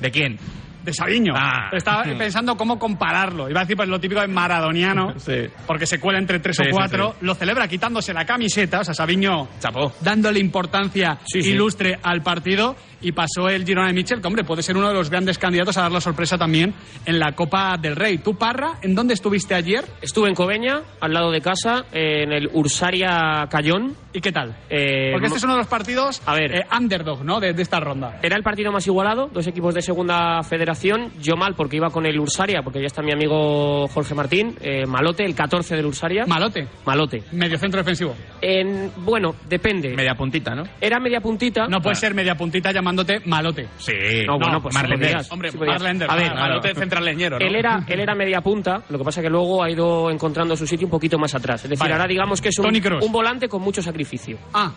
¿De 0.00 0.10
quién? 0.10 0.38
De 0.84 0.92
Sabiño. 0.92 1.32
Ah. 1.36 1.68
Estaba 1.72 2.02
pensando 2.18 2.56
cómo 2.56 2.78
compararlo. 2.78 3.48
Iba 3.48 3.60
a 3.60 3.64
decir 3.64 3.76
pues, 3.76 3.88
lo 3.88 4.00
típico 4.00 4.20
de 4.20 4.28
maradoniano, 4.28 5.14
Sí. 5.18 5.48
porque 5.66 5.86
se 5.86 6.00
cuela 6.00 6.18
entre 6.18 6.40
tres 6.40 6.56
Sí, 6.56 6.62
o 6.62 6.64
sí, 6.66 6.70
cuatro. 6.72 7.14
Lo 7.20 7.34
celebra 7.34 7.68
quitándose 7.68 8.12
la 8.12 8.24
camiseta, 8.24 8.80
o 8.80 8.84
sea, 8.84 8.94
Sabiño 8.94 9.48
Chapó. 9.60 9.92
dándole 10.00 10.40
importancia 10.40 11.18
ilustre 11.34 11.98
al 12.02 12.22
partido. 12.22 12.76
Y 13.02 13.12
pasó 13.12 13.48
el 13.48 13.64
Girona 13.64 13.88
de 13.88 13.94
Michel, 13.94 14.20
que 14.20 14.26
hombre, 14.26 14.44
puede 14.44 14.62
ser 14.62 14.76
uno 14.76 14.88
de 14.88 14.94
los 14.94 15.10
grandes 15.10 15.38
candidatos 15.38 15.76
a 15.76 15.82
dar 15.82 15.92
la 15.92 16.00
sorpresa 16.00 16.38
también 16.38 16.72
en 17.04 17.18
la 17.18 17.32
Copa 17.32 17.76
del 17.80 17.96
Rey. 17.96 18.18
¿Tú, 18.18 18.36
Parra, 18.36 18.78
en 18.82 18.94
dónde 18.94 19.14
estuviste 19.14 19.54
ayer? 19.54 19.84
Estuve 20.00 20.28
en 20.28 20.34
Coveña, 20.34 20.80
al 21.00 21.12
lado 21.12 21.30
de 21.30 21.40
casa, 21.40 21.84
en 21.92 22.32
el 22.32 22.48
Ursaria 22.52 23.46
Cayón. 23.50 23.94
¿Y 24.14 24.20
qué 24.20 24.30
tal? 24.30 24.54
Eh, 24.68 25.10
Porque 25.12 25.26
este 25.26 25.38
es 25.38 25.44
uno 25.44 25.54
de 25.54 25.60
los 25.60 25.68
partidos 25.68 26.20
A 26.26 26.34
ver. 26.34 26.54
eh, 26.54 26.66
underdog, 26.76 27.24
¿no? 27.24 27.40
De, 27.40 27.54
de 27.54 27.62
esta 27.62 27.80
ronda. 27.80 28.18
Era 28.22 28.36
el 28.36 28.42
partido 28.42 28.70
más 28.70 28.86
igualado, 28.86 29.30
dos 29.32 29.46
equipos 29.46 29.74
de 29.74 29.80
segunda 29.82 30.42
federación. 30.42 31.12
Yo 31.20 31.34
mal 31.36 31.54
porque 31.54 31.76
iba 31.76 31.88
con 31.90 32.04
el 32.04 32.20
Ursaria, 32.20 32.62
porque 32.62 32.80
ya 32.80 32.86
está 32.86 33.02
mi 33.02 33.12
amigo 33.12 33.88
Jorge 33.88 34.14
Martín. 34.14 34.54
eh, 34.60 34.84
Malote, 34.86 35.24
el 35.24 35.34
14 35.34 35.76
del 35.76 35.86
Ursaria. 35.86 36.26
Malote, 36.26 36.68
Malote. 36.84 37.22
medio 37.32 37.56
centro 37.58 37.78
defensivo. 37.80 38.14
En, 38.42 38.90
bueno, 38.98 39.34
depende. 39.48 39.94
Media 39.96 40.14
puntita, 40.14 40.54
¿no? 40.54 40.64
Era 40.80 41.00
media 41.00 41.20
puntita. 41.20 41.66
No 41.66 41.80
puede 41.80 41.96
ser 41.96 42.12
media 42.14 42.34
puntita 42.34 42.70
llamándote 42.92 43.20
Malote. 43.26 43.68
Sí. 43.78 43.92
No, 44.26 44.38
bueno, 44.38 44.60
pues 44.60 44.74
Marlender. 44.74 45.16
Hombre, 45.30 45.50
sí. 45.50 45.58
Marlender, 45.58 46.10
A 46.10 46.14
ver, 46.14 46.26
claro. 46.32 46.40
Malote 46.40 46.74
central 46.74 47.04
leñero, 47.04 47.38
¿no? 47.38 47.46
Él 47.46 47.54
era, 47.56 47.84
él 47.88 48.00
era 48.00 48.14
media 48.14 48.40
punta, 48.40 48.82
lo 48.88 48.98
que 48.98 49.04
pasa 49.04 49.22
que 49.22 49.28
luego 49.30 49.62
ha 49.62 49.70
ido 49.70 50.10
encontrando 50.10 50.56
su 50.56 50.66
sitio 50.66 50.86
un 50.86 50.90
poquito 50.90 51.18
más 51.18 51.34
atrás. 51.34 51.64
Es 51.64 51.70
decir, 51.70 51.80
Vale. 51.80 51.94
ahora 51.94 52.06
digamos 52.06 52.40
que 52.40 52.48
es 52.50 52.58
un, 52.58 52.66
un 53.02 53.12
volante 53.12 53.48
con 53.48 53.62
mucho 53.62 53.82
sacrificio. 53.82 54.38
Ah, 54.52 54.72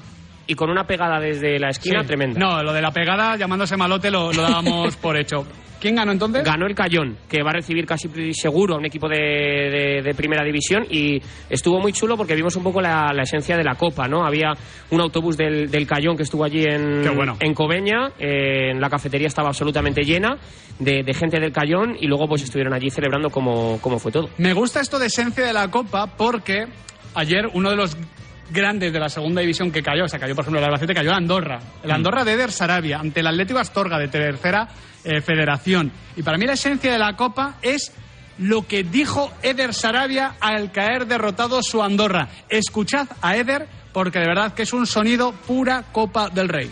Y 0.47 0.53
con 0.55 0.69
una 0.69 0.85
pegada 0.85 1.19
desde 1.19 1.59
la 1.59 1.69
esquina 1.69 2.01
sí. 2.01 2.07
tremenda. 2.07 2.39
No, 2.39 2.63
lo 2.63 2.71
de 2.71 2.81
la 2.81 2.91
pegada 2.91 3.35
llamándose 3.35 3.75
Malote 3.77 4.11
lo, 4.11 4.31
lo 4.31 4.41
dábamos 4.43 4.95
por 5.01 5.17
hecho. 5.17 5.45
¿Quién 5.79 5.95
ganó 5.95 6.11
entonces? 6.11 6.43
Ganó 6.43 6.65
el 6.65 6.73
Cayón, 6.73 7.17
que 7.29 7.43
va 7.43 7.51
a 7.51 7.53
recibir 7.53 7.85
casi 7.85 8.07
seguro 8.33 8.75
a 8.75 8.77
un 8.77 8.85
equipo 8.85 9.07
de, 9.07 9.17
de- 9.17 10.01
de 10.03 10.13
primera 10.13 10.43
división 10.43 10.85
y 10.89 11.21
estuvo 11.49 11.79
muy 11.79 11.93
chulo 11.93 12.17
porque 12.17 12.33
vimos 12.35 12.55
un 12.55 12.63
poco 12.63 12.81
la, 12.81 13.11
la 13.13 13.23
esencia 13.23 13.55
de 13.57 13.63
la 13.63 13.75
Copa, 13.75 14.07
¿no? 14.07 14.25
Había 14.25 14.53
un 14.91 15.01
autobús 15.01 15.37
del, 15.37 15.69
del 15.69 15.85
Cayón 15.85 16.17
que 16.17 16.23
estuvo 16.23 16.43
allí 16.43 16.63
en, 16.63 17.03
bueno. 17.15 17.37
en 17.39 17.53
Coveña, 17.53 18.09
eh, 18.19 18.71
en 18.71 18.79
la 18.81 18.89
cafetería 18.89 19.27
estaba 19.27 19.49
absolutamente 19.49 20.01
llena 20.03 20.37
de, 20.79 21.03
de 21.03 21.13
gente 21.13 21.39
del 21.39 21.51
Cayón 21.51 21.95
y 21.99 22.07
luego 22.07 22.27
pues 22.27 22.41
estuvieron 22.43 22.73
allí 22.73 22.89
celebrando 22.89 23.29
como, 23.29 23.79
como 23.81 23.99
fue 23.99 24.11
todo. 24.11 24.29
Me 24.37 24.53
gusta 24.53 24.81
esto 24.81 24.97
de 24.99 25.07
esencia 25.07 25.45
de 25.45 25.53
la 25.53 25.69
Copa 25.69 26.07
porque 26.17 26.65
ayer 27.13 27.47
uno 27.53 27.69
de 27.69 27.75
los 27.75 27.95
grandes 28.49 28.93
de 28.93 28.99
la 28.99 29.09
segunda 29.09 29.41
división 29.41 29.71
que 29.71 29.81
cayó, 29.81 30.05
o 30.05 30.07
sea, 30.07 30.19
cayó 30.19 30.35
por 30.35 30.43
ejemplo 30.43 30.59
el 30.59 30.65
Albacete, 30.65 30.93
cayó 30.93 31.09
el 31.09 31.15
Andorra. 31.15 31.59
El 31.83 31.91
Andorra 31.91 32.23
de 32.23 32.33
Eder 32.33 32.51
Sarabia 32.51 32.99
ante 32.99 33.19
el 33.19 33.27
Atlético 33.27 33.59
Astorga 33.59 33.97
de 33.97 34.07
tercera 34.07 34.67
eh, 35.03 35.21
federación. 35.21 35.91
Y 36.15 36.23
para 36.23 36.37
mí 36.37 36.45
la 36.45 36.53
esencia 36.53 36.91
de 36.91 36.99
la 36.99 37.15
Copa 37.15 37.55
es 37.61 37.91
lo 38.37 38.67
que 38.67 38.83
dijo 38.83 39.31
Eder 39.41 39.73
Sarabia 39.73 40.35
al 40.39 40.71
caer 40.71 41.07
derrotado 41.07 41.63
su 41.63 41.81
Andorra. 41.81 42.27
Escuchad 42.49 43.07
a 43.21 43.35
Eder 43.35 43.67
porque 43.93 44.19
de 44.19 44.27
verdad 44.27 44.53
que 44.53 44.63
es 44.63 44.73
un 44.73 44.85
sonido 44.85 45.31
pura 45.31 45.85
Copa 45.91 46.29
del 46.29 46.49
Rey. 46.49 46.69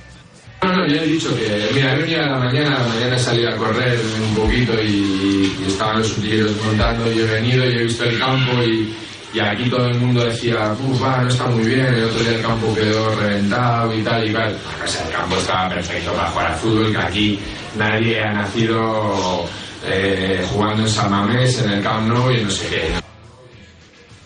No, 0.62 0.78
no, 0.78 0.88
ya 0.88 1.02
he 1.02 1.08
dicho 1.08 1.36
que, 1.36 1.70
mira, 1.74 1.94
he 1.94 2.00
venido 2.00 2.22
a 2.22 2.26
la 2.26 2.38
mañana, 2.38 2.78
a 2.78 2.80
la 2.80 2.88
mañana 2.88 3.16
he 3.18 3.20
salido 3.20 3.50
a 3.50 3.58
correr 3.58 4.00
un 4.22 4.36
poquito 4.36 4.74
y, 4.82 5.54
y 5.60 5.66
estaban 5.68 5.98
los 5.98 6.08
sutilleros 6.08 6.56
montando, 6.64 7.12
y 7.12 7.20
he 7.20 7.26
venido 7.26 7.66
y 7.70 7.76
he 7.76 7.84
visto 7.84 8.06
el 8.06 8.18
campo 8.18 8.64
y, 8.64 8.96
y 9.34 9.40
aquí 9.40 9.68
todo 9.70 9.88
el 9.88 10.00
mundo 10.00 10.24
decía, 10.24 10.76
uff, 10.80 11.04
va, 11.04 11.24
no 11.24 11.28
está 11.28 11.48
muy 11.48 11.66
bien, 11.66 11.88
el 11.88 12.04
otro 12.04 12.20
día 12.20 12.36
el 12.36 12.42
campo 12.42 12.76
quedó 12.76 13.16
reventado 13.16 13.94
y 13.94 14.04
tal 14.04 14.30
y 14.30 14.32
tal. 14.34 14.56
O 14.84 14.88
sea, 14.88 15.08
el 15.08 15.12
campo 15.12 15.38
estaba 15.38 15.70
perfecto 15.70 16.14
para 16.14 16.30
jugar 16.30 16.48
al 16.52 16.58
fútbol, 16.58 16.92
que 16.92 16.98
aquí 17.00 17.40
nadie 17.76 18.22
ha 18.22 18.32
nacido 18.32 19.46
eh, 19.86 20.46
jugando 20.52 20.84
en 20.84 20.90
San 20.90 21.10
Mamés, 21.10 21.64
en 21.64 21.72
el 21.72 21.82
Camp 21.82 22.08
Nou 22.08 22.32
y 22.32 22.44
no 22.44 22.52
sé 22.52 22.68
qué. 22.70 23.04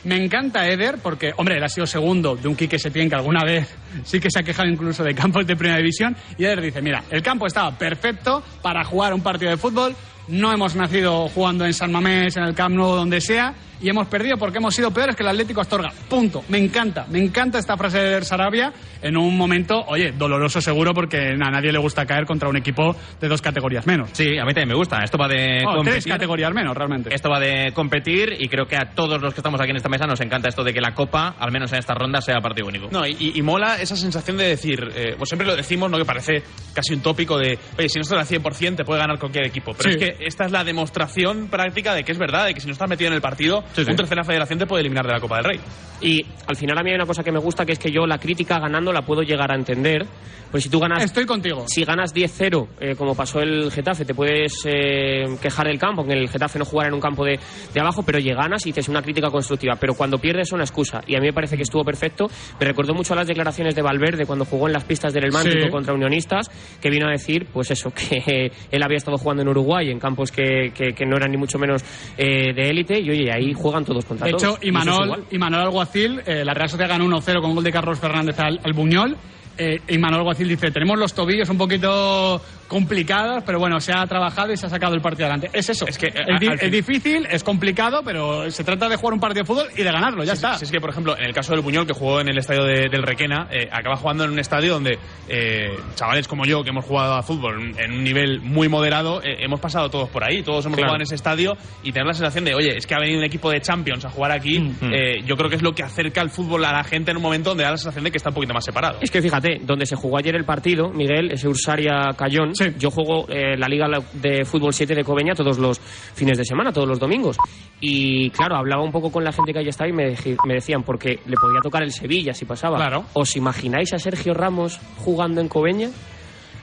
Me 0.04 0.24
encanta 0.24 0.68
Eder 0.68 1.00
porque, 1.02 1.32
hombre, 1.38 1.58
él 1.58 1.64
ha 1.64 1.70
sido 1.70 1.86
segundo 1.86 2.36
de 2.36 2.48
un 2.48 2.56
Quique 2.56 2.78
Setién 2.78 3.10
que 3.10 3.16
alguna 3.16 3.44
vez 3.44 3.74
sí 4.04 4.20
que 4.20 4.30
se 4.30 4.40
ha 4.40 4.44
quejado 4.44 4.70
incluso 4.70 5.04
de 5.04 5.14
campos 5.16 5.48
de 5.48 5.56
primera 5.56 5.78
división. 5.78 6.16
Y 6.38 6.46
Eder 6.46 6.62
dice, 6.62 6.82
mira, 6.82 7.04
el 7.10 7.22
campo 7.22 7.48
estaba 7.48 7.78
perfecto 7.78 8.44
para 8.62 8.84
jugar 8.84 9.14
un 9.14 9.22
partido 9.22 9.52
de 9.52 9.58
fútbol 9.58 9.96
no 10.30 10.52
hemos 10.52 10.76
nacido 10.76 11.28
jugando 11.30 11.66
en 11.66 11.74
San 11.74 11.92
Mamés, 11.92 12.36
en 12.38 12.44
el 12.44 12.54
Camp 12.56 12.76
Nou, 12.76 12.96
donde 12.96 13.22
sea, 13.22 13.54
y 13.80 13.90
hemos 13.90 14.08
perdido 14.08 14.38
porque 14.38 14.58
hemos 14.58 14.74
sido 14.74 14.90
peores 14.92 15.16
que 15.16 15.22
el 15.22 15.30
Atlético 15.30 15.62
Astorga. 15.62 15.90
Punto. 16.10 16.44
Me 16.50 16.58
encanta, 16.58 17.06
me 17.12 17.20
encanta 17.20 17.60
esta 17.60 17.78
frase 17.78 18.00
de 18.00 18.22
Sarabia 18.24 18.74
en 19.04 19.16
un 19.16 19.38
momento, 19.38 19.84
oye, 19.88 20.12
doloroso 20.14 20.60
seguro 20.62 20.96
porque 20.96 21.18
a 21.40 21.52
nadie 21.52 21.72
le 21.72 21.78
gusta 21.78 22.04
caer 22.06 22.26
contra 22.26 22.50
un 22.50 22.58
equipo 22.58 22.96
de 23.22 23.28
dos 23.28 23.40
categorías 23.40 23.86
menos. 23.86 24.10
Sí, 24.14 24.36
a 24.40 24.46
mí 24.46 24.54
también 24.54 24.70
me 24.70 24.74
gusta. 24.76 25.04
Esto 25.04 25.20
va 25.20 25.28
de 25.28 25.60
Oh, 25.64 25.76
competir. 25.76 26.02
tres 26.02 26.08
categorías 26.08 26.52
menos, 26.56 26.76
realmente. 26.76 27.14
Esto 27.14 27.30
va 27.30 27.40
de 27.40 27.72
competir 27.72 28.34
y 28.40 28.48
creo 28.50 28.66
que 28.66 28.76
a 28.78 28.94
todos 28.96 29.22
los 29.22 29.32
que 29.36 29.42
estamos 29.42 29.62
aquí 29.62 29.70
en 29.70 29.78
esta 29.78 29.90
mesa 29.90 30.08
nos 30.08 30.20
encanta 30.22 30.50
esto 30.50 30.64
de 30.64 30.74
que 30.74 30.82
la 30.82 30.96
Copa, 30.96 31.36
al 31.38 31.52
menos 31.52 31.72
en 31.72 31.78
esta 31.78 31.94
ronda, 31.94 32.20
sea 32.20 32.42
partido 32.42 32.68
único. 32.68 32.88
No, 32.92 33.06
y, 33.06 33.40
mola 33.44 33.80
esa 33.80 33.96
sensación 33.96 34.38
de 34.38 34.48
decir, 34.48 34.80
eh, 34.96 35.14
pues 35.18 35.30
siempre 35.30 35.48
lo 35.48 35.56
decimos, 35.56 35.92
¿no? 35.92 36.00
Que 36.00 36.06
parece 36.06 36.42
casi 36.74 36.96
un 36.96 37.02
tópico 37.02 37.38
de, 37.38 37.60
oye, 37.78 37.90
si 37.90 38.00
no 38.00 38.02
estás 38.02 38.20
al 38.20 38.26
100% 38.42 38.76
te 38.78 38.84
puede 38.84 39.00
ganar 39.00 39.20
cualquier 39.20 39.46
equipo. 39.46 39.74
Pero 39.78 39.92
Sí. 39.92 39.98
es 40.00 40.04
que 40.17 40.17
esta 40.20 40.46
es 40.46 40.52
la 40.52 40.64
demostración 40.64 41.48
práctica 41.48 41.94
de 41.94 42.04
que 42.04 42.12
es 42.12 42.18
verdad, 42.18 42.46
de 42.46 42.54
que 42.54 42.60
si 42.62 42.68
no 42.68 42.74
estás 42.74 42.90
metido 42.90 43.08
en 43.10 43.14
el 43.16 43.22
partido, 43.22 43.64
Sí, 43.74 43.84
sí. 43.84 43.92
un 43.92 43.98
tercera 43.98 44.24
federación 44.24 44.60
te 44.60 44.66
puede 44.66 44.82
eliminar 44.82 45.06
de 45.06 45.14
la 45.14 45.20
Copa 45.20 45.38
del 45.38 45.46
Rey. 45.46 45.60
Y 46.02 46.24
al 46.48 46.56
final 46.56 46.78
a 46.78 46.84
mí 46.84 46.90
hay 46.92 46.96
una 46.96 47.06
cosa 47.06 47.24
que 47.24 47.32
me 47.32 47.40
gusta, 47.40 47.66
que 47.66 47.72
es 47.74 47.80
que 47.80 47.92
yo 47.92 48.06
la 48.06 48.18
crítica 48.20 48.60
ganando 48.60 48.94
la 48.94 49.02
puedo 49.02 49.22
llegar 49.24 49.52
a 49.52 49.56
entender. 49.56 50.06
Pues 50.52 50.64
si 50.64 50.70
tú 50.70 50.80
ganas... 50.80 51.04
Estoy 51.04 51.26
contigo. 51.26 51.66
Si 51.68 51.84
ganas 51.84 52.14
10-0, 52.16 52.68
eh, 52.80 52.96
como 52.96 53.16
pasó 53.16 53.42
el 53.42 53.70
Getafe, 53.70 54.06
te 54.06 54.14
puedes 54.14 54.54
eh, 54.66 55.26
quejar 55.42 55.68
del 55.68 55.78
campo, 55.78 56.06
que 56.06 56.14
el 56.14 56.30
Getafe 56.30 56.58
no 56.58 56.64
jugara 56.64 56.88
en 56.88 56.94
un 56.94 57.02
campo 57.02 57.26
de, 57.26 57.38
de 57.74 57.80
abajo, 57.82 58.04
pero 58.04 58.20
lleganas 58.20 58.66
y 58.66 58.70
dices 58.70 58.88
una 58.88 59.02
crítica 59.02 59.30
constructiva. 59.30 59.76
Pero 59.76 59.94
cuando 59.96 60.20
pierdes 60.20 60.48
es 60.48 60.54
una 60.54 60.64
excusa. 60.64 61.02
Y 61.06 61.16
a 61.16 61.20
mí 61.20 61.26
me 61.28 61.34
parece 61.34 61.58
que 61.58 61.64
estuvo 61.64 61.84
perfecto. 61.84 62.28
Me 62.62 62.66
recordó 62.66 62.94
mucho 62.94 63.12
a 63.14 63.18
las 63.18 63.28
declaraciones 63.28 63.76
de 63.76 63.82
Valverde 63.82 64.26
cuando 64.26 64.46
jugó 64.46 64.68
en 64.68 64.74
las 64.74 64.86
pistas 64.86 65.14
del 65.14 65.32
Mántico 65.34 65.66
Sí. 65.66 65.70
contra 65.70 65.94
Unionistas, 65.94 66.50
que 66.82 66.90
vino 66.90 67.08
a 67.08 67.12
decir, 67.12 67.48
pues 67.52 67.70
eso, 67.72 67.90
que 67.94 68.52
él 68.72 68.84
había 68.84 68.98
estado 68.98 69.18
jugando 69.18 69.42
en 69.44 69.50
Uruguay, 69.50 69.90
en 69.90 70.00
campos 70.08 70.32
que, 70.32 70.72
que- 70.74 70.94
que 70.94 71.06
no 71.06 71.18
eran 71.18 71.32
ni 71.32 71.38
mucho 71.38 71.60
menos 71.60 71.84
eh, 72.18 72.54
de 72.54 72.70
élite, 72.70 73.00
y 73.00 73.10
oye, 73.10 73.30
ahí 73.32 73.54
juegan 73.54 73.84
todos 73.84 74.06
contra 74.06 74.26
De 74.28 74.32
todos. 74.32 74.44
hecho, 74.44 74.54
Y 74.62 74.66
es 74.66 74.70
Imanol. 74.70 75.26
Imanol 75.32 75.62
Alguacil, 75.62 76.22
eh, 76.26 76.44
la 76.46 76.54
Real 76.54 76.70
Sociedad 76.70 76.90
ganó 76.90 77.06
1-0 77.06 77.42
con 77.42 77.54
gol 77.56 77.64
de 77.64 77.72
Carlos 77.72 78.00
Fernández 78.00 78.40
al, 78.40 78.60
al 78.64 78.74
Buñol. 78.74 79.18
Eh, 79.58 79.82
Imanol 79.90 80.20
Alguacil 80.20 80.48
dice, 80.48 80.70
tenemos 80.72 80.98
los 81.00 81.14
tobillos 81.14 81.50
un 81.50 81.58
poquito 81.58 82.40
complicados, 82.68 83.44
pero 83.46 83.60
bueno, 83.60 83.80
se 83.80 83.94
ha 83.94 84.06
trabajado 84.06 84.52
y 84.54 84.58
se 84.58 84.66
ha 84.66 84.70
sacado 84.70 84.94
el 84.94 85.02
partido 85.02 85.26
adelante. 85.28 85.50
Es 85.54 85.70
eso. 85.70 85.88
Es, 85.88 85.98
que, 85.98 86.08
di- 86.40 86.48
al 86.48 86.60
es 86.60 86.72
difícil, 86.72 87.26
es 87.30 87.44
complicado, 87.44 88.02
pero 88.04 88.50
se 88.52 88.64
trata 88.64 88.88
de 88.90 88.96
jugar 88.98 89.14
un 89.14 89.20
partido 89.20 89.44
de 89.44 89.48
fútbol 89.48 89.68
y 89.76 89.84
de 89.84 89.92
ganarlo, 89.92 90.24
ya 90.24 90.34
Sí, 90.36 90.38
está. 90.38 90.58
sí, 90.58 90.66
es 90.66 90.72
que, 90.72 90.80
por 90.80 90.90
ejemplo, 90.90 91.18
en 91.18 91.26
el 91.26 91.34
caso 91.34 91.54
del 91.54 91.62
Buñol, 91.62 91.88
que 91.88 91.94
jugó 91.94 92.20
en 92.22 92.30
el 92.30 92.38
estadio 92.38 92.64
de- 92.64 92.90
del 92.90 93.04
Requena, 93.04 93.48
eh, 93.52 93.68
acaba 93.72 93.96
jugando 93.96 94.24
en 94.26 94.32
un 94.32 94.40
estadio 94.40 94.74
donde 94.74 94.98
eh, 95.30 95.78
chavales 95.96 96.28
como 96.28 96.46
yo, 96.46 96.64
que 96.64 96.70
hemos 96.70 96.86
jugado 96.86 97.14
a 97.16 97.24
fútbol 97.24 97.74
en 97.78 97.92
un 97.92 98.04
nivel 98.04 98.42
muy 98.42 98.70
moderado, 98.70 99.22
eh, 99.24 99.38
hemos 99.40 99.60
pasado 99.60 99.90
todos 99.90 100.10
por 100.10 100.24
ahí, 100.24 100.44
todos 100.44 100.66
hemos 100.66 100.78
Claro. 100.78 100.90
jugado 100.90 100.96
en 100.98 101.02
ese 101.04 101.16
estadio 101.16 101.58
y 101.84 101.92
tener 101.92 102.06
la 102.08 102.14
sensación 102.14 102.46
de, 102.46 102.54
oye, 102.56 102.78
es 102.78 102.86
que 102.88 102.96
ha 102.96 103.00
venido 103.00 103.20
un 103.20 103.26
equipo 103.26 103.50
de 103.52 103.62
Champions 103.62 104.06
a 104.06 104.10
jugar 104.10 104.32
aquí, 104.32 104.60
Mm. 104.60 104.94
eh, 104.94 105.22
yo 105.26 105.36
creo 105.38 105.50
que 105.50 105.56
es 105.56 105.62
lo 105.62 105.74
que 105.74 105.84
acerca 105.84 106.22
el 106.22 106.30
fútbol 106.30 106.64
a 106.66 106.72
la 106.72 106.84
gente 106.84 107.12
en 107.12 107.18
un 107.18 107.24
momento 107.24 107.50
donde 107.50 107.64
da 107.64 107.72
la 107.72 107.78
sensación 107.78 108.04
de 108.04 108.12
que 108.12 108.18
está 108.18 108.30
un 108.30 108.36
poquito 108.36 108.54
más 108.54 108.66
separado. 108.66 109.00
Es 109.02 109.12
que 109.12 109.22
fíjate, 109.22 109.60
donde 109.62 109.86
se 109.86 109.96
jugó 109.96 110.18
ayer 110.18 110.36
el 110.36 110.46
partido, 110.46 110.90
Miguel, 110.90 111.32
ese 111.32 111.48
Ursaria 111.48 112.10
Cayón, 112.18 112.56
yo 112.78 112.92
juego 112.92 113.28
eh, 113.30 113.58
la 113.58 113.68
Liga 113.68 113.88
de 114.14 114.46
Fútbol 114.46 114.74
7 114.74 114.96
de 114.96 115.04
Cobeña 115.04 115.34
todos 115.34 115.58
los 115.58 115.80
fines 115.80 116.38
de 116.38 116.46
semana, 116.46 116.72
todos 116.72 116.88
los 116.88 117.00
domingos. 117.00 117.38
Y 117.80 118.30
claro, 118.32 118.56
hablaba 118.56 118.84
un 118.84 118.92
poco 118.92 119.12
con 119.12 119.24
la 119.24 119.32
gente 119.32 119.54
que 119.54 119.60
ahí 119.60 119.68
estaba 119.68 119.90
y 119.90 119.94
me 119.94 120.54
decían, 120.54 120.84
porque 120.84 121.20
le 121.26 121.36
podía 121.36 121.62
tocar 121.62 121.84
el 121.84 121.92
Sevilla 121.92 122.34
si 122.34 122.46
pasaba. 122.46 122.78
Claro. 122.78 123.06
¿Os 123.14 123.36
imagináis 123.36 123.94
a 123.94 124.00
Sergio 124.00 124.34
Ramos 124.34 124.80
jugando 124.98 125.42
en 125.42 125.48
Cobeña? 125.48 125.90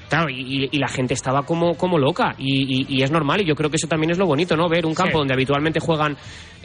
Claro, 0.08 0.28
y, 0.30 0.68
la 0.78 0.88
gente 0.88 1.14
estaba 1.14 1.42
como, 1.42 1.74
como 1.76 1.98
loca. 1.98 2.34
Y, 2.38 2.82
y- 2.82 2.86
y 2.98 3.02
es 3.02 3.10
normal, 3.10 3.40
y 3.40 3.46
yo 3.46 3.54
creo 3.54 3.70
que 3.70 3.76
eso 3.76 3.88
también 3.88 4.10
es 4.10 4.18
lo 4.18 4.26
bonito, 4.26 4.56
¿no? 4.56 4.68
Ver 4.68 4.86
un 4.86 4.94
campo 4.94 5.12
Sí. 5.12 5.18
donde 5.18 5.34
habitualmente 5.34 5.80
juegan. 5.80 6.16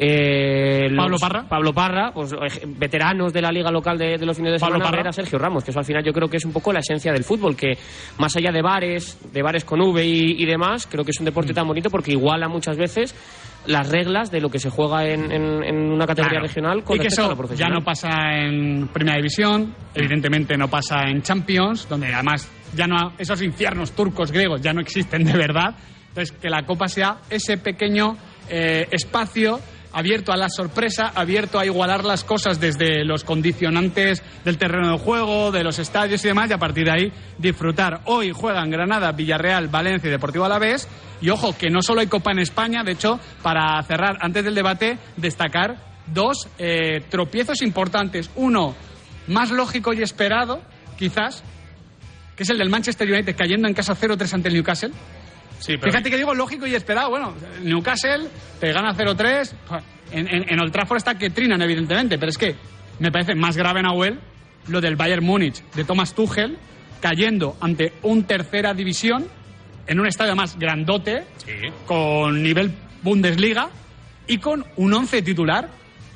eh, 0.01 0.87
los- 0.89 0.97
Pablo 1.03 1.17
Parra. 1.19 1.49
Pablo 1.49 1.73
Parra, 1.73 2.11
pues 2.13 2.31
eh, 2.33 2.65
veteranos 2.67 3.33
de 3.33 3.41
la 3.41 3.51
liga 3.51 3.69
local 3.69 3.97
de, 3.97 4.17
de 4.17 4.25
los 4.25 4.37
fines 4.37 4.53
de 4.53 4.59
Pablo 4.59 4.75
semana, 4.75 4.85
Parra. 4.91 4.97
ver 5.03 5.07
a 5.09 5.11
Sergio 5.11 5.37
Ramos, 5.37 5.63
que 5.63 5.71
eso 5.71 5.79
al 5.79 5.85
final 5.85 6.03
yo 6.05 6.13
creo 6.13 6.29
que 6.29 6.37
es 6.37 6.45
un 6.45 6.53
poco 6.53 6.71
la 6.71 6.79
esencia 6.79 7.11
del 7.11 7.23
fútbol, 7.25 7.55
que 7.55 7.77
más 8.17 8.33
allá 8.37 8.51
de 8.51 8.61
bares, 8.61 9.17
de 9.33 9.41
bares 9.41 9.65
con 9.65 9.81
V 9.81 10.05
y, 10.05 10.41
y 10.41 10.45
demás, 10.45 10.87
creo 10.87 11.03
que 11.03 11.11
es 11.11 11.19
un 11.19 11.25
deporte 11.25 11.53
tan 11.53 11.67
bonito 11.67 11.89
porque 11.89 12.11
iguala 12.11 12.47
muchas 12.47 12.77
veces 12.77 13.13
las 13.65 13.89
reglas 13.89 14.31
de 14.31 14.39
lo 14.41 14.49
que 14.49 14.59
se 14.59 14.69
juega 14.69 15.05
en, 15.05 15.31
en- 15.31 15.63
en 15.63 15.91
una 15.91 16.05
categoría 16.07 16.39
Claro. 16.39 16.47
regional 16.47 16.83
con 16.83 16.95
y 16.95 16.99
que 16.99 17.03
respecto 17.05 17.31
a 17.31 17.33
eso 17.35 17.41
lo 17.49 17.55
ya 17.55 17.67
no 17.67 17.81
pasa 17.81 18.09
en 18.35 18.87
Primera 18.87 19.17
División, 19.17 19.75
evidentemente 19.93 20.57
no 20.57 20.67
pasa 20.69 21.01
en 21.09 21.21
Champions, 21.21 21.87
donde 21.89 22.13
además 22.13 22.49
ya 22.75 22.87
no 22.87 23.13
esos 23.17 23.41
infiernos 23.41 23.91
turcos 23.91 24.31
griegos 24.31 24.61
ya 24.61 24.73
no 24.73 24.81
existen 24.81 25.23
de 25.23 25.33
verdad. 25.33 25.75
Entonces 26.09 26.31
que 26.39 26.49
la 26.49 26.63
Copa 26.65 26.87
sea 26.87 27.17
ese 27.29 27.57
pequeño 27.57 28.17
eh, 28.49 28.87
espacio 28.91 29.59
abierto 29.91 30.31
a 30.31 30.37
la 30.37 30.49
sorpresa, 30.49 31.11
abierto 31.15 31.59
a 31.59 31.65
igualar 31.65 32.03
las 32.03 32.23
cosas 32.23 32.59
desde 32.59 33.03
los 33.03 33.23
condicionantes 33.23 34.21
del 34.45 34.57
terreno 34.57 34.91
de 34.91 34.99
juego, 34.99 35.51
de 35.51 35.63
los 35.63 35.79
estadios 35.79 36.23
y 36.23 36.27
demás, 36.27 36.49
y 36.49 36.53
a 36.53 36.57
partir 36.57 36.85
de 36.85 36.91
ahí 36.91 37.13
disfrutar. 37.37 38.01
Hoy 38.05 38.31
juegan 38.31 38.69
Granada, 38.69 39.11
Villarreal, 39.11 39.67
Valencia 39.67 40.07
y 40.07 40.11
Deportivo 40.11 40.45
Alavés. 40.45 40.87
Y 41.21 41.29
ojo, 41.29 41.57
que 41.57 41.69
no 41.69 41.81
solo 41.81 42.01
hay 42.01 42.07
Copa 42.07 42.31
en 42.31 42.39
España, 42.39 42.83
de 42.83 42.93
hecho, 42.93 43.19
para 43.41 43.81
cerrar, 43.83 44.17
antes 44.21 44.43
del 44.43 44.55
debate, 44.55 44.97
destacar 45.17 45.77
dos 46.07 46.47
eh, 46.57 47.03
tropiezos 47.09 47.61
importantes. 47.61 48.29
Uno, 48.35 48.75
más 49.27 49.51
lógico 49.51 49.93
y 49.93 50.01
esperado, 50.01 50.61
quizás, 50.97 51.43
que 52.35 52.43
es 52.43 52.49
el 52.49 52.57
del 52.57 52.69
Manchester 52.69 53.11
United 53.11 53.35
cayendo 53.35 53.67
en 53.67 53.73
casa 53.73 53.95
0-3 53.95 54.33
ante 54.33 54.47
el 54.47 54.55
Newcastle. 54.55 54.91
Sí, 55.59 55.77
pero 55.77 55.91
Fíjate 55.91 56.09
que 56.09 56.17
digo 56.17 56.33
lógico 56.33 56.65
y 56.65 56.75
esperado. 56.75 57.09
Bueno, 57.09 57.33
Newcastle 57.61 58.27
te 58.59 58.71
gana 58.71 58.95
0-3. 58.95 59.51
En, 60.11 60.27
en, 60.27 60.45
en 60.49 60.59
Old 60.59 60.71
Trafford 60.71 60.97
está 60.97 61.17
que 61.17 61.29
trinan, 61.29 61.61
evidentemente, 61.61 62.17
pero 62.17 62.31
es 62.31 62.37
que 62.37 62.55
me 62.99 63.11
parece 63.11 63.35
más 63.35 63.55
grave, 63.55 63.81
Nahuel, 63.83 64.19
lo 64.67 64.81
del 64.81 64.95
Bayern 64.95 65.23
Múnich 65.23 65.63
de 65.75 65.83
Thomas 65.83 66.13
Tuchel 66.13 66.57
cayendo 66.99 67.57
ante 67.61 67.93
un 68.03 68.23
tercera 68.23 68.73
división 68.73 69.27
en 69.87 69.99
un 69.99 70.05
estadio 70.05 70.35
más 70.35 70.57
grandote, 70.59 71.23
con 71.85 72.43
nivel 72.43 72.71
Bundesliga 73.01 73.69
y 74.27 74.37
con 74.37 74.63
un 74.75 74.93
once 74.93 75.21
titular. 75.21 75.69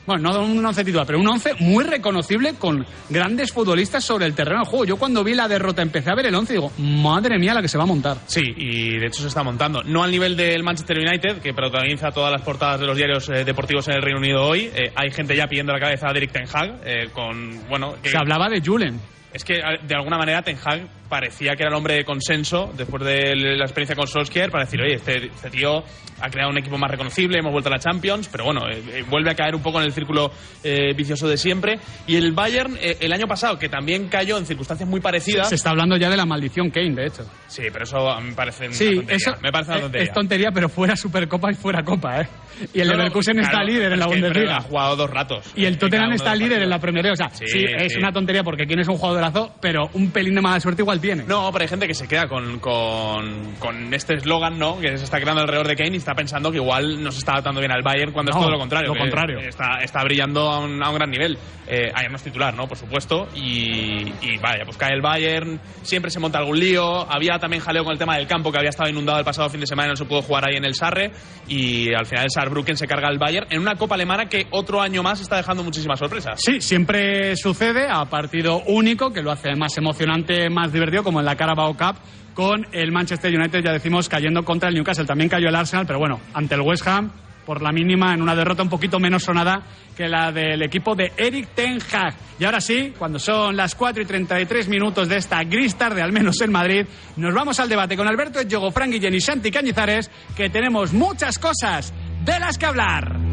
Bueno, 0.06 0.32
no 0.34 0.44
un 0.46 0.66
once 0.66 0.84
titular, 0.84 1.06
pero 1.06 1.20
un 1.20 1.28
once 1.28 1.54
muy 1.60 1.84
reconocible 1.86 2.56
con 2.60 2.86
grandes 3.10 3.54
futbolistas 3.54 4.04
sobre 4.04 4.26
el 4.26 4.34
terreno 4.36 4.60
de 4.60 4.66
juego. 4.70 4.86
Yo 4.86 4.98
cuando 4.98 5.24
vi 5.24 5.34
la 5.34 5.48
derrota 5.48 5.82
empecé 5.82 6.10
a 6.12 6.16
ver 6.16 6.26
el 6.26 6.36
once 6.36 6.54
y 6.54 6.58
digo, 6.58 6.72
madre 6.78 7.40
mía 7.40 7.54
la 7.54 7.62
que 7.62 7.68
se 7.70 7.78
va 7.78 7.86
a 7.86 7.88
montar. 7.88 8.18
Sí, 8.26 8.42
y 8.58 8.98
de 8.98 9.08
hecho 9.08 9.22
se 9.22 9.30
está 9.30 9.44
montando. 9.44 9.82
No 9.84 10.04
al 10.04 10.12
nivel 10.12 10.36
del 10.36 10.62
Manchester 10.64 10.98
United, 10.98 11.38
que 11.42 11.54
protagoniza 11.54 12.12
todas 12.12 12.32
las 12.34 12.42
portadas 12.42 12.80
de 12.82 12.86
los 12.88 12.98
diarios 12.98 13.30
eh, 13.30 13.46
deportivos 13.46 13.88
en 13.88 13.96
el 13.96 14.02
Reino 14.02 14.20
Unido 14.20 14.44
hoy. 14.46 14.70
Eh, 14.76 14.92
hay 14.96 15.10
gente 15.12 15.36
ya 15.38 15.48
pidiendo 15.48 15.72
la 15.72 15.80
cabeza 15.80 16.10
a 16.10 16.14
Derek 16.14 16.32
Ten 16.32 16.48
Hag, 16.54 16.82
eh, 16.86 17.10
con, 17.14 17.68
bueno... 17.70 17.96
que- 18.02 18.10
Se 18.10 18.18
hablaba 18.18 18.50
de 18.50 18.60
Julen. 18.62 19.00
Es 19.34 19.44
que 19.44 19.56
de 19.56 19.96
alguna 19.96 20.18
manera 20.18 20.42
Ten 20.44 20.58
Hag 20.64 20.88
parecía 21.10 21.56
que 21.56 21.64
era 21.64 21.70
el 21.70 21.76
hombre 21.76 21.96
de 21.96 22.06
consenso 22.06 22.72
después 22.76 23.04
de 23.04 23.36
la 23.36 23.64
experiencia 23.66 23.96
con 23.96 24.08
Solskjaer 24.08 24.50
para 24.52 24.66
decir, 24.66 24.82
oye, 24.82 24.96
este, 24.96 25.28
este 25.28 25.50
tío 25.50 25.84
ha 26.22 26.30
creado 26.30 26.52
un 26.52 26.58
equipo 26.58 26.78
más 26.78 26.90
reconocible, 26.90 27.38
hemos 27.40 27.52
vuelto 27.52 27.70
a 27.70 27.74
la 27.74 27.80
Champions, 27.80 28.30
pero 28.32 28.46
bueno, 28.46 28.62
eh, 28.70 28.82
eh, 28.92 29.04
vuelve 29.10 29.32
a 29.32 29.36
caer 29.36 29.56
un 29.56 29.62
poco 29.62 29.80
en 29.80 29.86
el 29.86 29.92
círculo 29.92 30.32
eh, 30.64 30.94
vicioso 30.96 31.28
de 31.28 31.38
siempre. 31.38 31.80
Y 32.08 32.16
el 32.16 32.32
Bayern, 32.32 32.78
eh, 32.80 32.98
el 33.02 33.12
año 33.14 33.28
pasado, 33.28 33.60
que 33.60 33.70
también 33.70 34.08
cayó 34.08 34.38
en 34.38 34.46
circunstancias 34.46 34.88
muy 34.90 35.02
parecidas... 35.02 35.50
Se 35.50 35.56
está 35.56 35.72
hablando 35.72 35.98
ya 35.98 36.10
de 36.10 36.18
la 36.18 36.26
maldición 36.26 36.70
Kane, 36.72 36.96
de 36.96 37.08
hecho. 37.08 37.26
Sí, 37.48 37.64
pero 37.72 37.84
eso 37.84 38.22
me 38.22 38.34
parece 38.34 38.68
una 38.68 38.76
Sí, 38.76 38.96
tontería. 38.96 39.16
eso 39.16 39.32
me 39.42 39.52
parece 39.52 39.72
una 39.72 39.78
es- 39.78 39.82
tontería. 39.84 40.04
es 40.08 40.14
tontería, 40.14 40.52
pero 40.52 40.70
fuera 40.70 40.96
Supercopa 40.96 41.52
y 41.52 41.56
fuera 41.56 41.84
Copa, 41.84 42.22
¿eh? 42.22 42.28
Y 42.74 42.80
el 42.82 42.88
No, 42.88 42.94
Leverkusen 42.94 43.40
está 43.40 43.52
claro, 43.52 43.66
líder 43.68 43.92
en 43.94 44.00
la 44.00 44.06
es 44.06 44.12
Bundesliga. 44.12 44.58
Ha 44.58 44.62
jugado 44.62 44.96
dos 44.96 45.10
ratos. 45.10 45.52
Y 45.56 45.66
el 45.66 45.74
En 45.74 45.80
Tottenham 45.80 46.12
está 46.14 46.36
líder 46.36 46.62
en 46.62 46.70
la. 46.70 46.80
Premier 46.80 47.04
League. 47.04 47.14
O 47.14 47.16
sea, 47.16 47.30
sí, 47.30 47.46
Sí, 47.48 47.66
es 47.68 47.94
sí. 47.94 48.00
una 48.00 48.12
tontería 48.12 48.44
porque 48.44 48.66
quién 48.66 48.80
es 48.80 48.88
un 48.88 48.98
jugadorazo, 49.32 49.56
pero 49.62 49.90
un 49.94 50.12
pelín 50.12 50.36
de 50.36 50.42
mala 50.42 50.60
suerte 50.60 50.82
igual 50.82 51.00
tiene. 51.00 51.24
No, 51.24 51.50
pero 51.52 51.64
hay 51.64 51.70
gente 51.70 51.88
que 51.88 51.94
se 51.94 52.08
queda 52.08 52.28
con, 52.28 52.60
con, 52.60 53.56
con 53.60 53.94
este 53.94 54.16
eslogan, 54.16 54.58
¿no? 54.58 54.80
Que 54.80 54.98
se 54.98 55.04
está 55.04 55.20
creando 55.20 55.42
alrededor 55.42 55.68
de 55.68 55.76
Kane 55.76 55.92
y 55.94 55.98
está 55.98 56.14
pensando 56.14 56.52
que 56.52 56.58
igual 56.58 57.02
no 57.04 57.12
se 57.12 57.20
está 57.20 57.34
adaptando 57.34 57.60
bien 57.60 57.72
al 57.72 57.82
Bayern 57.84 58.12
cuando 58.12 58.32
No, 58.32 58.38
es 58.38 58.44
todo 58.44 58.52
lo 58.52 58.60
contrario. 58.60 58.94
lo 58.94 59.00
contrario. 59.00 59.40
Está, 59.40 59.80
está 59.84 60.04
brillando 60.04 60.50
a 60.50 60.60
un, 60.60 60.84
a 60.84 60.90
un 60.90 60.96
gran 60.96 61.10
nivel. 61.10 61.38
Eh, 61.68 61.92
ayer 61.94 62.10
no 62.10 62.18
es 62.18 62.24
titular, 62.24 62.54
¿no? 62.54 62.68
Por 62.68 62.78
supuesto. 62.78 63.28
Y, 63.36 64.12
y 64.22 64.38
vaya, 64.42 64.66
pues 64.66 64.78
cae 64.78 64.94
el 64.94 65.02
Bayern, 65.02 65.60
siempre 65.82 66.12
se 66.12 66.20
monta 66.20 66.40
algún 66.40 66.60
lío. 66.60 67.10
Había 67.12 67.40
también 67.40 67.62
jaleo 67.62 67.84
con 67.84 67.94
el 67.94 68.00
tema 68.00 68.18
del 68.18 68.28
campo 68.28 68.52
que 68.52 68.58
había 68.58 68.70
estado 68.70 68.90
inundado 68.90 69.20
el 69.20 69.26
pasado 69.26 69.50
fin 69.50 69.60
de 69.62 69.68
semana 69.68 69.88
y 69.88 69.92
no 69.92 69.96
se 69.96 70.06
pudo 70.06 70.22
jugar 70.22 70.48
ahí 70.50 70.58
en 70.58 70.66
el 70.66 70.76
Sarre. 70.76 71.12
Y 71.48 71.94
al 71.94 72.06
final 72.06 72.26
el 72.26 72.32
Saarbrücken 72.32 72.78
se 72.78 72.88
carga 72.88 73.08
al 73.08 73.18
Bayern 73.18 73.48
en 73.50 73.60
una 73.62 73.76
Copa 73.76 73.96
Alemana 73.96 74.28
que 74.28 74.48
otro 74.52 74.82
año 74.82 75.04
más 75.04 75.22
está 75.22 75.38
dejando 75.38 75.64
muchísimas 75.64 76.00
sorpresas. 76.00 76.40
Sí, 76.44 76.60
siempre 76.62 77.36
sucede 77.36 77.88
a 77.90 78.06
partido 78.06 78.62
único, 78.68 79.13
que 79.14 79.22
lo 79.22 79.32
hace 79.32 79.56
más 79.56 79.78
emocionante, 79.78 80.50
más 80.50 80.74
divertido, 80.74 81.04
como 81.04 81.20
en 81.20 81.26
la 81.26 81.36
Carabao 81.36 81.76
Cup, 81.76 81.96
con 82.34 82.66
el 82.72 82.92
Manchester 82.92 83.34
United, 83.34 83.64
ya 83.64 83.72
decimos, 83.72 84.10
cayendo 84.10 84.44
contra 84.44 84.70
el 84.70 84.76
Newcastle. 84.76 85.06
También 85.06 85.30
cayó 85.30 85.50
el 85.50 85.56
Arsenal, 85.56 85.86
pero 85.86 86.00
bueno, 86.00 86.20
ante 86.34 86.56
el 86.56 86.62
West 86.62 86.88
Ham, 86.88 87.12
por 87.46 87.62
la 87.62 87.72
mínima 87.72 88.14
en 88.14 88.22
una 88.22 88.36
derrota 88.36 88.64
un 88.64 88.70
poquito 88.70 89.00
menos 89.00 89.24
sonada 89.24 89.64
que 89.96 90.08
la 90.08 90.32
del 90.32 90.62
equipo 90.64 90.96
de 90.96 91.12
Eric 91.16 91.50
Ten 91.54 91.80
Hag. 91.92 92.16
Y 92.40 92.46
ahora 92.46 92.62
sí, 92.62 92.94
cuando 92.98 93.20
son 93.20 93.56
las 93.56 93.76
4 93.76 94.04
y 94.04 94.06
33 94.06 94.68
minutos 94.68 95.08
de 95.08 95.18
esta 95.18 95.44
gris 95.44 95.76
tarde, 95.76 96.02
al 96.02 96.12
menos 96.12 96.42
en 96.42 96.52
Madrid, 96.52 96.86
nos 97.18 97.34
vamos 97.34 97.60
al 97.60 97.70
debate 97.70 97.96
con 97.96 98.08
Alberto 98.08 98.42
Yogo, 98.42 98.72
Fran 98.72 98.92
Guillén 98.92 99.14
y 99.14 99.22
Santi 99.22 99.52
Cañizares, 99.52 100.10
que 100.36 100.50
tenemos 100.50 100.94
muchas 100.94 101.38
cosas 101.38 101.94
de 102.24 102.40
las 102.40 102.58
que 102.58 102.66
hablar. 102.66 103.33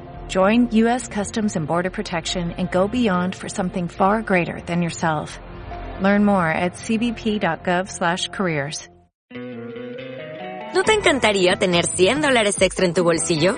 Join 0.31 0.69
U.S. 0.73 1.07
Customs 1.09 1.57
and 1.57 1.67
Border 1.67 1.89
Protection 1.89 2.53
and 2.57 2.71
go 2.71 2.87
beyond 2.87 3.35
for 3.35 3.49
something 3.49 3.89
far 3.89 4.21
greater 4.21 4.61
than 4.65 4.81
yourself. 4.81 5.37
Learn 6.01 6.23
more 6.23 6.47
at 6.47 6.75
cbp.gov/careers. 6.75 8.87
¿No 10.73 10.83
te 10.83 10.93
encantaría 10.93 11.57
tener 11.57 11.85
100 11.85 12.21
dólares 12.21 12.61
extra 12.61 12.85
en 12.85 12.93
tu 12.93 13.03
bolsillo? 13.03 13.57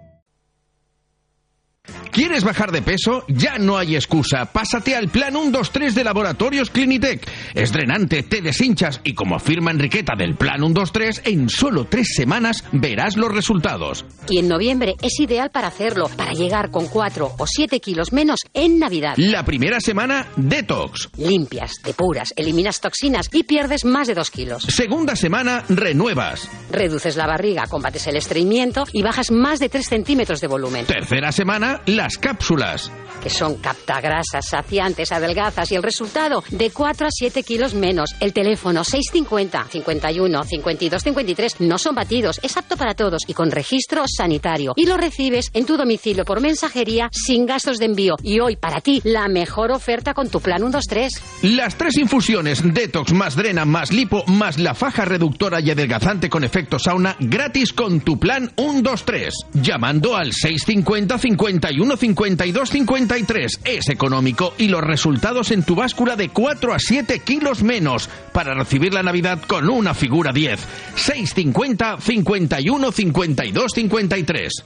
¿Quieres 2.11 2.43
bajar 2.43 2.73
de 2.73 2.81
peso? 2.81 3.23
Ya 3.29 3.57
no 3.57 3.77
hay 3.77 3.95
excusa. 3.95 4.45
Pásate 4.51 4.97
al 4.97 5.07
plan 5.07 5.31
123 5.31 5.95
de 5.95 6.03
Laboratorios 6.03 6.69
Clinitec. 6.69 7.25
Es 7.53 7.71
drenante, 7.71 8.23
te 8.23 8.41
deshinchas 8.41 8.99
y 9.05 9.13
como 9.13 9.37
afirma 9.37 9.71
Enriqueta 9.71 10.13
del 10.17 10.35
plan 10.35 10.57
123, 10.57 11.21
en 11.25 11.47
solo 11.47 11.85
tres 11.85 12.09
semanas 12.13 12.65
verás 12.73 13.15
los 13.15 13.31
resultados. 13.31 14.05
Y 14.27 14.39
en 14.39 14.49
noviembre 14.49 14.95
es 15.01 15.21
ideal 15.21 15.51
para 15.51 15.67
hacerlo, 15.67 16.09
para 16.17 16.33
llegar 16.33 16.69
con 16.69 16.87
4 16.87 17.35
o 17.37 17.47
7 17.47 17.79
kilos 17.79 18.11
menos 18.11 18.39
en 18.53 18.77
Navidad. 18.77 19.13
La 19.15 19.45
primera 19.45 19.79
semana, 19.79 20.27
detox. 20.35 21.09
Limpias, 21.17 21.71
depuras, 21.81 22.33
eliminas 22.35 22.81
toxinas 22.81 23.29
y 23.31 23.43
pierdes 23.43 23.85
más 23.85 24.07
de 24.07 24.15
2 24.15 24.31
kilos. 24.31 24.63
Segunda 24.63 25.15
semana, 25.15 25.63
renuevas. 25.69 26.49
Reduces 26.71 27.15
la 27.15 27.25
barriga, 27.25 27.67
combates 27.67 28.05
el 28.07 28.17
estreñimiento 28.17 28.83
y 28.91 29.01
bajas 29.01 29.31
más 29.31 29.59
de 29.59 29.69
3 29.69 29.85
centímetros 29.85 30.41
de 30.41 30.47
volumen. 30.47 30.85
Tercera 30.85 31.31
semana, 31.31 31.81
las 32.01 32.17
cápsulas. 32.17 32.91
Que 33.21 33.29
son 33.29 33.57
captagrasas, 33.57 34.47
saciantes, 34.49 35.11
adelgazas 35.11 35.71
y 35.71 35.75
el 35.75 35.83
resultado 35.83 36.43
de 36.49 36.71
4 36.71 37.05
a 37.05 37.11
7 37.11 37.43
kilos 37.43 37.75
menos. 37.75 38.15
El 38.19 38.33
teléfono 38.33 38.83
650 38.83 39.65
51 39.69 40.43
52 40.43 41.03
53 41.03 41.61
no 41.61 41.77
son 41.77 41.93
batidos, 41.93 42.39
es 42.41 42.57
apto 42.57 42.77
para 42.77 42.95
todos 42.95 43.21
y 43.27 43.35
con 43.35 43.51
registro 43.51 44.05
sanitario. 44.07 44.73
Y 44.75 44.87
lo 44.87 44.97
recibes 44.97 45.51
en 45.53 45.67
tu 45.67 45.77
domicilio 45.77 46.25
por 46.25 46.41
mensajería 46.41 47.09
sin 47.11 47.45
gastos 47.45 47.77
de 47.77 47.85
envío. 47.85 48.15
Y 48.23 48.39
hoy 48.39 48.55
para 48.55 48.81
ti, 48.81 49.01
la 49.03 49.27
mejor 49.27 49.71
oferta 49.71 50.15
con 50.15 50.29
tu 50.29 50.41
plan 50.41 50.57
123. 50.57 51.43
Las 51.43 51.75
tres 51.75 51.97
infusiones 51.97 52.63
Detox 52.73 53.13
más 53.13 53.35
Drena 53.35 53.65
más 53.65 53.91
Lipo 53.91 54.23
más 54.25 54.57
la 54.57 54.73
faja 54.73 55.05
reductora 55.05 55.61
y 55.61 55.69
adelgazante 55.69 56.27
con 56.27 56.43
efecto 56.43 56.79
sauna 56.79 57.15
gratis 57.19 57.71
con 57.71 58.01
tu 58.01 58.17
plan 58.17 58.51
123. 58.57 59.33
Llamando 59.53 60.15
al 60.15 60.33
650 60.33 61.19
51 61.19 61.90
52 61.97 62.69
53. 62.69 63.59
Es 63.63 63.89
económico 63.89 64.53
y 64.57 64.67
los 64.67 64.81
resultados 64.81 65.51
en 65.51 65.63
tu 65.63 65.75
báscula 65.75 66.15
de 66.15 66.29
4 66.29 66.73
a 66.73 66.79
7 66.79 67.19
kilos 67.19 67.63
menos 67.63 68.09
para 68.31 68.53
recibir 68.53 68.93
la 68.93 69.03
Navidad 69.03 69.39
con 69.47 69.69
una 69.69 69.93
figura 69.93 70.31
10. 70.31 70.59
650 70.95 71.97
51 71.99 72.91
52 72.91 73.71
53. 73.73 74.65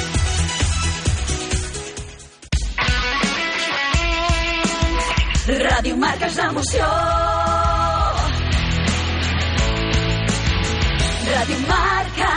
Ràdio 5.41 5.95
Marca 5.97 6.27
és 6.29 6.35
l'emoció. 6.37 6.87
Ràdio 11.31 11.57
Marca. 11.65 12.29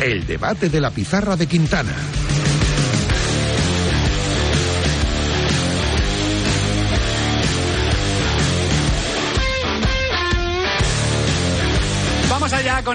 El 0.00 0.26
debate 0.26 0.68
de 0.68 0.80
la 0.80 0.90
pizarra 0.90 1.34
de 1.36 1.46
Quintana. 1.46 2.39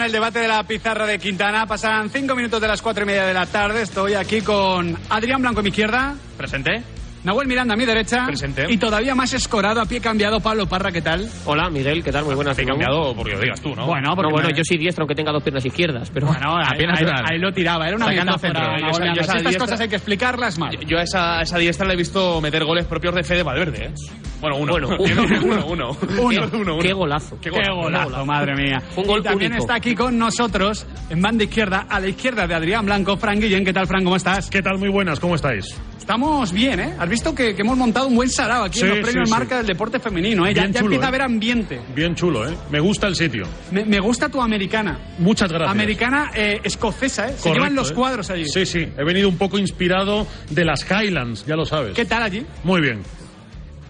El 0.06 0.12
debate 0.12 0.40
de 0.40 0.48
la 0.48 0.64
pizarra 0.64 1.08
de 1.08 1.18
Quintana. 1.18 1.66
Pasan 1.66 2.10
cinco 2.12 2.36
minutos 2.36 2.62
de 2.62 2.68
las 2.68 2.82
cuatro 2.82 3.04
y 3.04 3.08
media 3.08 3.26
de 3.26 3.34
la 3.34 3.46
tarde. 3.48 3.82
Estoy 3.82 4.14
aquí 4.14 4.42
con 4.42 4.98
Adrián 5.10 5.42
Blanco 5.42 5.62
a 5.62 5.64
mi 5.64 5.70
izquierda. 5.70 6.16
Presente. 6.38 6.95
Nahuel 7.26 7.48
Miranda 7.48 7.74
a 7.74 7.78
mi 7.78 7.86
derecha. 7.86 8.28
Presente. 8.28 8.68
Y 8.70 8.78
todavía 8.78 9.16
más 9.16 9.34
escorado, 9.34 9.82
a 9.82 9.86
pie 9.86 10.00
cambiado, 10.00 10.40
Pablo 10.40 10.68
Parra, 10.68 10.92
¿qué 10.92 11.02
tal? 11.02 11.28
Hola, 11.46 11.72
Miguel, 11.72 12.04
¿qué 12.04 12.12
tal? 12.12 12.24
Muy 12.24 12.36
buenas. 12.36 12.58
He 12.60 12.66
cambiado 12.66 13.16
porque 13.16 13.34
lo 13.34 13.40
digas 13.42 13.60
tú, 13.62 13.76
¿no? 13.76 13.88
Bueno, 13.88 14.10
No, 14.10 14.16
porque 14.16 14.32
bueno, 14.32 14.48
me- 14.50 14.54
yo 14.56 14.64
soy 14.64 14.78
diestro, 14.78 15.02
aunque 15.04 15.16
tenga 15.16 15.32
dos 15.32 15.42
piernas 15.42 15.66
izquierdas, 15.66 16.12
pero 16.14 16.28
Bueno, 16.28 16.56
ahí, 16.58 16.66
apenas 16.76 17.02
ahí- 17.02 17.08
ahí 17.34 17.40
lo 17.40 17.52
tiraba, 17.52 17.88
era 17.88 17.96
una 17.98 18.08
metáfora. 18.08 18.38
centro. 18.38 18.64
Yo 18.78 18.88
yo 18.88 18.94
Si 19.16 19.20
estas 19.22 19.42
diestra- 19.44 19.60
cosas 19.60 19.82
hay 19.82 19.88
que 19.90 19.96
explicarlas 19.96 20.60
mal. 20.60 20.78
Yo 20.86 21.00
a 21.00 21.02
esa, 21.02 21.40
a 21.40 21.42
esa 21.42 21.58
diestra 21.58 21.88
la 21.88 21.94
he 21.94 21.98
visto 21.98 22.40
meter 22.42 22.64
goles 22.64 22.86
propios 22.86 23.16
de 23.16 23.24
Fede 23.24 23.42
Valverde, 23.42 23.86
¿eh? 23.86 23.94
Bueno, 24.40 24.58
uno. 24.58 24.74
Bueno, 24.74 24.88
uno, 25.00 25.66
uno. 25.66 25.66
Uno. 25.66 25.98
Uno, 26.22 26.50
uno. 26.54 26.78
Qué 26.80 26.94
golazo. 26.94 27.40
Qué 27.42 27.50
golazo, 27.50 28.24
madre 28.26 28.54
mía. 28.56 28.84
Un 28.98 29.04
gol 29.06 29.22
y 29.22 29.24
también 29.24 29.52
único. 29.54 29.64
está 29.64 29.76
aquí 29.76 29.96
con 29.96 30.16
nosotros, 30.20 30.86
en 31.10 31.22
banda 31.22 31.44
izquierda, 31.46 31.88
a 31.90 32.00
la 32.00 32.08
izquierda 32.08 32.46
de 32.46 32.54
Adrián 32.54 32.86
Blanco, 32.86 33.18
Fran 33.18 33.40
Guillén. 33.40 33.66
¿Qué 33.66 33.74
tal, 33.74 33.88
Fran? 33.88 34.04
¿Cómo 34.04 34.16
estás? 34.16 34.50
¿Qué 34.52 34.62
tal? 34.62 34.78
Muy 34.78 34.90
buenas, 34.90 35.20
¿cómo 35.20 35.34
estáis? 35.36 35.76
Estamos 35.98 36.52
bien, 36.52 36.80
¿eh? 36.80 36.94
Has 37.00 37.10
visto 37.16 37.34
que, 37.36 37.56
que 37.56 37.62
hemos 37.62 37.78
montado 37.78 38.08
un 38.08 38.16
buen 38.16 38.30
sarao 38.30 38.64
aquí 38.66 38.80
Sí, 38.80 38.86
en 38.86 38.92
los 38.92 39.00
premios 39.00 39.30
sí. 39.30 39.34
marca 39.36 39.58
del 39.58 39.66
deporte 39.68 40.00
femenino, 40.00 40.46
¿eh? 40.46 40.54
Ya, 40.54 40.64
chulo, 40.68 40.80
empieza 40.80 41.04
¿eh? 41.04 41.06
a 41.06 41.08
haber 41.08 41.22
ambiente. 41.22 41.82
Bien 41.96 42.16
chulo, 42.16 42.48
¿eh? 42.50 42.56
Me 42.72 42.80
gusta 42.80 43.08
el 43.08 43.16
sitio. 43.16 43.46
Me, 43.72 43.86
me 43.86 44.00
gusta 44.00 44.30
tu 44.30 44.42
americana. 44.42 45.00
Muchas 45.20 45.50
gracias. 45.50 45.72
Americana 45.72 46.32
eh, 46.36 46.60
escocesa, 46.64 47.28
¿eh? 47.28 47.34
Se 47.38 47.44
Correcto, 47.44 47.54
llevan 47.54 47.76
los 47.76 47.92
¿eh? 47.92 47.94
cuadros 47.94 48.30
allí. 48.30 48.46
Sí, 48.46 48.66
sí. 48.66 48.88
He 48.98 49.04
venido 49.04 49.30
un 49.30 49.38
poco 49.38 49.58
inspirado 49.58 50.28
de 50.50 50.66
las 50.66 50.86
Highlands, 50.90 51.46
ya 51.46 51.56
lo 51.56 51.66
sabes. 51.66 51.94
¿Qué 51.94 52.06
tal 52.06 52.24
allí? 52.24 52.46
Muy 52.64 52.82
bien. 52.82 53.02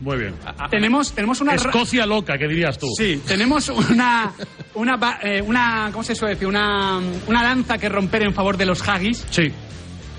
Muy 0.02 0.18
bien. 0.18 0.36
Tenemos, 0.70 1.14
tenemos 1.14 1.40
una... 1.42 1.56
Escocia 1.56 2.06
loca, 2.06 2.38
que 2.38 2.48
dirías 2.48 2.78
tú. 2.78 2.88
Sí, 2.98 3.22
tenemos 3.26 3.70
una, 3.70 4.34
una, 4.76 5.20
eh, 5.24 5.42
una 5.42 5.90
¿cómo 5.92 6.04
se 6.04 6.14
suele 6.14 6.36
decir? 6.36 6.48
Una, 6.48 7.00
una 7.28 7.44
lanza 7.44 7.78
que 7.78 7.88
romper 7.90 8.24
en 8.24 8.34
favor 8.34 8.58
de 8.58 8.66
los 8.66 8.88
haggis. 8.88 9.26
Sí. 9.30 9.52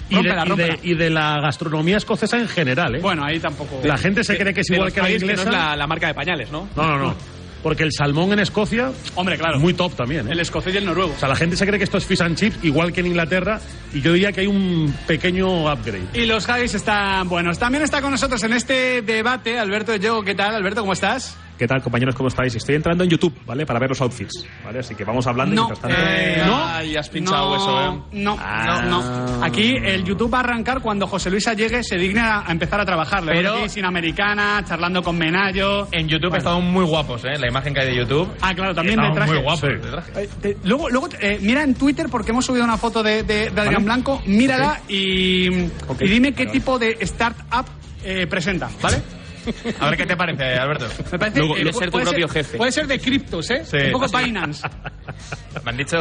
Y 0.09 0.15
de, 0.15 0.23
Rómpela, 0.23 0.35
y 0.35 0.45
de- 0.45 0.45
rómpela. 0.67 0.79
y 0.83 0.95
de 0.95 1.11
la 1.11 1.41
gastronomía 1.41 1.97
escocesa 1.97 2.39
en 2.39 2.49
general, 2.49 2.95
¿eh? 2.97 3.01
Bueno, 3.01 3.25
ahí 3.25 3.41
tampoco... 3.41 3.81
La 3.85 3.99
gente 3.99 4.23
se 4.25 4.39
cree 4.39 4.55
que 4.55 4.61
es 4.61 4.71
igual 4.71 4.93
que 4.93 5.01
la 5.01 5.07
que 5.09 5.19
no 5.19 5.25
inglesa. 5.25 5.43
es 5.43 5.49
la, 5.51 5.77
la 5.77 5.87
marca 5.87 6.07
de 6.07 6.15
pañales, 6.15 6.51
¿no? 6.51 6.69
No, 6.77 6.83
no, 6.87 6.99
no. 6.99 7.15
Porque 7.63 7.83
el 7.83 7.91
salmón 7.91 8.33
en 8.33 8.39
Escocia, 8.39 8.93
Hombre, 9.17 9.37
claro. 9.37 9.59
muy 9.59 9.75
top 9.75 9.97
también, 9.97 10.29
¿eh? 10.29 10.33
El 10.33 10.39
escocés 10.39 10.73
y 10.75 10.77
el 10.77 10.85
noruego. 10.85 11.15
O 11.17 11.19
sea, 11.19 11.29
la 11.29 11.35
gente 11.35 11.57
se 11.57 11.67
cree 11.67 11.79
que 11.79 11.85
esto 11.85 11.99
es 11.99 12.07
fish 12.07 12.23
and 12.23 12.37
chips, 12.39 12.59
igual 12.63 12.93
que 12.93 13.01
en 13.01 13.07
Inglaterra, 13.09 13.59
y 13.93 14.01
yo 14.01 14.13
diría 14.13 14.31
que 14.31 14.43
hay 14.43 14.47
un 14.47 14.95
pequeño 15.09 15.65
upgrade. 15.73 16.07
Y 16.15 16.27
los 16.27 16.49
haggis 16.49 16.75
están 16.75 17.29
buenos. 17.29 17.59
También 17.59 17.83
está 17.83 18.01
con 18.01 18.13
nosotros 18.13 18.41
en 18.45 18.53
este 18.53 19.03
debate 19.03 19.59
Alberto 19.59 19.97
Yo. 19.97 20.23
¿Qué 20.23 20.37
tal, 20.37 20.55
Alberto? 20.55 20.83
¿Cómo 20.83 20.93
estás? 20.93 21.37
¿Qué 21.59 21.67
tal, 21.67 21.81
compañeros? 21.83 22.15
¿Cómo 22.15 22.29
estáis? 22.29 22.55
Estoy 22.55 22.75
entrando 22.75 23.03
en 23.03 23.09
YouTube, 23.09 23.33
¿vale? 23.47 23.65
Para 23.65 23.79
ver 23.81 23.89
los 23.89 24.01
outfits, 24.03 24.45
¿vale? 24.63 24.81
Así 24.81 24.95
que 24.95 25.05
vamos 25.05 25.27
hablando 25.27 25.55
y 25.55 25.57
No, 25.57 25.65
mientras 25.69 25.81
tanto... 25.81 25.97
eh, 26.07 26.43
¿No? 26.47 26.67
Ay, 26.67 26.97
has 26.97 27.09
pinchado 27.09 27.49
no, 27.49 27.57
eso, 27.57 27.81
¿eh? 27.81 28.03
No, 28.13 28.37
Ah. 28.39 28.83
no, 28.85 29.01
no. 29.39 29.43
Aquí 29.45 29.75
el 29.83 30.05
YouTube 30.05 30.33
va 30.35 30.39
a 30.39 30.41
arrancar 30.43 30.83
cuando 30.83 31.07
José 31.07 31.31
Luisa 31.31 31.55
llegue, 31.55 31.83
se 31.83 31.97
digne 31.97 32.21
a 32.21 32.41
a 32.47 32.53
empezar 32.53 32.79
a 32.81 32.85
trabajar. 32.85 33.25
Le 33.25 33.33
Pero- 33.33 33.55
aquí 33.55 33.71
sin 33.71 33.87
americana, 33.87 34.63
charlando 34.69 35.03
con 35.03 35.17
Menayo. 35.17 35.89
En 35.93 36.07
YouTube 36.09 36.29
Bueno. 36.29 36.37
estaban 36.39 36.71
muy 36.71 36.85
guapos, 36.85 37.25
¿eh? 37.25 37.39
La 37.39 37.49
imagen 37.49 37.73
que 37.73 37.81
hay 37.81 37.87
de 37.89 37.97
YouTube. 37.97 38.29
Ah, 38.43 38.55
claro, 38.55 38.75
también 38.75 39.01
de 39.01 39.11
traje. 39.13 39.33
muy 39.33 39.43
guapos 39.43 39.61
Sí. 39.61 39.67
de 39.69 39.91
traje. 39.91 40.13
Eh, 40.25 40.29
te- 40.43 40.57
luego, 40.65 40.91
luego 40.91 41.09
eh, 41.21 41.39
mira 41.41 41.63
en 41.63 41.75
Twitter 41.75 42.07
porque 42.11 42.33
hemos 42.33 42.45
subido 42.45 42.65
una 42.65 42.77
foto 42.77 43.03
de, 43.03 43.23
de, 43.23 43.49
de 43.51 43.61
Adrián 43.61 43.77
Vale. 43.77 43.85
Blanco, 43.85 44.23
mírala 44.27 44.83
y, 44.89 45.49
Ok. 45.89 46.03
y 46.03 46.09
dime 46.09 46.35
qué 46.35 46.47
tipo 46.47 46.79
de 46.79 46.99
startup 47.01 47.65
eh, 48.05 48.27
presenta, 48.27 48.69
¿vale? 48.83 48.99
A 49.81 49.89
ver 49.91 49.97
qué 49.99 50.07
te 50.07 50.17
parece, 50.17 50.55
Alberto. 50.55 50.87
Me 51.13 51.19
parece 51.19 51.39
Luego- 51.39 51.55
puede 51.55 51.73
ser 51.73 51.91
tu 51.91 51.99
propio 52.01 52.29
ser- 52.29 52.45
jefe. 52.45 52.57
Puede 52.59 52.73
ser 52.73 52.87
de 52.87 52.99
criptos, 52.99 53.51
¿eh? 53.51 53.63
Sí. 53.65 53.77
Un 53.87 53.93
poco. 53.93 54.07
Binance. 54.19 54.67
Me 55.65 55.71
han 55.71 55.77
dicho 55.77 55.97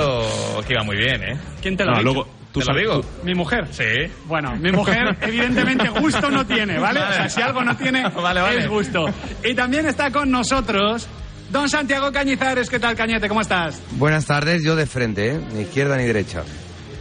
que 0.67 0.73
iba 0.73 0.83
muy 0.83 0.97
bien, 0.97 1.23
¿eh? 1.23 1.37
¿Quién 1.61 1.75
te 1.77 1.83
lo 1.85 1.91
No, 1.91 1.97
ha 1.97 1.99
dicho? 1.99 2.13
luego- 2.13 2.29
¿Tú 2.51 2.61
¿Te 2.61 2.71
lo 2.71 2.79
digo? 2.79 3.01
Mi 3.23 3.33
mujer. 3.35 3.67
Sí. 3.71 3.83
Bueno, 4.27 4.55
mi 4.55 4.71
mujer 4.71 5.17
evidentemente 5.21 5.89
gusto 5.89 6.29
no 6.31 6.45
tiene, 6.45 6.79
¿vale? 6.79 7.01
O 7.01 7.11
sea, 7.13 7.27
si 7.29 7.41
algo 7.41 7.61
no 7.63 7.75
tiene 7.75 8.07
Vale, 8.09 8.39
vale. 8.41 8.59
es 8.59 8.67
gusto. 8.69 9.05
Y 9.43 9.53
también 9.53 9.85
está 9.87 10.09
con 10.09 10.31
nosotros 10.31 11.05
don 11.51 11.67
Santiago 11.69 12.13
Cañizares. 12.13 12.69
¿Qué 12.69 12.79
tal, 12.79 12.95
Cañete? 12.95 13.27
¿Cómo 13.27 13.41
estás? 13.41 13.81
Buenas 13.91 14.25
tardes, 14.25 14.63
yo 14.63 14.77
de 14.77 14.85
frente, 14.85 15.33
¿eh? 15.33 15.39
Ni 15.53 15.63
izquierda 15.63 15.97
ni 15.97 16.05
derecha. 16.05 16.43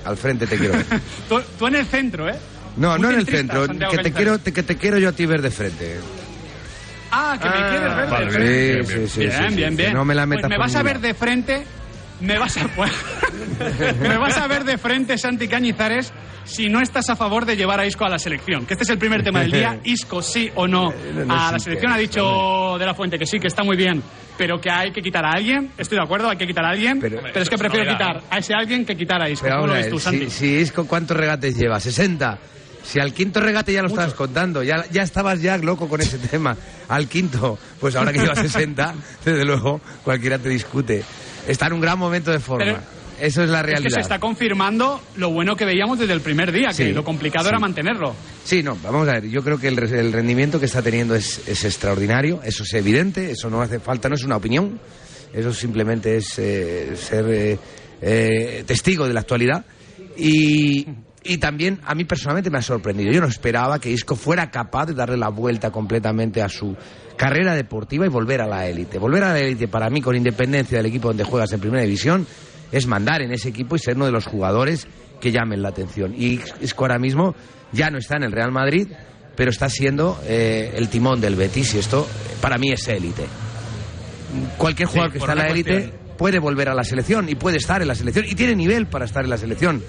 Al 0.04 0.16
frente 0.16 0.48
te 0.48 0.58
quiero. 0.58 0.74
Tú, 1.28 1.40
tú 1.56 1.66
en 1.68 1.76
el 1.76 1.86
centro, 1.86 2.28
¿eh? 2.28 2.34
No, 2.76 2.90
Muy 2.90 3.00
no 3.02 3.10
en 3.10 3.18
el 3.20 3.26
centro, 3.28 3.68
que 3.68 3.98
te, 3.98 4.12
quiero, 4.12 4.38
te- 4.40 4.52
que 4.52 4.64
te 4.64 4.76
quiero 4.76 4.98
yo 4.98 5.10
a 5.10 5.12
ti 5.12 5.24
ver 5.24 5.40
de 5.40 5.52
frente. 5.52 6.00
Ah, 7.16 7.38
que 7.40 7.48
me 7.48 7.68
quieres 7.70 7.96
ver 7.96 8.08
vale, 8.10 8.24
de 8.26 8.30
frente. 8.32 8.84
sí, 8.84 9.08
sí, 9.08 9.20
bien, 9.20 9.32
sí, 9.32 9.48
sí, 9.50 9.54
bien, 9.54 9.76
bien. 9.76 9.92
no 9.94 10.04
me 10.04 10.14
la 10.14 10.22
Pues 10.26 10.36
metas 10.38 10.50
me 10.50 10.56
por 10.56 10.64
vas 10.64 10.74
a 10.74 10.82
ver 10.82 11.00
de 11.00 11.14
frente, 11.14 11.64
me 12.20 12.38
vas 12.38 12.56
a 12.56 12.66
me 14.00 14.16
vas 14.18 14.36
a 14.36 14.46
ver 14.48 14.64
de 14.64 14.78
frente, 14.78 15.16
Santi 15.16 15.46
Cañizares, 15.46 16.12
si 16.44 16.68
no 16.68 16.80
estás 16.80 17.08
a 17.10 17.16
favor 17.16 17.46
de 17.46 17.56
llevar 17.56 17.80
a 17.80 17.86
Isco 17.86 18.04
a 18.04 18.08
la 18.08 18.18
selección. 18.18 18.66
Que 18.66 18.74
este 18.74 18.84
es 18.84 18.90
el 18.90 18.98
primer 18.98 19.22
tema 19.22 19.40
del 19.40 19.52
día. 19.52 19.78
Isco, 19.84 20.20
sí 20.22 20.50
o 20.56 20.66
no. 20.66 20.92
no 20.92 21.34
A 21.34 21.52
la 21.52 21.58
selección 21.58 21.92
ha 21.92 21.96
dicho 21.98 22.76
De 22.78 22.84
La 22.84 22.94
Fuente 22.94 23.18
que 23.18 23.26
sí, 23.26 23.38
que 23.38 23.46
está 23.46 23.62
muy 23.62 23.76
bien, 23.76 24.02
pero 24.36 24.60
que 24.60 24.70
hay 24.70 24.90
que 24.92 25.00
quitar 25.00 25.24
a 25.24 25.30
alguien. 25.30 25.70
Estoy 25.78 25.98
de 25.98 26.04
acuerdo, 26.04 26.28
hay 26.30 26.36
que 26.36 26.46
quitar 26.46 26.64
a 26.64 26.70
alguien. 26.70 26.98
Pero, 27.00 27.20
es 27.34 27.48
que 27.48 27.56
prefiero 27.56 27.90
quitar 27.90 28.22
a 28.28 28.38
ese 28.38 28.54
alguien 28.54 28.84
que 28.84 28.96
quitar 28.96 29.22
a 29.22 29.30
Isco. 29.30 29.44
Pero 29.44 29.56
¿Cómo 29.56 29.66
lo 29.68 29.72
vamos 29.74 29.86
a 29.86 29.90
ves 29.90 30.02
tú, 30.02 30.10
ver, 30.10 30.20
Santi? 30.20 30.30
si, 30.30 30.46
si 30.48 30.54
Isco, 30.56 30.86
¿cuántos 30.86 31.16
regates 31.16 31.56
lleva? 31.56 31.76
¿60? 31.78 32.38
Si 32.84 33.00
al 33.00 33.12
quinto 33.14 33.40
regate 33.40 33.72
ya 33.72 33.82
lo 33.82 33.88
estabas 33.88 34.14
contando, 34.14 34.62
ya, 34.62 34.84
ya 34.90 35.02
estabas 35.02 35.40
ya 35.40 35.56
loco 35.58 35.88
con 35.88 36.00
ese 36.00 36.18
tema. 36.18 36.56
Al 36.88 37.08
quinto, 37.08 37.58
pues 37.80 37.96
ahora 37.96 38.12
que 38.12 38.20
lleva 38.20 38.34
60, 38.36 38.94
desde 39.24 39.44
luego, 39.44 39.80
cualquiera 40.04 40.38
te 40.38 40.48
discute. 40.50 41.02
Está 41.48 41.66
en 41.66 41.72
un 41.74 41.80
gran 41.80 41.98
momento 41.98 42.30
de 42.30 42.38
forma. 42.40 42.64
Pero- 42.64 42.94
Eso 43.20 43.44
es 43.44 43.48
la 43.48 43.60
Es 43.60 43.66
que 43.66 43.70
realidad. 43.72 43.94
se 43.94 44.00
está 44.00 44.18
confirmando 44.18 45.00
lo 45.16 45.30
bueno 45.30 45.54
que 45.56 45.64
veíamos 45.64 45.98
desde 46.00 46.12
el 46.14 46.20
primer 46.20 46.50
día, 46.50 46.68
que 46.68 46.74
Sí, 46.88 46.92
lo 46.92 47.04
complicado 47.04 47.44
sí. 47.44 47.48
era 47.50 47.58
mantenerlo. 47.60 48.12
Sí, 48.44 48.60
no, 48.62 48.76
vamos 48.82 49.06
a 49.08 49.12
ver, 49.12 49.28
yo 49.28 49.42
creo 49.44 49.56
que 49.58 49.68
el, 49.68 49.76
re- 49.76 50.00
el 50.00 50.12
rendimiento 50.12 50.58
que 50.58 50.66
está 50.66 50.82
teniendo 50.82 51.14
es, 51.14 51.40
es 51.46 51.64
extraordinario, 51.64 52.40
eso 52.44 52.64
es 52.64 52.74
evidente, 52.74 53.30
eso 53.30 53.48
no 53.48 53.62
hace 53.62 53.78
falta, 53.78 54.08
no 54.08 54.16
es 54.16 54.24
una 54.24 54.36
opinión, 54.36 54.80
eso 55.32 55.54
simplemente 55.54 56.16
es 56.16 56.38
eh, 56.40 56.96
ser 56.96 57.24
eh, 57.30 57.58
eh, 58.02 58.64
testigo 58.66 59.06
de 59.06 59.14
la 59.14 59.20
actualidad. 59.20 59.64
Y, 60.18 60.84
y 61.24 61.38
también 61.38 61.80
a 61.84 61.94
mí 61.94 62.04
personalmente 62.04 62.50
me 62.50 62.58
ha 62.58 62.62
sorprendido, 62.62 63.10
yo 63.10 63.20
no 63.20 63.26
esperaba 63.26 63.78
que 63.78 63.90
Isco 63.90 64.14
fuera 64.14 64.50
capaz 64.50 64.86
de 64.86 64.94
darle 64.94 65.16
la 65.16 65.30
vuelta 65.30 65.70
completamente 65.70 66.42
a 66.42 66.48
su 66.48 66.76
carrera 67.16 67.54
deportiva 67.54 68.04
y 68.04 68.10
volver 68.10 68.42
a 68.42 68.46
la 68.46 68.66
élite. 68.66 68.98
Volver 68.98 69.24
a 69.24 69.32
la 69.32 69.40
élite 69.40 69.66
para 69.66 69.88
mí, 69.88 70.02
con 70.02 70.14
independencia 70.14 70.76
del 70.76 70.86
equipo 70.86 71.08
donde 71.08 71.24
juegas 71.24 71.50
en 71.52 71.60
primera 71.60 71.82
división, 71.82 72.26
es 72.70 72.86
mandar 72.86 73.22
en 73.22 73.32
ese 73.32 73.48
equipo 73.48 73.74
y 73.74 73.78
ser 73.78 73.96
uno 73.96 74.06
de 74.06 74.12
los 74.12 74.26
jugadores 74.26 74.86
que 75.20 75.32
llamen 75.32 75.62
la 75.62 75.70
atención. 75.70 76.14
Y 76.14 76.40
Isco 76.60 76.84
ahora 76.84 76.98
mismo 76.98 77.34
ya 77.72 77.90
no 77.90 77.98
está 77.98 78.16
en 78.16 78.24
el 78.24 78.32
Real 78.32 78.52
Madrid, 78.52 78.88
pero 79.34 79.50
está 79.50 79.70
siendo 79.70 80.20
eh, 80.26 80.74
el 80.76 80.88
timón 80.88 81.20
del 81.20 81.36
Betis 81.36 81.74
y 81.74 81.78
esto 81.78 82.06
para 82.42 82.58
mí 82.58 82.70
es 82.70 82.86
élite. 82.88 83.24
Cualquier 84.58 84.88
jugador 84.88 85.12
que 85.12 85.18
está 85.18 85.32
en 85.32 85.38
la 85.38 85.48
élite 85.48 85.92
puede 86.18 86.38
volver 86.38 86.68
a 86.68 86.74
la 86.74 86.84
selección 86.84 87.28
y 87.28 87.34
puede 87.34 87.56
estar 87.56 87.80
en 87.80 87.88
la 87.88 87.94
selección 87.94 88.26
y 88.28 88.34
tiene 88.34 88.54
nivel 88.54 88.86
para 88.86 89.06
estar 89.06 89.24
en 89.24 89.30
la 89.30 89.38
selección. 89.38 89.82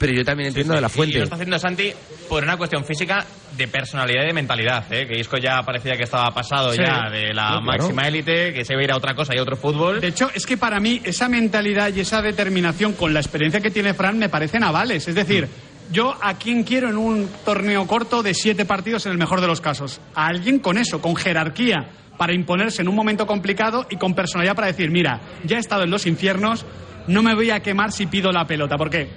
Pero 0.00 0.14
yo 0.14 0.24
también 0.24 0.48
entiendo 0.48 0.74
de 0.74 0.80
la 0.80 0.86
Y 0.86 0.90
fuente. 0.90 1.18
lo 1.18 1.24
está 1.24 1.36
haciendo 1.36 1.58
Santi 1.58 1.92
por 2.26 2.42
una 2.42 2.56
cuestión 2.56 2.84
física 2.86 3.22
de 3.56 3.68
personalidad 3.68 4.22
y 4.24 4.26
de 4.28 4.32
mentalidad, 4.32 4.90
¿eh? 4.90 5.06
Que 5.06 5.20
Isco 5.20 5.36
ya 5.36 5.60
parecía 5.62 5.94
que 5.96 6.04
estaba 6.04 6.30
pasado 6.32 6.72
Sí. 6.72 6.78
ya 6.82 7.10
de 7.10 7.34
la 7.34 7.50
No, 7.56 7.60
máxima 7.60 8.08
élite, 8.08 8.52
que 8.54 8.64
se 8.64 8.72
iba 8.72 8.80
a 8.80 8.84
ir 8.84 8.92
a 8.92 8.96
otra 8.96 9.14
cosa 9.14 9.34
y 9.34 9.38
a 9.38 9.42
otro 9.42 9.56
fútbol. 9.56 10.00
De 10.00 10.08
hecho, 10.08 10.30
es 10.34 10.46
que 10.46 10.56
para 10.56 10.80
mí 10.80 11.02
esa 11.04 11.28
mentalidad 11.28 11.92
y 11.94 12.00
esa 12.00 12.22
determinación 12.22 12.94
con 12.94 13.12
la 13.12 13.20
experiencia 13.20 13.60
que 13.60 13.70
tiene 13.70 13.92
Fran 13.94 14.18
me 14.18 14.30
parecen 14.30 14.64
avales. 14.64 15.06
Es 15.06 15.14
decir, 15.14 15.46
yo 15.92 16.16
a 16.22 16.34
quién 16.38 16.62
quiero 16.64 16.88
en 16.88 16.96
un 16.96 17.28
torneo 17.44 17.86
corto 17.86 18.22
de 18.22 18.32
siete 18.32 18.64
partidos 18.64 19.04
en 19.04 19.12
el 19.12 19.18
mejor 19.18 19.42
de 19.42 19.48
los 19.48 19.60
casos. 19.60 20.00
A 20.14 20.28
alguien 20.28 20.60
con 20.60 20.78
eso, 20.78 21.02
con 21.02 21.14
jerarquía, 21.14 21.90
para 22.16 22.32
imponerse 22.32 22.80
en 22.80 22.88
un 22.88 22.94
momento 22.94 23.26
complicado 23.26 23.86
y 23.90 23.96
con 23.96 24.14
personalidad 24.14 24.54
para 24.54 24.68
decir, 24.68 24.90
mira, 24.90 25.20
ya 25.44 25.58
he 25.58 25.60
estado 25.60 25.82
en 25.82 25.90
los 25.90 26.06
infiernos, 26.06 26.64
no 27.06 27.22
me 27.22 27.34
voy 27.34 27.50
a 27.50 27.60
quemar 27.60 27.92
si 27.92 28.06
pido 28.06 28.30
la 28.32 28.46
pelota. 28.46 28.76
Porque 28.78 29.08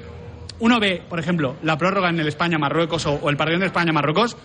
uno 0.63 0.79
ve, 0.79 1.01
por 1.09 1.19
ejemplo, 1.19 1.57
la 1.63 1.77
prórroga 1.77 2.09
en 2.09 2.21
el 2.21 2.27
España-Marruecos 2.29 3.05
o, 3.05 3.15
o 3.15 3.29
el 3.29 3.35
partido 3.35 3.59
de 3.59 3.65
España-Marruecos, 3.65 4.37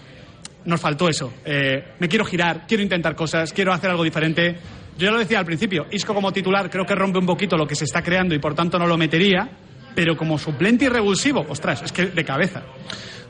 nos 0.64 0.80
faltó 0.80 1.08
eso. 1.08 1.32
Eh, 1.44 1.92
me 2.00 2.08
quiero 2.08 2.24
girar, 2.24 2.66
quiero 2.66 2.82
intentar 2.82 3.14
cosas, 3.14 3.52
quiero 3.52 3.72
hacer 3.72 3.90
algo 3.90 4.02
diferente. 4.02 4.56
Yo 4.98 5.06
ya 5.06 5.12
lo 5.12 5.20
decía 5.20 5.38
al 5.38 5.46
principio, 5.46 5.86
Isco 5.92 6.14
como 6.14 6.32
titular 6.32 6.68
creo 6.70 6.84
que 6.84 6.96
rompe 6.96 7.20
un 7.20 7.26
poquito 7.26 7.56
lo 7.56 7.68
que 7.68 7.76
se 7.76 7.84
está 7.84 8.02
creando 8.02 8.34
y 8.34 8.40
por 8.40 8.56
tanto 8.56 8.80
no 8.80 8.86
lo 8.88 8.98
metería, 8.98 9.48
pero 9.94 10.16
como 10.16 10.38
suplente 10.38 10.86
y 10.86 10.88
revulsivo, 10.88 11.46
ostras, 11.48 11.82
es 11.82 11.92
que 11.92 12.06
de 12.06 12.24
cabeza. 12.24 12.62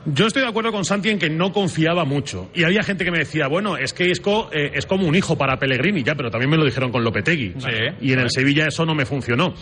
Yo 0.05 0.27
estoy 0.27 0.41
de 0.41 0.47
acuerdo 0.47 0.71
con 0.71 0.85
Santi 0.85 1.09
en 1.09 1.19
que 1.19 1.29
no 1.29 1.51
confiaba 1.51 2.05
mucho. 2.05 2.49
Y 2.53 2.63
había 2.63 2.83
gente 2.83 3.03
que 3.03 3.11
me 3.11 3.19
decía, 3.19 3.47
bueno, 3.47 3.77
es 3.77 3.93
que 3.93 4.09
Isco 4.09 4.49
eh, 4.51 4.71
es 4.73 4.85
como 4.85 5.07
un 5.07 5.15
hijo 5.15 5.37
para 5.37 5.57
Pellegrini, 5.57 6.03
ya, 6.03 6.15
pero 6.15 6.31
también 6.31 6.49
me 6.49 6.57
lo 6.57 6.65
dijeron 6.65 6.91
con 6.91 7.03
Lopetegui. 7.03 7.55
y 8.01 8.13
en 8.13 8.19
el 8.19 8.31
Sevilla 8.31 8.67
eso 8.67 8.85
no 8.85 8.95
me 8.95 9.05
funcionó. 9.05 9.53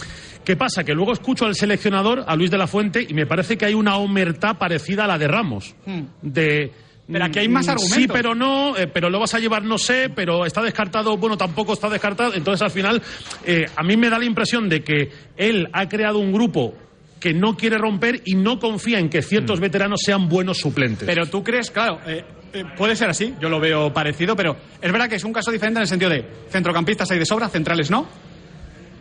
¿Qué 0.44 0.56
pasa? 0.56 0.84
Que 0.84 0.94
luego 0.94 1.12
escucho 1.12 1.46
al 1.46 1.56
seleccionador, 1.56 2.24
a 2.26 2.36
Luis 2.36 2.52
de 2.52 2.58
la 2.58 2.68
Fuente, 2.68 3.06
y 3.08 3.14
me 3.14 3.26
parece 3.26 3.58
que 3.58 3.66
hay 3.66 3.74
una 3.74 3.98
omertá 3.98 4.54
parecida 4.54 5.04
a 5.04 5.08
la 5.08 5.18
de 5.18 5.28
Ramos. 5.28 5.76
De. 6.22 6.72
Pero 7.12 7.26
aquí 7.26 7.40
hay 7.40 7.48
más 7.48 7.68
mm, 7.68 7.70
argumentos. 7.70 7.98
Sí, 7.98 8.08
pero 8.08 8.36
no, 8.36 8.78
eh, 8.78 8.88
pero 8.88 9.10
lo 9.10 9.20
vas 9.20 9.34
a 9.34 9.40
llevar, 9.40 9.64
no 9.64 9.78
sé, 9.78 10.10
pero 10.14 10.46
está 10.46 10.62
descartado, 10.62 11.18
bueno, 11.18 11.38
tampoco 11.38 11.74
está 11.74 11.90
descartado. 11.90 12.34
Entonces, 12.34 12.62
al 12.62 12.72
final, 12.72 13.02
eh, 13.46 13.66
a 13.76 13.84
mí 13.84 13.98
me 13.98 14.10
da 14.10 14.20
la 14.20 14.26
impresión 14.26 14.70
de 14.70 14.84
que 14.84 15.10
él 15.36 15.68
ha 15.74 15.88
creado 15.88 16.20
un 16.20 16.32
grupo 16.32 16.74
que 17.20 17.34
no 17.34 17.56
quiere 17.58 17.78
romper 17.78 18.22
y 18.26 18.36
no 18.36 18.60
confía 18.60 19.00
en 19.00 19.10
que 19.10 19.22
ciertos 19.22 19.60
veteranos 19.60 20.02
sean 20.06 20.30
buenos 20.30 20.58
suplentes. 20.60 21.06
Pero 21.08 21.26
tú 21.26 21.44
crees, 21.44 21.72
claro, 21.72 22.00
eh, 22.06 22.24
eh, 22.54 22.64
puede 22.78 22.96
ser 22.96 23.10
así, 23.10 23.34
yo 23.42 23.50
lo 23.50 23.60
veo 23.60 23.92
parecido, 23.94 24.36
pero 24.36 24.56
es 24.82 24.92
verdad 24.92 25.10
que 25.10 25.16
es 25.16 25.24
un 25.24 25.34
caso 25.34 25.52
diferente 25.52 25.80
en 25.80 25.82
el 25.84 25.88
sentido 25.88 26.12
de 26.12 26.26
centrocampistas 26.50 27.10
hay 27.12 27.20
de 27.20 27.26
sobra, 27.26 27.50
centrales 27.50 27.90
no. 27.90 28.08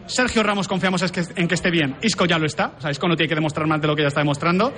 Sergio 0.06 0.42
Ramos 0.44 0.68
confiamos 0.68 1.02
es 1.02 1.10
que- 1.10 1.24
en 1.34 1.48
que 1.48 1.54
esté 1.56 1.70
bien. 1.70 1.96
Isco 2.00 2.26
ya 2.26 2.38
lo 2.38 2.46
está. 2.46 2.74
O 2.78 2.80
sea, 2.80 2.90
Isco 2.92 3.08
no 3.08 3.16
tiene 3.16 3.28
que 3.28 3.34
demostrar 3.34 3.66
más 3.66 3.80
de 3.80 3.88
lo 3.88 3.96
que 3.96 4.02
ya 4.02 4.08
está 4.08 4.20
demostrando. 4.20 4.72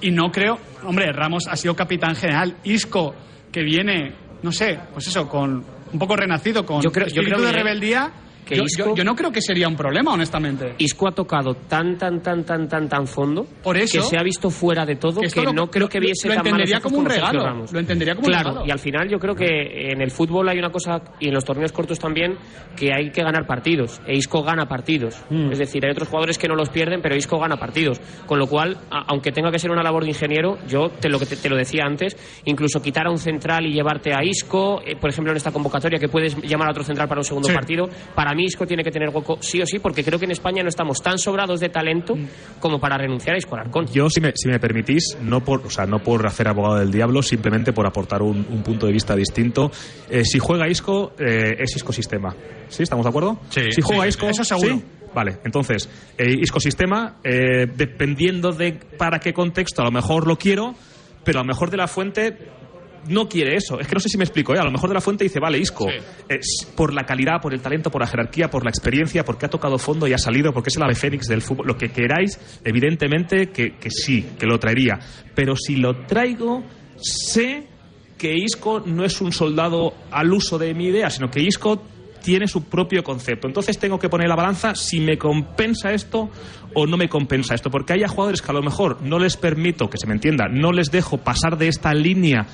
Y 0.00 0.10
no 0.10 0.32
creo. 0.32 0.58
Hombre, 0.84 1.12
Ramos 1.12 1.46
ha 1.48 1.54
sido 1.56 1.76
capitán 1.76 2.16
general. 2.16 2.56
Isco, 2.64 3.14
que 3.52 3.62
viene, 3.62 4.12
no 4.42 4.50
sé, 4.50 4.76
pues 4.92 5.06
eso, 5.06 5.28
con 5.28 5.64
un 5.92 5.98
poco 6.00 6.16
renacido, 6.16 6.66
con 6.66 6.82
Yo 6.82 6.90
creo- 6.90 7.06
yo 7.06 7.20
espíritu 7.20 7.36
creo, 7.36 7.46
de 7.46 7.52
rebeldía. 7.52 8.10
Que 8.46 8.56
yo, 8.56 8.64
Isco... 8.64 8.84
yo- 8.90 8.94
yo 8.96 9.04
no 9.04 9.14
creo 9.14 9.30
que 9.30 9.40
sería 9.40 9.68
un 9.68 9.76
problema, 9.76 10.12
honestamente. 10.12 10.74
Isco 10.78 11.08
ha 11.08 11.12
tocado 11.12 11.54
tan, 11.54 11.96
tan, 11.96 12.20
tan, 12.22 12.44
tan, 12.44 12.68
tan, 12.68 12.88
tan 12.88 13.06
fondo 13.06 13.46
Por 13.62 13.76
eso- 13.76 13.98
que 13.98 14.04
se 14.04 14.16
ha 14.18 14.22
visto 14.22 14.50
fuera 14.50 14.84
de 14.84 14.96
todo 14.96 15.20
Que 15.20 15.28
que, 15.28 15.42
lo- 15.42 15.52
no 15.52 15.70
creo 15.70 15.88
que 15.88 15.98
lo- 16.00 16.06
viese 16.06 16.28
lo 16.28 16.34
tan 16.34 16.44
malos 16.44 16.52
entendería 16.60 16.80
como 16.80 16.98
un 16.98 17.06
regalo, 17.06 17.44
Ramos. 17.44 17.72
lo 17.72 17.78
entendería 17.78 18.14
como 18.14 18.26
un 18.26 18.32
claro, 18.32 18.48
regalo. 18.50 18.66
y 18.66 18.70
al 18.70 18.78
final 18.78 19.08
yo 19.08 19.18
creo 19.18 19.34
que 19.34 19.90
en 19.92 20.00
el 20.02 20.10
fútbol 20.10 20.48
hay 20.48 20.58
una 20.58 20.70
cosa, 20.70 21.00
y 21.20 21.28
en 21.28 21.34
los 21.34 21.44
torneos 21.44 21.72
cortos 21.72 21.98
también, 21.98 22.36
que 22.76 22.90
hay 22.92 23.10
que 23.10 23.22
ganar 23.22 23.46
partidos. 23.46 24.00
E 24.06 24.16
Isco 24.16 24.42
gana 24.42 24.66
partidos. 24.66 25.22
Mm. 25.30 25.52
Es 25.52 25.58
decir, 25.58 25.84
hay 25.84 25.92
otros 25.92 26.08
jugadores 26.08 26.38
que 26.38 26.48
no 26.48 26.54
los 26.54 26.68
pierden, 26.68 27.00
pero 27.02 27.14
Isco 27.16 27.38
gana 27.38 27.56
partidos. 27.56 28.00
Con 28.26 28.38
lo 28.38 28.46
cual, 28.46 28.76
a- 28.90 29.04
aunque 29.08 29.30
tenga 29.32 29.50
que 29.50 29.58
ser 29.58 29.70
una 29.70 29.82
labor 29.82 30.02
de 30.04 30.08
ingeniero, 30.10 30.58
yo 30.68 30.88
te 30.90 31.08
lo, 31.08 31.18
te, 31.18 31.36
te 31.36 31.48
lo 31.48 31.56
decía 31.56 31.84
antes, 31.84 32.16
incluso 32.44 32.80
quitar 32.82 33.06
a 33.06 33.10
un 33.10 33.18
central 33.18 33.66
y 33.66 33.72
llevarte 33.72 34.12
a 34.14 34.24
Isco, 34.24 34.80
eh, 34.84 34.96
por 34.96 35.10
ejemplo, 35.10 35.30
en 35.32 35.36
esta 35.36 35.52
convocatoria, 35.52 35.98
que 35.98 36.08
puedes 36.08 36.36
llamar 36.42 36.68
a 36.68 36.70
otro 36.72 36.84
central 36.84 37.08
para 37.08 37.20
un 37.20 37.24
segundo 37.24 37.48
Sí. 37.48 37.54
partido, 37.54 37.88
para 38.14 38.31
mí 38.34 38.44
Isco 38.44 38.66
tiene 38.66 38.82
que 38.82 38.90
tener 38.90 39.10
hueco 39.10 39.38
sí 39.40 39.60
o 39.60 39.66
sí, 39.66 39.78
porque 39.78 40.04
creo 40.04 40.18
que 40.18 40.24
en 40.24 40.30
España 40.30 40.62
no 40.62 40.68
estamos 40.68 41.02
tan 41.02 41.18
sobrados 41.18 41.60
de 41.60 41.68
talento 41.68 42.14
como 42.60 42.78
para 42.80 42.96
renunciar 42.98 43.34
a 43.34 43.38
Isco 43.38 43.54
Alarcón. 43.54 43.86
Yo, 43.92 44.08
si 44.08 44.20
me, 44.20 44.32
si 44.34 44.48
me 44.48 44.58
permitís, 44.58 45.16
no 45.20 45.44
por, 45.44 45.66
o 45.66 45.70
sea, 45.70 45.86
no 45.86 45.98
por 46.00 46.26
hacer 46.26 46.48
abogado 46.48 46.76
del 46.76 46.90
diablo, 46.90 47.22
simplemente 47.22 47.72
por 47.72 47.86
aportar 47.86 48.22
un, 48.22 48.46
un 48.50 48.62
punto 48.62 48.86
de 48.86 48.92
vista 48.92 49.14
distinto. 49.14 49.70
Eh, 50.10 50.24
si 50.24 50.38
juega 50.38 50.68
Isco, 50.68 51.12
eh, 51.18 51.56
es 51.58 51.76
Isco 51.76 51.92
sistema. 51.92 52.34
¿Sí? 52.68 52.82
¿Estamos 52.82 53.04
de 53.04 53.10
acuerdo? 53.10 53.38
Sí, 53.50 53.70
Si 53.70 53.82
juega 53.82 54.04
sí, 54.04 54.08
Isco, 54.10 54.28
eso 54.28 54.44
seguro. 54.44 54.76
¿sí? 54.76 54.84
Vale, 55.14 55.38
entonces, 55.44 55.88
eh, 56.16 56.36
Isco 56.40 56.58
sistema, 56.58 57.16
eh, 57.22 57.66
dependiendo 57.66 58.52
de 58.52 58.78
para 58.96 59.18
qué 59.18 59.32
contexto, 59.34 59.82
a 59.82 59.84
lo 59.84 59.90
mejor 59.90 60.26
lo 60.26 60.36
quiero, 60.38 60.74
pero 61.24 61.40
a 61.40 61.42
lo 61.42 61.48
mejor 61.48 61.70
de 61.70 61.76
la 61.76 61.86
fuente 61.86 62.36
no 63.08 63.28
quiere 63.28 63.56
eso. 63.56 63.80
Es 63.80 63.86
que 63.86 63.94
no 63.94 64.00
sé 64.00 64.08
si 64.08 64.18
me 64.18 64.24
explico. 64.24 64.54
¿eh? 64.54 64.58
A 64.58 64.64
lo 64.64 64.70
mejor 64.70 64.88
de 64.88 64.94
la 64.94 65.00
fuente 65.00 65.24
dice, 65.24 65.40
vale, 65.40 65.58
Isco, 65.58 65.86
es 66.28 66.68
por 66.76 66.92
la 66.92 67.04
calidad, 67.04 67.40
por 67.40 67.52
el 67.52 67.60
talento, 67.60 67.90
por 67.90 68.00
la 68.00 68.06
jerarquía, 68.06 68.48
por 68.48 68.64
la 68.64 68.70
experiencia, 68.70 69.24
porque 69.24 69.46
ha 69.46 69.50
tocado 69.50 69.78
fondo 69.78 70.06
y 70.06 70.12
ha 70.12 70.18
salido, 70.18 70.52
porque 70.52 70.70
es 70.70 70.76
el 70.76 70.82
ave 70.82 70.94
fénix 70.94 71.26
del 71.26 71.42
fútbol. 71.42 71.66
Lo 71.66 71.76
que 71.76 71.90
queráis, 71.90 72.38
evidentemente 72.64 73.48
que, 73.48 73.76
que 73.78 73.90
sí, 73.90 74.30
que 74.38 74.46
lo 74.46 74.58
traería. 74.58 74.98
Pero 75.34 75.56
si 75.56 75.76
lo 75.76 76.04
traigo, 76.06 76.62
sé 76.96 77.66
que 78.18 78.34
Isco 78.34 78.80
no 78.86 79.04
es 79.04 79.20
un 79.20 79.32
soldado 79.32 79.94
al 80.10 80.32
uso 80.32 80.58
de 80.58 80.74
mi 80.74 80.86
idea, 80.86 81.10
sino 81.10 81.30
que 81.30 81.40
Isco 81.40 81.82
tiene 82.22 82.46
su 82.46 82.64
propio 82.64 83.02
concepto. 83.02 83.46
Entonces 83.46 83.78
tengo 83.78 83.98
que 83.98 84.08
poner 84.08 84.28
la 84.28 84.36
balanza 84.36 84.74
si 84.74 85.00
me 85.00 85.18
compensa 85.18 85.92
esto 85.92 86.30
o 86.74 86.86
no 86.86 86.96
me 86.96 87.08
compensa 87.08 87.54
esto. 87.54 87.70
Porque 87.70 87.92
haya 87.92 88.08
jugadores 88.08 88.40
que 88.40 88.50
a 88.50 88.54
lo 88.54 88.62
mejor 88.62 89.02
no 89.02 89.18
les 89.18 89.36
permito, 89.36 89.90
que 89.90 89.98
se 89.98 90.06
me 90.06 90.14
entienda, 90.14 90.46
no 90.48 90.72
les 90.72 90.90
dejo 90.90 91.18
pasar 91.18 91.58
de 91.58 91.68
esta 91.68 91.92
línea 91.92 92.46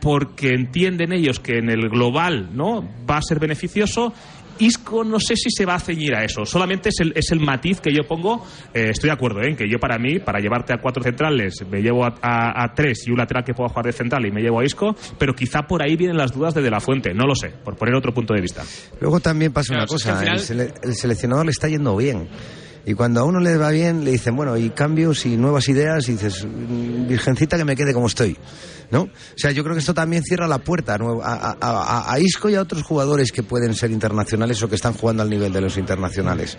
porque 0.00 0.54
entienden 0.54 1.12
ellos 1.12 1.40
que 1.40 1.58
en 1.58 1.70
el 1.70 1.88
global 1.88 2.50
no 2.54 2.82
va 3.08 3.18
a 3.18 3.22
ser 3.22 3.38
beneficioso 3.38 4.12
Isco 4.60 5.04
no 5.04 5.20
sé 5.20 5.36
si 5.36 5.50
se 5.52 5.64
va 5.64 5.76
a 5.76 5.78
ceñir 5.78 6.16
a 6.16 6.24
eso. 6.24 6.44
Solamente 6.44 6.88
es 6.88 6.96
el, 6.98 7.12
es 7.14 7.30
el 7.30 7.38
matiz 7.38 7.80
que 7.80 7.92
yo 7.94 8.02
pongo. 8.08 8.44
Eh, 8.74 8.88
estoy 8.90 9.06
de 9.06 9.12
acuerdo 9.14 9.40
en 9.44 9.54
que 9.54 9.68
yo 9.70 9.78
para 9.78 9.98
mí, 10.00 10.18
para 10.18 10.40
llevarte 10.40 10.72
a 10.72 10.78
cuatro 10.78 11.00
centrales, 11.00 11.64
me 11.70 11.80
llevo 11.80 12.04
a, 12.04 12.16
a- 12.20 12.64
a 12.64 12.74
tres 12.74 13.06
y 13.06 13.12
un 13.12 13.18
lateral 13.18 13.44
que 13.44 13.54
pueda 13.54 13.68
jugar 13.68 13.84
de 13.86 13.92
central 13.92 14.26
y 14.26 14.32
me 14.32 14.40
llevo 14.42 14.58
a 14.58 14.64
Isco, 14.64 14.96
pero 15.16 15.32
quizá 15.32 15.62
por 15.62 15.80
ahí 15.80 15.94
vienen 15.94 16.16
las 16.16 16.32
dudas 16.32 16.54
de 16.54 16.62
De 16.62 16.70
La 16.72 16.80
Fuente. 16.80 17.14
No 17.14 17.24
lo 17.24 17.36
sé, 17.36 17.50
por 17.50 17.76
poner 17.76 17.94
otro 17.94 18.12
punto 18.12 18.34
de 18.34 18.40
vista. 18.40 18.64
Luego 19.00 19.20
también 19.20 19.52
pasa 19.52 19.74
una 19.74 19.86
Claro, 19.86 19.92
cosa, 19.92 20.12
al 20.14 20.18
final- 20.24 20.38
el, 20.38 20.42
sele- 20.44 20.74
el 20.82 20.94
seleccionador 20.96 21.44
le 21.46 21.52
está 21.52 21.68
yendo 21.68 21.96
bien. 21.96 22.26
Y 22.84 22.94
cuando 22.94 23.20
a 23.20 23.24
uno 23.24 23.38
le 23.38 23.56
va 23.58 23.70
bien, 23.70 24.04
le 24.04 24.10
dicen, 24.10 24.34
bueno, 24.34 24.56
y 24.56 24.70
cambios 24.70 25.24
y 25.24 25.36
nuevas 25.36 25.68
ideas, 25.68 26.08
y 26.08 26.12
dices, 26.12 26.44
"Mm, 26.44 27.06
virgencita 27.06 27.56
que 27.58 27.64
me 27.64 27.76
quede 27.76 27.92
como 27.94 28.08
estoy. 28.08 28.36
¿No? 28.90 29.02
O 29.02 29.08
sea, 29.36 29.50
yo 29.50 29.62
creo 29.62 29.74
que 29.74 29.80
esto 29.80 29.92
también 29.92 30.22
cierra 30.22 30.46
la 30.48 30.58
puerta 30.58 30.94
a, 30.94 30.98
nuevo- 30.98 31.22
a, 31.22 31.34
a- 31.34 31.56
a- 31.60 32.12
a 32.12 32.20
Isco 32.20 32.48
y 32.48 32.54
a 32.54 32.62
otros 32.62 32.82
jugadores 32.82 33.32
que 33.32 33.42
pueden 33.42 33.74
ser 33.74 33.90
internacionales 33.90 34.62
o 34.62 34.68
que 34.68 34.76
están 34.76 34.94
jugando 34.94 35.22
al 35.22 35.28
nivel 35.28 35.52
de 35.52 35.60
los 35.60 35.76
internacionales. 35.76 36.56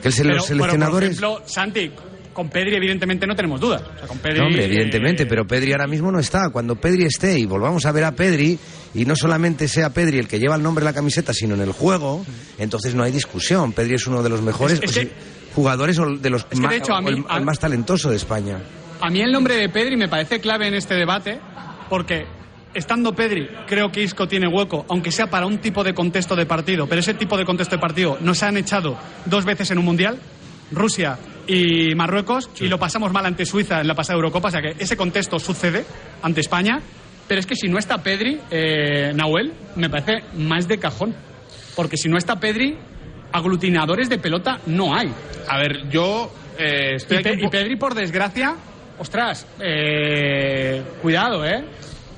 Que 0.00 0.08
el, 0.08 0.14
Pero, 0.16 0.34
los 0.36 0.46
seleccionadores... 0.46 1.18
por 1.18 1.24
ejemplo, 1.30 1.48
Santi, 1.48 1.90
con 2.32 2.48
Pedri 2.48 2.76
evidentemente 2.76 3.26
no 3.26 3.34
tenemos 3.34 3.60
dudas. 3.60 3.82
O 3.82 3.98
sea, 3.98 4.06
con 4.06 4.18
Pedri, 4.18 4.38
No, 4.38 4.46
hombre, 4.46 4.62
eh, 4.62 4.66
evidentemente, 4.66 5.26
pero 5.26 5.46
Pedri 5.46 5.72
ahora 5.72 5.86
mismo 5.88 6.12
no 6.12 6.20
está. 6.20 6.50
Cuando 6.50 6.76
Pedri 6.76 7.06
esté 7.06 7.38
y 7.38 7.46
volvamos 7.46 7.84
a 7.86 7.92
ver 7.92 8.04
a 8.04 8.12
Pedri, 8.12 8.56
y 8.94 9.04
no 9.04 9.16
solamente 9.16 9.66
sea 9.66 9.90
Pedri 9.90 10.18
el 10.18 10.28
que 10.28 10.38
lleva 10.38 10.54
el 10.54 10.62
nombre 10.62 10.84
de 10.84 10.90
la 10.90 10.94
camiseta, 10.94 11.32
sino 11.34 11.54
en 11.56 11.60
el 11.62 11.72
juego, 11.72 12.24
entonces 12.58 12.94
no 12.94 13.02
hay 13.02 13.10
discusión. 13.10 13.72
Pedri 13.72 13.94
es 13.94 14.06
uno 14.06 14.22
de 14.22 14.28
los 14.28 14.42
mejores 14.42 14.78
Es- 14.80 14.90
es 14.96 14.98
que- 15.08 15.12
jugadores 15.56 15.98
o 15.98 16.06
de 16.16 16.30
los 16.30 16.44
que, 16.44 16.56
ma- 16.56 16.68
de 16.70 16.76
hecho, 16.76 16.92
o 16.94 17.02
mí- 17.02 17.10
el, 17.10 17.24
a- 17.28 17.38
el 17.38 17.44
más 17.44 17.58
talentoso 17.58 18.10
de 18.10 18.16
España. 18.16 18.58
A 19.00 19.10
mí 19.10 19.20
el 19.20 19.32
nombre 19.32 19.56
de 19.56 19.68
Pedri 19.68 19.96
me 19.96 20.08
parece 20.08 20.40
clave 20.40 20.66
en 20.68 20.74
este 20.74 20.94
debate 20.94 21.38
porque 21.88 22.26
estando 22.74 23.14
Pedri 23.14 23.48
creo 23.66 23.90
que 23.90 24.02
Isco 24.02 24.26
tiene 24.26 24.48
hueco, 24.48 24.84
aunque 24.88 25.12
sea 25.12 25.28
para 25.28 25.46
un 25.46 25.58
tipo 25.58 25.84
de 25.84 25.94
contexto 25.94 26.36
de 26.36 26.46
partido, 26.46 26.86
pero 26.86 27.00
ese 27.00 27.14
tipo 27.14 27.36
de 27.36 27.44
contexto 27.44 27.76
de 27.76 27.80
partido 27.80 28.18
nos 28.20 28.42
han 28.42 28.56
echado 28.56 28.98
dos 29.26 29.44
veces 29.44 29.70
en 29.70 29.78
un 29.78 29.84
mundial, 29.84 30.18
Rusia 30.70 31.18
y 31.46 31.94
Marruecos, 31.94 32.50
y 32.60 32.68
lo 32.68 32.78
pasamos 32.78 33.12
mal 33.12 33.26
ante 33.26 33.46
Suiza 33.46 33.80
en 33.80 33.88
la 33.88 33.94
pasada 33.94 34.16
Eurocopa, 34.16 34.48
o 34.48 34.50
sea 34.50 34.60
que 34.60 34.74
ese 34.78 34.96
contexto 34.96 35.38
sucede 35.38 35.84
ante 36.22 36.40
España, 36.40 36.80
pero 37.28 37.40
es 37.40 37.46
que 37.46 37.56
si 37.56 37.68
no 37.68 37.78
está 37.78 38.02
Pedri, 38.02 38.40
eh, 38.50 39.12
Nahuel, 39.14 39.52
me 39.76 39.88
parece 39.88 40.24
más 40.36 40.68
de 40.68 40.78
cajón, 40.78 41.14
porque 41.76 41.96
si 41.96 42.08
no 42.08 42.18
está 42.18 42.40
Pedri, 42.40 42.76
aglutinadores 43.32 44.08
de 44.08 44.18
pelota 44.18 44.60
no 44.66 44.94
hay. 44.94 45.12
A 45.48 45.58
ver, 45.58 45.88
yo 45.90 46.32
eh, 46.58 46.94
estoy 46.96 47.18
Y, 47.18 47.28
aquí 47.28 47.48
Pedri, 47.50 47.76
por 47.76 47.94
desgracia, 47.94 48.56
ostras, 48.98 49.46
eh, 49.60 50.82
cuidado, 51.02 51.44
¿eh? 51.44 51.64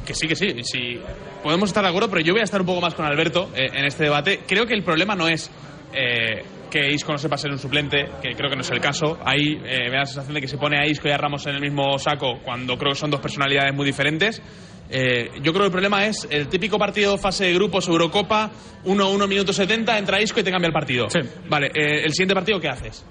Que 0.05 0.15
sí, 0.15 0.29
que 0.29 0.37
sí, 0.37 0.63
sí. 0.63 1.01
Podemos 1.43 1.71
estar 1.71 1.83
de 1.83 1.91
acuerdo, 1.91 2.09
pero 2.09 2.23
yo 2.23 2.33
voy 2.33 2.41
a 2.41 2.45
estar 2.45 2.61
un 2.61 2.67
poco 2.67 2.81
más 2.81 2.95
con 2.95 3.05
Alberto 3.05 3.51
eh, 3.55 3.69
en 3.73 3.85
este 3.85 4.05
debate. 4.05 4.41
Creo 4.47 4.67
que 4.67 4.75
el 4.75 4.85
problema 4.85 5.15
no 5.15 5.29
es 5.29 5.51
eh, 5.93 6.43
que 6.71 6.91
Isco 6.93 7.13
no 7.13 7.19
sepa 7.19 7.37
ser 7.37 7.51
un 7.51 7.59
suplente, 7.59 8.07
que 8.23 8.35
creo 8.35 8.51
que 8.51 8.57
no 8.57 8.63
es 8.63 8.71
el 8.71 8.81
caso. 8.81 9.19
Ahí 9.25 9.59
eh, 9.65 9.85
me 9.85 9.93
da 9.93 10.01
la 10.01 10.07
sensación 10.07 10.35
de 10.35 10.41
que 10.41 10.49
se 10.49 10.59
pone 10.59 10.79
a 10.79 10.87
Isco 10.87 11.09
y 11.09 11.11
a 11.11 11.17
Ramos 11.17 11.47
en 11.47 11.55
el 11.55 11.61
mismo 11.61 11.99
saco 11.99 12.41
cuando 12.45 12.77
creo 12.77 12.93
que 12.93 12.99
son 12.99 13.11
dos 13.11 13.21
personalidades 13.21 13.75
muy 13.75 13.87
diferentes. 13.87 14.43
Eh, 14.89 15.31
yo 15.43 15.53
creo 15.53 15.63
que 15.63 15.67
el 15.67 15.73
problema 15.73 16.07
es 16.07 16.27
el 16.31 16.49
típico 16.49 16.79
partido 16.79 17.19
fase 17.19 17.47
de 17.47 17.55
grupos 17.55 17.89
Eurocopa, 17.89 18.51
1-1 18.85 19.29
minuto 19.29 19.53
70, 19.53 19.99
entra 19.99 20.21
Isco 20.21 20.41
y 20.41 20.43
te 20.45 20.51
cambia 20.51 20.69
el 20.69 20.73
partido. 20.73 21.09
Vale, 21.49 21.69
eh, 21.69 22.05
el 22.05 22.13
siguiente 22.13 22.35
partido, 22.35 22.61
¿qué 22.61 22.69
haces? 22.69 23.05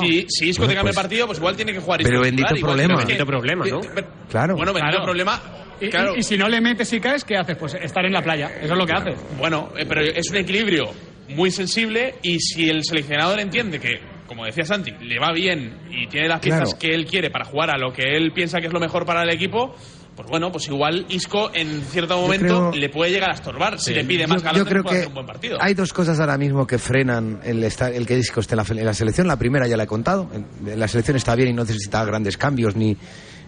Si, 0.00 0.26
si 0.28 0.48
Isco 0.48 0.62
Bueno, 0.62 0.70
te 0.72 0.74
cambia 0.76 0.82
pues- 0.82 0.96
el 0.96 1.02
partido, 1.02 1.26
pues 1.26 1.38
igual 1.38 1.56
tiene 1.56 1.72
que 1.72 1.80
jugar 1.80 2.00
Isco 2.00 2.10
Pero 2.10 2.22
bendito 2.22 2.54
problema. 2.60 2.96
Bendito 2.96 3.26
problema, 3.26 3.64
¿no? 3.66 3.80
Claro. 4.28 4.56
Bueno, 4.56 4.72
bendito 4.72 4.90
Claro. 4.96 5.04
problema. 5.04 5.42
Y, 5.80 5.88
Claro. 5.88 6.14
y- 6.16 6.20
y 6.20 6.22
si 6.22 6.36
no 6.38 6.48
le 6.48 6.60
metes 6.60 6.92
y 6.92 7.00
caes, 7.00 7.24
¿qué 7.24 7.36
haces? 7.36 7.56
Pues 7.56 7.74
estar 7.74 8.04
en 8.04 8.12
la 8.12 8.22
playa. 8.22 8.50
Eso 8.60 8.72
es 8.72 8.78
lo 8.78 8.86
que 8.86 8.92
haces. 8.92 9.18
Bueno, 9.38 9.70
eh, 9.76 9.84
pero 9.88 10.00
es 10.02 10.30
un 10.30 10.36
equilibrio 10.36 10.90
muy 11.28 11.50
sensible 11.50 12.14
y 12.22 12.38
si 12.40 12.68
el 12.70 12.82
seleccionador 12.84 13.38
entiende 13.40 13.78
que, 13.78 14.00
como 14.26 14.44
decía 14.46 14.64
Santi, 14.64 14.92
le 15.02 15.18
va 15.18 15.32
bien 15.32 15.80
y 15.90 16.06
tiene 16.06 16.28
las 16.28 16.40
piezas 16.40 16.62
Claro. 16.74 16.78
que 16.78 16.94
él 16.94 17.04
quiere 17.06 17.30
para 17.30 17.44
jugar 17.44 17.70
a 17.70 17.78
lo 17.78 17.92
que 17.92 18.02
él 18.16 18.32
piensa 18.32 18.58
que 18.60 18.66
es 18.68 18.72
lo 18.72 18.80
mejor 18.80 19.04
para 19.04 19.22
el 19.22 19.30
equipo, 19.30 19.74
pues 20.16 20.28
bueno, 20.28 20.50
pues 20.50 20.66
igual 20.66 21.06
Isco 21.10 21.50
en 21.54 21.82
cierto 21.82 22.16
momento 22.20 22.70
creo- 22.70 22.72
le 22.72 22.88
puede 22.88 23.10
llegar 23.12 23.30
a 23.30 23.34
estorbar 23.34 23.78
si 23.78 23.92
le 23.94 24.04
pide 24.04 24.26
más 24.26 24.38
Yo- 24.42 24.44
galante 24.46 24.58
yo 24.58 24.70
creo 24.70 24.82
puede 24.82 24.94
que 24.94 24.98
hacer 25.00 25.08
un 25.08 25.14
buen 25.14 25.26
partido. 25.26 25.58
Hay 25.60 25.74
dos 25.74 25.92
cosas 25.92 26.18
ahora 26.18 26.38
mismo 26.38 26.66
que 26.66 26.78
frenan 26.78 27.40
el, 27.44 27.62
estar, 27.62 27.92
el 27.92 28.06
que 28.06 28.18
Isco 28.18 28.40
esté 28.40 28.54
en 28.54 28.56
la, 28.56 28.80
en 28.80 28.84
la 28.86 28.94
selección. 28.94 29.28
La 29.28 29.36
primera 29.36 29.66
ya 29.68 29.76
la 29.76 29.84
he 29.84 29.86
contado. 29.86 30.28
La 30.64 30.88
selección 30.88 31.16
está 31.16 31.34
bien 31.34 31.50
y 31.50 31.52
no 31.52 31.62
necesita 31.64 32.04
grandes 32.04 32.36
cambios 32.36 32.74
ni, 32.74 32.96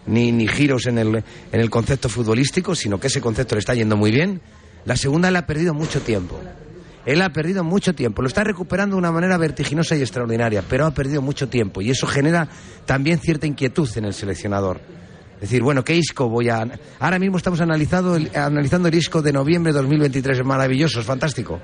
ni, 0.06 0.30
ni 0.30 0.46
giros 0.46 0.86
en 0.86 0.98
el, 0.98 1.16
en 1.16 1.60
el 1.60 1.70
concepto 1.70 2.08
futbolístico, 2.08 2.74
sino 2.74 3.00
que 3.00 3.06
ese 3.08 3.20
concepto 3.20 3.54
le 3.54 3.60
está 3.60 3.74
yendo 3.74 3.96
muy 3.96 4.10
bien. 4.10 4.40
La 4.84 4.96
segunda, 4.96 5.28
él 5.28 5.36
ha 5.36 5.46
perdido 5.46 5.72
mucho 5.74 6.00
tiempo. 6.02 6.38
Él 7.06 7.22
ha 7.22 7.30
perdido 7.32 7.64
mucho 7.64 7.94
tiempo. 7.94 8.20
Lo 8.20 8.28
está 8.28 8.44
recuperando 8.44 8.96
de 8.96 8.98
una 9.00 9.10
manera 9.10 9.38
vertiginosa 9.38 9.96
y 9.96 10.00
extraordinaria, 10.02 10.62
pero 10.68 10.84
ha 10.84 10.90
perdido 10.90 11.22
mucho 11.22 11.48
tiempo. 11.48 11.80
Y 11.80 11.90
eso 11.90 12.06
genera 12.06 12.46
también 12.84 13.18
cierta 13.18 13.46
inquietud 13.46 13.88
en 13.96 14.04
el 14.04 14.12
seleccionador. 14.12 14.80
Es 15.38 15.42
decir, 15.42 15.62
bueno, 15.62 15.84
¿qué 15.84 15.94
Isco 15.94 16.28
voy 16.28 16.48
a...? 16.48 16.66
Ahora 16.98 17.20
mismo 17.20 17.36
estamos 17.36 17.60
analizando 17.60 18.16
el, 18.16 18.28
analizando 18.34 18.88
el 18.88 18.94
Isco 18.96 19.22
de 19.22 19.32
noviembre 19.32 19.72
de 19.72 19.78
2023. 19.78 20.40
Es 20.40 20.44
maravilloso, 20.44 20.98
es 20.98 21.06
fantástico. 21.06 21.60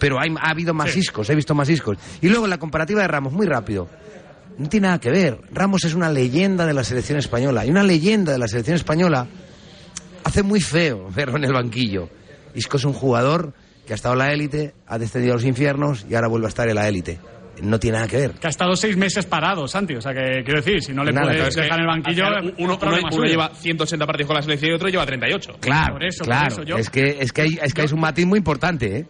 Pero 0.00 0.18
hay, 0.20 0.34
ha 0.40 0.50
habido 0.50 0.74
más 0.74 0.96
Iscos, 0.96 1.30
he 1.30 1.36
visto 1.36 1.54
más 1.54 1.68
Iscos. 1.68 1.98
Y 2.20 2.28
luego 2.28 2.48
la 2.48 2.58
comparativa 2.58 3.02
de 3.02 3.06
Ramos, 3.06 3.32
muy 3.32 3.46
rápido. 3.46 3.88
No 4.58 4.68
tiene 4.68 4.88
nada 4.88 4.98
que 4.98 5.10
ver. 5.10 5.40
Ramos 5.52 5.84
es 5.84 5.94
una 5.94 6.10
leyenda 6.10 6.66
de 6.66 6.74
la 6.74 6.82
selección 6.82 7.16
española. 7.16 7.64
Y 7.64 7.70
una 7.70 7.84
leyenda 7.84 8.32
de 8.32 8.38
la 8.38 8.48
selección 8.48 8.74
española 8.74 9.28
hace 10.24 10.42
muy 10.42 10.60
feo 10.60 11.08
verlo 11.14 11.36
en 11.36 11.44
el 11.44 11.52
banquillo. 11.52 12.08
Isco 12.56 12.76
es 12.76 12.84
un 12.84 12.92
jugador 12.92 13.54
que 13.86 13.92
ha 13.92 13.96
estado 13.96 14.14
en 14.14 14.18
la 14.18 14.32
élite, 14.32 14.74
ha 14.88 14.98
descendido 14.98 15.34
a 15.34 15.36
los 15.36 15.44
infiernos 15.44 16.06
y 16.10 16.16
ahora 16.16 16.26
vuelve 16.26 16.46
a 16.46 16.48
estar 16.48 16.68
en 16.68 16.74
la 16.74 16.88
élite. 16.88 17.20
No 17.60 17.78
tiene 17.78 17.96
nada 17.98 18.08
que 18.08 18.16
ver. 18.16 18.30
Que 18.32 18.46
ha 18.46 18.50
estado 18.50 18.74
seis 18.76 18.96
meses 18.96 19.26
parado, 19.26 19.68
Santi. 19.68 19.94
O 19.94 20.00
sea, 20.00 20.12
que 20.14 20.42
quiero 20.42 20.60
decir, 20.62 20.82
si 20.82 20.92
no 20.94 21.04
le 21.04 21.12
Nada, 21.12 21.26
puedes 21.32 21.54
dejar 21.54 21.74
en 21.78 21.80
el 21.82 21.86
banquillo, 21.86 22.24
uno, 22.26 22.52
uno- 22.58 22.78
uno 22.80 23.12
suyo. 23.12 23.24
lleva 23.30 23.50
180 23.54 24.06
partidos 24.06 24.26
con 24.28 24.36
la 24.36 24.42
selección 24.42 24.70
y 24.70 24.74
otro 24.74 24.88
lleva 24.88 25.04
38. 25.04 25.56
Claro, 25.60 25.92
Por 25.94 26.04
eso, 26.04 26.18
por 26.24 26.26
claro. 26.28 26.48
eso, 26.48 26.62
yo- 26.62 26.76
Es 26.78 26.88
que, 26.88 27.18
es 27.20 27.32
que, 27.32 27.42
hay, 27.42 27.58
es 27.62 27.74
que 27.74 27.82
un 27.92 28.00
matiz 28.00 28.26
muy 28.26 28.38
importante, 28.38 28.98
¿eh? 29.00 29.06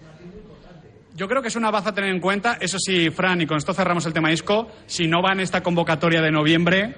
Yo 1.15 1.29
creo 1.29 1.43
que 1.43 1.49
es 1.49 1.57
una 1.57 1.71
baza 1.71 1.91
a 1.91 1.95
tener 1.95 2.11
en 2.11 2.21
cuenta. 2.21 2.57
Eso 2.61 2.79
sí, 2.79 3.11
Fran, 3.11 3.41
y 3.41 3.47
con 3.47 3.59
esto 3.59 3.75
cerramos 3.75 4.07
el 4.07 4.13
tema 4.13 4.33
Isco. 4.33 4.69
Si 4.87 5.07
no 5.07 5.23
va 5.23 5.33
en 5.33 5.41
esta 5.41 5.63
convocatoria 5.63 6.23
de 6.23 6.31
noviembre, 6.33 6.95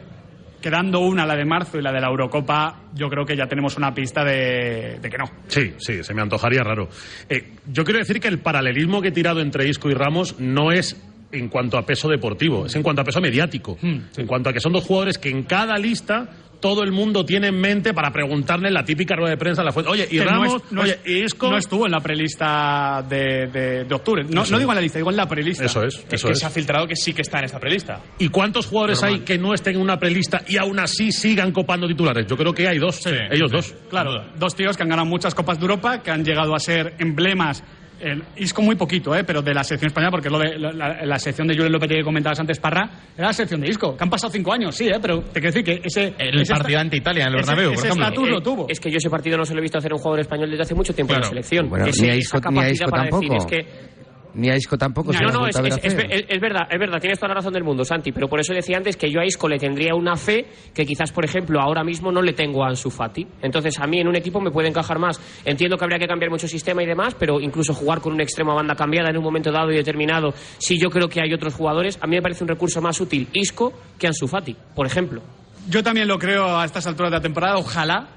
quedando 0.62 1.01
una, 1.01 1.26
la 1.26 1.34
de 1.36 1.45
marzo 1.45 1.78
y 1.78 1.82
la 1.82 1.92
de 1.92 2.01
la 2.01 2.07
Eurocopa, 2.09 2.84
yo 2.95 3.09
creo 3.11 3.26
que 3.26 3.36
ya 3.36 3.47
tenemos 3.49 3.76
una 3.76 3.92
pista 3.92 4.24
de, 4.24 4.99
de 5.03 5.11
que 5.11 5.18
no. 5.18 5.24
Sí, 5.49 5.74
sí, 5.78 6.03
se 6.05 6.14
me 6.14 6.22
antojaría 6.22 6.62
raro. 6.62 6.88
Eh, 7.28 7.55
yo 7.66 7.84
quiero 7.84 7.99
decir 7.99 8.20
que 8.20 8.28
el 8.28 8.38
paralelismo 8.38 9.03
que 9.03 9.09
he 9.09 9.12
tirado 9.12 9.40
entre 9.40 9.68
Isco 9.68 9.90
y 9.90 9.95
Ramos 9.95 10.36
no 10.38 10.70
es 10.72 10.97
en 11.35 11.49
cuanto 11.49 11.76
a 11.78 11.85
peso 11.85 12.09
deportivo, 12.09 12.66
es 12.66 12.74
en 12.76 12.82
cuanto 12.82 13.03
a 13.03 13.05
peso 13.05 13.20
mediático. 13.20 13.76
En 13.82 14.26
cuanto 14.26 14.51
a 14.51 14.53
que 14.53 14.61
son 14.61 14.72
dos 14.72 14.85
jugadores 14.85 15.18
que 15.18 15.28
en 15.30 15.43
cada 15.45 15.76
lista 15.76 16.28
todo 16.61 16.82
el 16.82 16.93
mundo 16.93 17.26
tiene 17.26 17.49
en 17.49 17.61
mente 17.61 17.93
para 17.93 18.11
preguntarle 18.11 18.68
en 18.68 18.74
la 18.74 18.85
típica 18.87 19.14
rueda 19.16 19.32
de 19.32 19.37
prensa 19.37 19.61
a 19.61 19.66
la 19.66 19.72
fuente. 19.72 19.91
Oye, 19.91 20.07
y 20.11 20.16
Que 20.18 20.24
no 20.24 20.30
Ramos, 20.30 20.62
es- 20.64 20.72
no 20.72 20.80
oye, 20.80 20.99
Isco. 21.05 21.51
no 21.51 21.59
estuvo 21.59 21.85
en 21.85 21.93
la 21.93 22.01
prelista 22.01 23.05
de, 23.07 23.49
de- 23.53 23.85
de 23.85 23.95
octubre. 23.95 24.24
No, 24.24 24.45
no 24.47 24.59
digo 24.59 24.70
en 24.72 24.76
la 24.76 24.80
lista, 24.80 24.99
digo 24.99 25.11
en 25.11 25.16
la 25.16 25.28
prelista. 25.28 25.66
Eso 25.66 25.82
es, 25.82 25.97
Es 25.97 26.07
eso 26.14 26.28
que 26.28 26.32
es. 26.32 26.39
se 26.39 26.47
ha 26.47 26.51
filtrado 26.51 26.87
que 26.87 26.97
sí 26.97 27.12
que 27.12 27.20
está 27.20 27.39
en 27.41 27.45
esta 27.45 27.59
prelista. 27.61 28.01
¿Y 28.18 28.28
cuántos 28.28 28.64
jugadores 28.66 29.03
hay 29.03 29.20
que 29.20 29.37
no 29.37 29.53
estén 29.53 29.74
en 29.76 29.82
una 29.82 29.99
prelista 29.99 30.43
y 30.49 30.57
aún 30.57 30.78
así 30.78 31.12
sigan 31.12 31.53
copando 31.53 31.87
titulares? 31.87 32.26
Yo 32.26 32.37
creo 32.37 32.55
que 32.55 32.66
hay 32.66 32.78
dos, 32.78 33.05
ellos 33.07 33.51
dos. 33.51 33.74
Claro, 33.91 34.24
dos 34.39 34.55
tíos 34.55 34.76
que 34.76 34.85
han 34.85 34.89
ganado 34.89 35.07
muchas 35.07 35.35
Copas 35.35 35.59
de 35.59 35.64
Europa, 35.64 36.03
que 36.03 36.11
han 36.11 36.24
llegado 36.24 36.55
a 36.55 36.59
ser 36.61 36.95
emblemas. 36.99 37.62
El 38.05 38.23
Isco 38.37 38.61
muy 38.63 38.77
poquito, 38.77 39.15
¿eh? 39.15 39.25
pero 39.25 39.41
de 39.43 39.55
la 39.55 39.65
selección 39.65 39.89
española, 39.89 40.11
porque 40.11 40.29
lo 40.31 40.39
de, 40.39 40.59
la, 40.59 40.73
la- 40.73 41.05
la 41.07 41.19
sección 41.19 41.47
de 41.49 41.55
Julio 41.55 41.71
Lopetegui 41.71 42.01
que 42.01 42.05
comentabas 42.05 42.39
antes, 42.41 42.59
Parra, 42.59 42.89
era 43.17 43.29
la 43.29 43.33
sección 43.33 43.61
de 43.61 43.69
Isco, 43.71 43.97
que 43.97 44.05
han 44.05 44.11
pasado 44.11 44.31
cinco 44.33 44.53
años, 44.53 44.75
sí, 44.77 44.87
¿eh? 44.89 44.99
pero 45.01 45.21
te 45.23 45.41
quiero 45.41 45.55
decir 45.55 45.65
que 45.65 45.81
ese... 45.87 46.15
El 46.19 46.41
ese 46.41 46.53
partido 46.53 46.81
ante 46.81 46.97
Italia 46.99 47.23
en 47.25 47.29
el 47.31 47.35
Bernabéu, 47.37 47.71
ese 47.73 47.77
por 47.81 47.87
ejemplo. 47.87 48.05
estatus 48.07 48.29
lo 48.29 48.39
Eh, 48.39 48.43
tuvo. 48.43 48.67
Es 48.69 48.79
que 48.81 48.91
yo 48.91 48.99
ese 48.99 49.09
partido 49.11 49.37
no 49.39 49.45
se 49.45 49.55
lo 49.55 49.61
he 49.61 49.63
visto 49.63 49.79
hacer 49.79 49.93
a 49.93 49.95
un 49.95 50.01
jugador 50.01 50.21
español 50.21 50.51
desde 50.51 50.63
hace 50.65 50.75
mucho 50.75 50.95
tiempo 50.95 51.15
en 51.15 51.21
la 51.21 51.27
selección. 51.27 51.69
Bueno, 51.71 51.87
Ese- 51.87 52.03
ni 52.03 52.09
a 52.11 52.13
esa 52.15 52.19
Isco, 52.19 52.37
ni 52.37 52.41
a 52.41 52.43
capacidad 52.43 52.73
Isco 52.73 52.91
para 52.91 53.03
tampoco. 53.09 53.35
decir, 53.35 53.37
es 53.37 53.47
que 53.47 54.04
Ni 54.35 54.51
a 54.51 54.57
Isco 54.57 54.76
tampoco. 54.76 55.12
se 55.12 55.20
no, 55.20 55.26
lo 55.28 55.32
no, 55.32 55.45
ha 55.45 55.49
es, 55.51 55.57
vuelto 55.57 55.59
a 55.59 55.62
ver 55.62 55.72
es- 55.87 55.95
hacer. 55.95 56.12
es- 56.12 56.24
es 56.28 56.41
verdad, 56.41 56.62
es 56.70 56.78
verdad, 56.78 56.99
tienes 57.01 57.18
toda 57.18 57.28
la 57.28 57.35
razón 57.37 57.53
del 57.53 57.62
mundo, 57.64 57.85
Santi, 57.85 58.11
pero 58.12 58.28
por 58.28 58.41
eso 58.41 58.53
decía 58.53 58.76
antes 58.76 58.97
que 58.97 59.11
yo 59.11 59.20
a 59.20 59.24
Isco 59.24 59.49
le 59.49 59.59
tendría 59.59 59.95
una 59.95 60.16
fe 60.16 60.47
que 60.74 60.85
quizás, 60.85 61.12
por 61.12 61.24
ejemplo, 61.24 61.61
ahora 61.61 61.85
mismo 61.85 62.11
no 62.11 62.20
le 62.20 62.32
tengo 62.32 62.64
a 62.64 62.68
Ansu 62.68 62.91
Fati. 62.91 63.26
Entonces, 63.43 63.78
a 63.78 63.87
mí 63.87 64.01
en 64.01 64.09
un 64.09 64.16
equipo 64.16 64.41
me 64.41 64.51
puede 64.51 64.68
encajar 64.68 64.99
más. 64.99 65.20
Entiendo 65.45 65.76
que 65.76 65.85
habría 65.85 65.99
que 65.99 66.07
cambiar 66.09 66.30
mucho 66.30 66.49
sistema 66.49 66.82
y 66.82 66.87
demás, 66.87 67.14
pero 67.18 67.41
incluso 67.41 67.72
jugar 67.74 68.01
con 68.01 68.12
un 68.12 68.20
extremo 68.20 68.53
a 68.53 68.57
banda 68.57 68.74
cambiada 68.74 69.11
en 69.11 69.16
un 69.16 69.22
momento 69.22 69.53
dado 69.53 69.70
y 69.70 69.76
determinado, 69.76 70.35
si 70.59 70.78
yo 70.80 70.91
creo 70.91 71.09
que 71.09 71.20
hay 71.20 71.32
otros 71.32 71.55
jugadores, 71.55 71.99
a 72.03 72.07
mí 72.07 72.16
me 72.16 72.22
parece 72.22 72.43
un 72.43 72.49
recurso 72.49 72.80
más 72.82 73.01
útil 73.01 73.28
Isco 73.32 73.72
que 73.99 74.07
Ansu 74.09 74.26
Fati, 74.26 74.57
por 74.74 74.87
ejemplo. 74.87 75.22
Yo 75.68 75.82
también 75.82 76.09
lo 76.09 76.18
creo 76.18 76.59
a 76.59 76.64
estas 76.64 76.87
alturas 76.87 77.11
de 77.12 77.18
la 77.18 77.22
temporada, 77.22 77.57
ojalá 77.57 78.09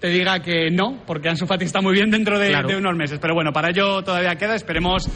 te 0.00 0.08
diga 0.10 0.40
que 0.40 0.70
no, 0.70 0.98
porque 1.06 1.28
Ansu 1.28 1.44
Fati 1.46 1.64
está 1.64 1.80
muy 1.80 1.92
bien 1.92 2.08
dentro 2.10 2.38
de, 2.38 2.50
Claro. 2.50 2.68
de 2.68 2.76
unos 2.76 2.94
meses. 2.96 3.18
Pero 3.20 3.34
bueno, 3.34 3.52
para 3.52 3.70
ello 3.70 4.02
todavía 4.04 4.36
queda, 4.36 4.54
esperemos 4.54 5.08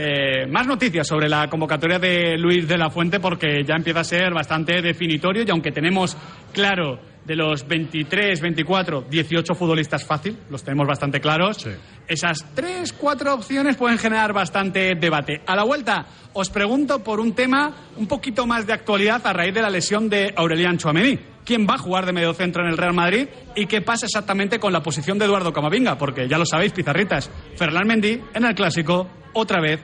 eh, 0.00 0.46
más 0.46 0.64
noticias 0.64 1.08
sobre 1.08 1.28
la 1.28 1.48
convocatoria 1.48 1.98
de 1.98 2.38
Luis 2.38 2.68
de 2.68 2.78
la 2.78 2.88
Fuente, 2.88 3.18
porque 3.18 3.64
ya 3.66 3.74
empieza 3.74 3.98
a 3.98 4.04
ser 4.04 4.32
bastante 4.32 4.80
definitorio 4.80 5.42
y 5.44 5.50
aunque 5.50 5.72
tenemos 5.72 6.16
claro 6.52 7.00
de 7.24 7.34
los 7.34 7.66
23, 7.66 8.40
24, 8.40 9.06
18 9.10 9.54
futbolistas 9.56 10.04
fácil, 10.04 10.38
los 10.50 10.62
tenemos 10.62 10.86
bastante 10.86 11.20
claros, 11.20 11.66
esas 12.06 12.54
tres, 12.54 12.92
cuatro 12.92 13.34
opciones 13.34 13.76
pueden 13.76 13.98
generar 13.98 14.32
bastante 14.32 14.94
debate. 14.94 15.42
A 15.44 15.56
la 15.56 15.64
vuelta 15.64 16.06
os 16.32 16.48
pregunto 16.48 17.02
por 17.02 17.18
un 17.18 17.32
tema 17.32 17.74
un 17.96 18.06
poquito 18.06 18.46
más 18.46 18.68
de 18.68 18.74
actualidad 18.74 19.26
a 19.26 19.32
raíz 19.32 19.52
de 19.52 19.62
la 19.62 19.68
lesión 19.68 20.08
de 20.08 20.32
Aurelian 20.36 20.78
Chouameni. 20.78 21.18
¿Quién 21.48 21.66
va 21.66 21.76
a 21.76 21.78
jugar 21.78 22.04
de 22.04 22.12
mediocentro 22.12 22.62
en 22.62 22.68
el 22.68 22.76
Real 22.76 22.92
Madrid? 22.92 23.26
¿Y 23.56 23.64
qué 23.64 23.80
pasa 23.80 24.04
exactamente 24.04 24.58
con 24.60 24.70
la 24.70 24.82
posición 24.82 25.18
de 25.18 25.24
Eduardo 25.24 25.50
Camavinga? 25.50 25.96
Porque 25.96 26.28
ya 26.28 26.36
lo 26.36 26.44
sabéis, 26.44 26.74
pizarritas. 26.74 27.30
Ferland 27.56 27.86
Mendy, 27.86 28.22
en 28.34 28.44
el 28.44 28.54
Clásico, 28.54 29.08
otra 29.32 29.58
vez 29.58 29.80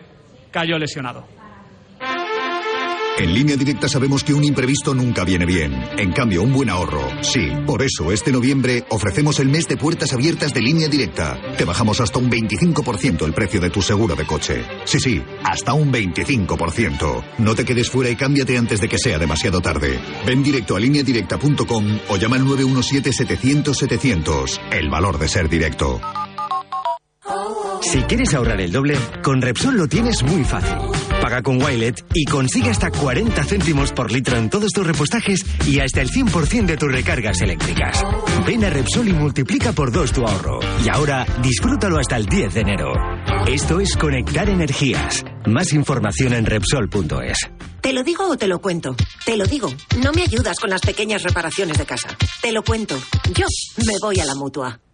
cayó 0.50 0.76
lesionado. 0.78 1.26
En 3.16 3.32
línea 3.32 3.56
directa 3.56 3.88
sabemos 3.88 4.24
que 4.24 4.34
un 4.34 4.42
imprevisto 4.42 4.92
nunca 4.92 5.22
viene 5.24 5.46
bien. 5.46 5.72
En 5.98 6.10
cambio, 6.10 6.42
un 6.42 6.52
buen 6.52 6.68
ahorro, 6.68 7.06
sí. 7.22 7.48
Por 7.64 7.80
eso, 7.82 8.10
este 8.10 8.32
noviembre 8.32 8.84
ofrecemos 8.88 9.38
el 9.38 9.48
mes 9.48 9.68
de 9.68 9.76
puertas 9.76 10.12
abiertas 10.12 10.52
de 10.52 10.60
línea 10.60 10.88
directa. 10.88 11.38
Te 11.56 11.64
bajamos 11.64 12.00
hasta 12.00 12.18
un 12.18 12.28
25% 12.28 13.24
el 13.24 13.32
precio 13.32 13.60
de 13.60 13.70
tu 13.70 13.82
seguro 13.82 14.16
de 14.16 14.26
coche. 14.26 14.64
Sí, 14.84 14.98
sí, 14.98 15.22
hasta 15.44 15.74
un 15.74 15.92
25%. 15.92 17.22
No 17.38 17.54
te 17.54 17.64
quedes 17.64 17.88
fuera 17.88 18.10
y 18.10 18.16
cámbiate 18.16 18.58
antes 18.58 18.80
de 18.80 18.88
que 18.88 18.98
sea 18.98 19.20
demasiado 19.20 19.60
tarde. 19.60 19.96
Ven 20.26 20.42
directo 20.42 20.74
a 20.74 20.80
lineadirecta.com 20.80 21.98
o 22.08 22.16
llama 22.16 22.34
al 22.34 22.44
917-700-700. 22.46 24.58
El 24.72 24.90
valor 24.90 25.20
de 25.20 25.28
ser 25.28 25.48
directo. 25.48 26.00
Si 27.80 28.02
quieres 28.02 28.34
ahorrar 28.34 28.60
el 28.60 28.72
doble, 28.72 28.98
con 29.22 29.40
Repsol 29.40 29.76
lo 29.76 29.86
tienes 29.86 30.20
muy 30.24 30.42
fácil. 30.42 30.78
Paga 31.20 31.42
con 31.42 31.62
Wilet 31.62 32.04
y 32.14 32.24
consigue 32.24 32.70
hasta 32.70 32.90
40 32.90 33.44
céntimos 33.44 33.92
por 33.92 34.12
litro 34.12 34.36
en 34.36 34.50
todos 34.50 34.72
tus 34.72 34.86
repostajes 34.86 35.44
y 35.66 35.80
hasta 35.80 36.00
el 36.00 36.10
100% 36.10 36.66
de 36.66 36.76
tus 36.76 36.92
recargas 36.92 37.40
eléctricas. 37.40 38.04
Ven 38.46 38.64
a 38.64 38.70
Repsol 38.70 39.08
y 39.08 39.12
multiplica 39.12 39.72
por 39.72 39.90
dos 39.90 40.12
tu 40.12 40.26
ahorro. 40.26 40.60
Y 40.84 40.88
ahora, 40.88 41.26
disfrútalo 41.42 41.98
hasta 41.98 42.16
el 42.16 42.26
10 42.26 42.54
de 42.54 42.60
enero. 42.60 42.92
Esto 43.46 43.80
es 43.80 43.96
Conectar 43.96 44.48
Energías. 44.48 45.24
Más 45.46 45.72
información 45.72 46.34
en 46.34 46.46
Repsol.es. 46.46 47.38
¿Te 47.80 47.92
lo 47.92 48.02
digo 48.02 48.28
o 48.28 48.36
te 48.36 48.46
lo 48.46 48.60
cuento? 48.60 48.96
Te 49.26 49.36
lo 49.36 49.44
digo. 49.44 49.72
No 50.02 50.12
me 50.12 50.22
ayudas 50.22 50.58
con 50.58 50.70
las 50.70 50.80
pequeñas 50.80 51.22
reparaciones 51.22 51.76
de 51.76 51.84
casa. 51.84 52.16
Te 52.40 52.52
lo 52.52 52.62
cuento. 52.62 52.96
Yo 53.34 53.46
me 53.76 53.92
voy 54.00 54.20
a 54.20 54.24
la 54.24 54.34
mutua. 54.34 54.80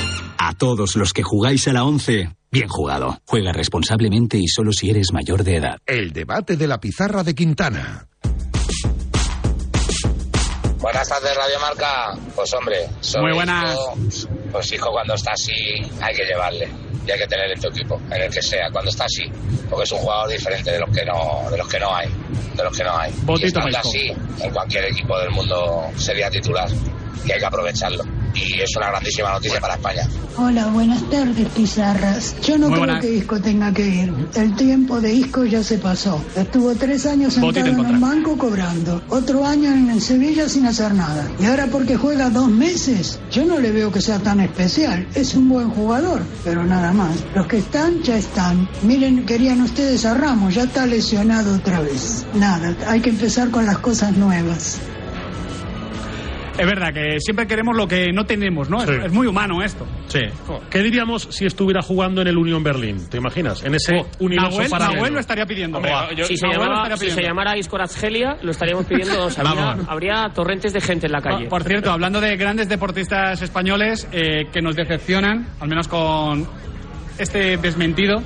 A 0.43 0.53
todos 0.53 0.95
los 0.95 1.13
que 1.13 1.21
jugáis 1.21 1.67
a 1.67 1.73
la 1.73 1.83
11, 1.83 2.35
bien 2.51 2.67
jugado. 2.67 3.19
Juega 3.27 3.51
responsablemente 3.51 4.39
y 4.39 4.47
solo 4.47 4.71
si 4.71 4.89
eres 4.89 5.13
mayor 5.13 5.43
de 5.43 5.57
edad. 5.57 5.77
El 5.85 6.13
debate 6.13 6.57
de 6.57 6.65
la 6.65 6.79
pizarra 6.79 7.23
de 7.23 7.35
Quintana. 7.35 8.07
Buenas 10.79 11.07
tardes, 11.07 11.37
Radio 11.37 11.59
Marca. 11.59 12.17
Pues 12.35 12.51
hombre, 12.55 12.87
sobre 13.01 13.25
Muy 13.25 13.33
buenas. 13.35 13.77
Pues 14.51 14.71
hijo, 14.73 14.89
cuando 14.89 15.13
está 15.13 15.33
así 15.33 15.53
hay 16.01 16.15
que 16.15 16.25
llevarle 16.25 16.67
y 17.05 17.11
hay 17.11 17.19
que 17.19 17.27
tener 17.27 17.51
en 17.51 17.61
tu 17.61 17.67
equipo, 17.67 18.01
en 18.09 18.23
el 18.23 18.33
que 18.33 18.41
sea, 18.41 18.67
cuando 18.71 18.89
está 18.89 19.05
así, 19.05 19.25
porque 19.69 19.83
es 19.83 19.91
un 19.91 19.99
jugador 19.99 20.27
diferente 20.27 20.71
de 20.71 20.79
los 20.79 20.89
que 20.89 21.05
no, 21.05 21.51
de 21.51 21.57
los 21.59 21.67
que 21.67 21.79
no 21.79 21.95
hay, 21.95 22.09
de 22.57 22.63
los 22.63 22.75
que 22.75 22.83
no 22.83 22.97
hay. 22.97 23.13
Botito 23.25 23.45
y 23.45 23.47
estando 23.49 23.77
así, 23.77 24.11
en 24.39 24.51
cualquier 24.51 24.85
equipo 24.85 25.19
del 25.19 25.29
mundo 25.29 25.83
sería 25.97 26.31
titular 26.31 26.67
y 27.25 27.31
hay 27.31 27.37
que 27.37 27.45
aprovecharlo. 27.45 28.20
Y 28.33 28.61
es 28.61 28.75
una 28.77 28.89
grandísima 28.89 29.31
noticia 29.31 29.59
para 29.59 29.75
España. 29.75 30.07
Hola, 30.37 30.67
buenas 30.67 31.03
tardes, 31.09 31.47
Pizarras. 31.49 32.35
Yo 32.41 32.57
no 32.57 32.67
Muy 32.69 32.75
creo 32.75 32.85
buenas. 32.85 33.01
que 33.05 33.15
Isco 33.15 33.41
tenga 33.41 33.73
que 33.73 33.87
ir. 33.87 34.13
El 34.35 34.55
tiempo 34.55 35.01
de 35.01 35.13
Isco 35.13 35.43
ya 35.45 35.61
se 35.63 35.77
pasó. 35.77 36.23
Estuvo 36.35 36.73
tres 36.75 37.05
años 37.05 37.33
sentado 37.33 37.67
en 37.67 37.79
un 37.79 37.99
banco 37.99 38.37
cobrando. 38.37 39.01
Otro 39.09 39.45
año 39.45 39.71
en 39.71 39.89
el 39.89 40.01
Sevilla 40.01 40.47
sin 40.47 40.65
hacer 40.65 40.93
nada. 40.93 41.29
Y 41.39 41.45
ahora 41.45 41.67
porque 41.67 41.97
juega 41.97 42.29
dos 42.29 42.49
meses, 42.49 43.19
yo 43.31 43.45
no 43.45 43.59
le 43.59 43.71
veo 43.71 43.91
que 43.91 44.01
sea 44.01 44.19
tan 44.19 44.39
especial. 44.39 45.05
Es 45.13 45.35
un 45.35 45.49
buen 45.49 45.69
jugador, 45.69 46.21
pero 46.45 46.63
nada 46.63 46.93
más. 46.93 47.15
Los 47.35 47.47
que 47.47 47.57
están, 47.57 48.01
ya 48.01 48.17
están. 48.17 48.69
Miren, 48.83 49.25
querían 49.25 49.61
ustedes 49.61 50.05
a 50.05 50.13
Ramos, 50.13 50.55
ya 50.55 50.63
está 50.63 50.85
lesionado 50.85 51.55
otra 51.55 51.81
vez. 51.81 52.25
Nada, 52.33 52.75
hay 52.87 53.01
que 53.01 53.09
empezar 53.09 53.51
con 53.51 53.65
las 53.65 53.79
cosas 53.79 54.15
nuevas. 54.15 54.79
Es 56.61 56.67
verdad 56.67 56.93
que 56.93 57.19
siempre 57.19 57.47
queremos 57.47 57.75
lo 57.75 57.87
que 57.87 58.11
no 58.13 58.25
tenemos, 58.25 58.69
¿no? 58.69 58.83
Es- 58.83 58.89
Sí. 58.89 58.95
Es, 59.05 59.11
muy 59.11 59.25
humano 59.27 59.63
esto. 59.63 59.85
Sí. 60.07 60.19
¿Qué 60.69 60.79
diríamos 60.79 61.27
si 61.31 61.45
estuviera 61.45 61.81
jugando 61.81 62.21
en 62.21 62.27
el 62.27 62.37
Unión 62.37 62.63
Berlín? 62.63 63.09
¿Te 63.09 63.17
imaginas? 63.17 63.63
En 63.63 63.73
ese 63.75 63.93
universo 64.19 64.51
Nahuel, 64.51 64.69
paralelo. 64.69 64.95
Nahuel 64.97 65.13
lo 65.13 65.19
estaría 65.19 65.45
pidiendo. 65.45 65.81
Yo- 66.15 66.25
si, 66.25 66.37
se 66.37 66.47
Nahuel 66.47 66.69
lo 66.89 66.97
si 66.97 67.09
se 67.09 67.21
llamara 67.21 67.55
lo 68.41 68.51
estaríamos 68.51 68.85
pidiendo. 68.85 69.25
o 69.25 69.29
sea, 69.29 69.43
habría, 69.87 70.29
torrentes 70.33 70.73
de 70.73 70.81
gente 70.81 71.07
en 71.07 71.11
la 71.13 71.21
calle. 71.21 71.47
Por 71.47 71.63
cierto, 71.63 71.91
hablando 71.91 72.21
de 72.21 72.35
grandes 72.37 72.69
deportistas 72.69 73.41
españoles 73.41 74.07
eh, 74.11 74.45
que 74.51 74.61
nos 74.61 74.75
decepcionan, 74.75 75.47
al 75.59 75.67
menos 75.67 75.87
con 75.87 76.47
este 77.17 77.57
desmentido, 77.57 78.21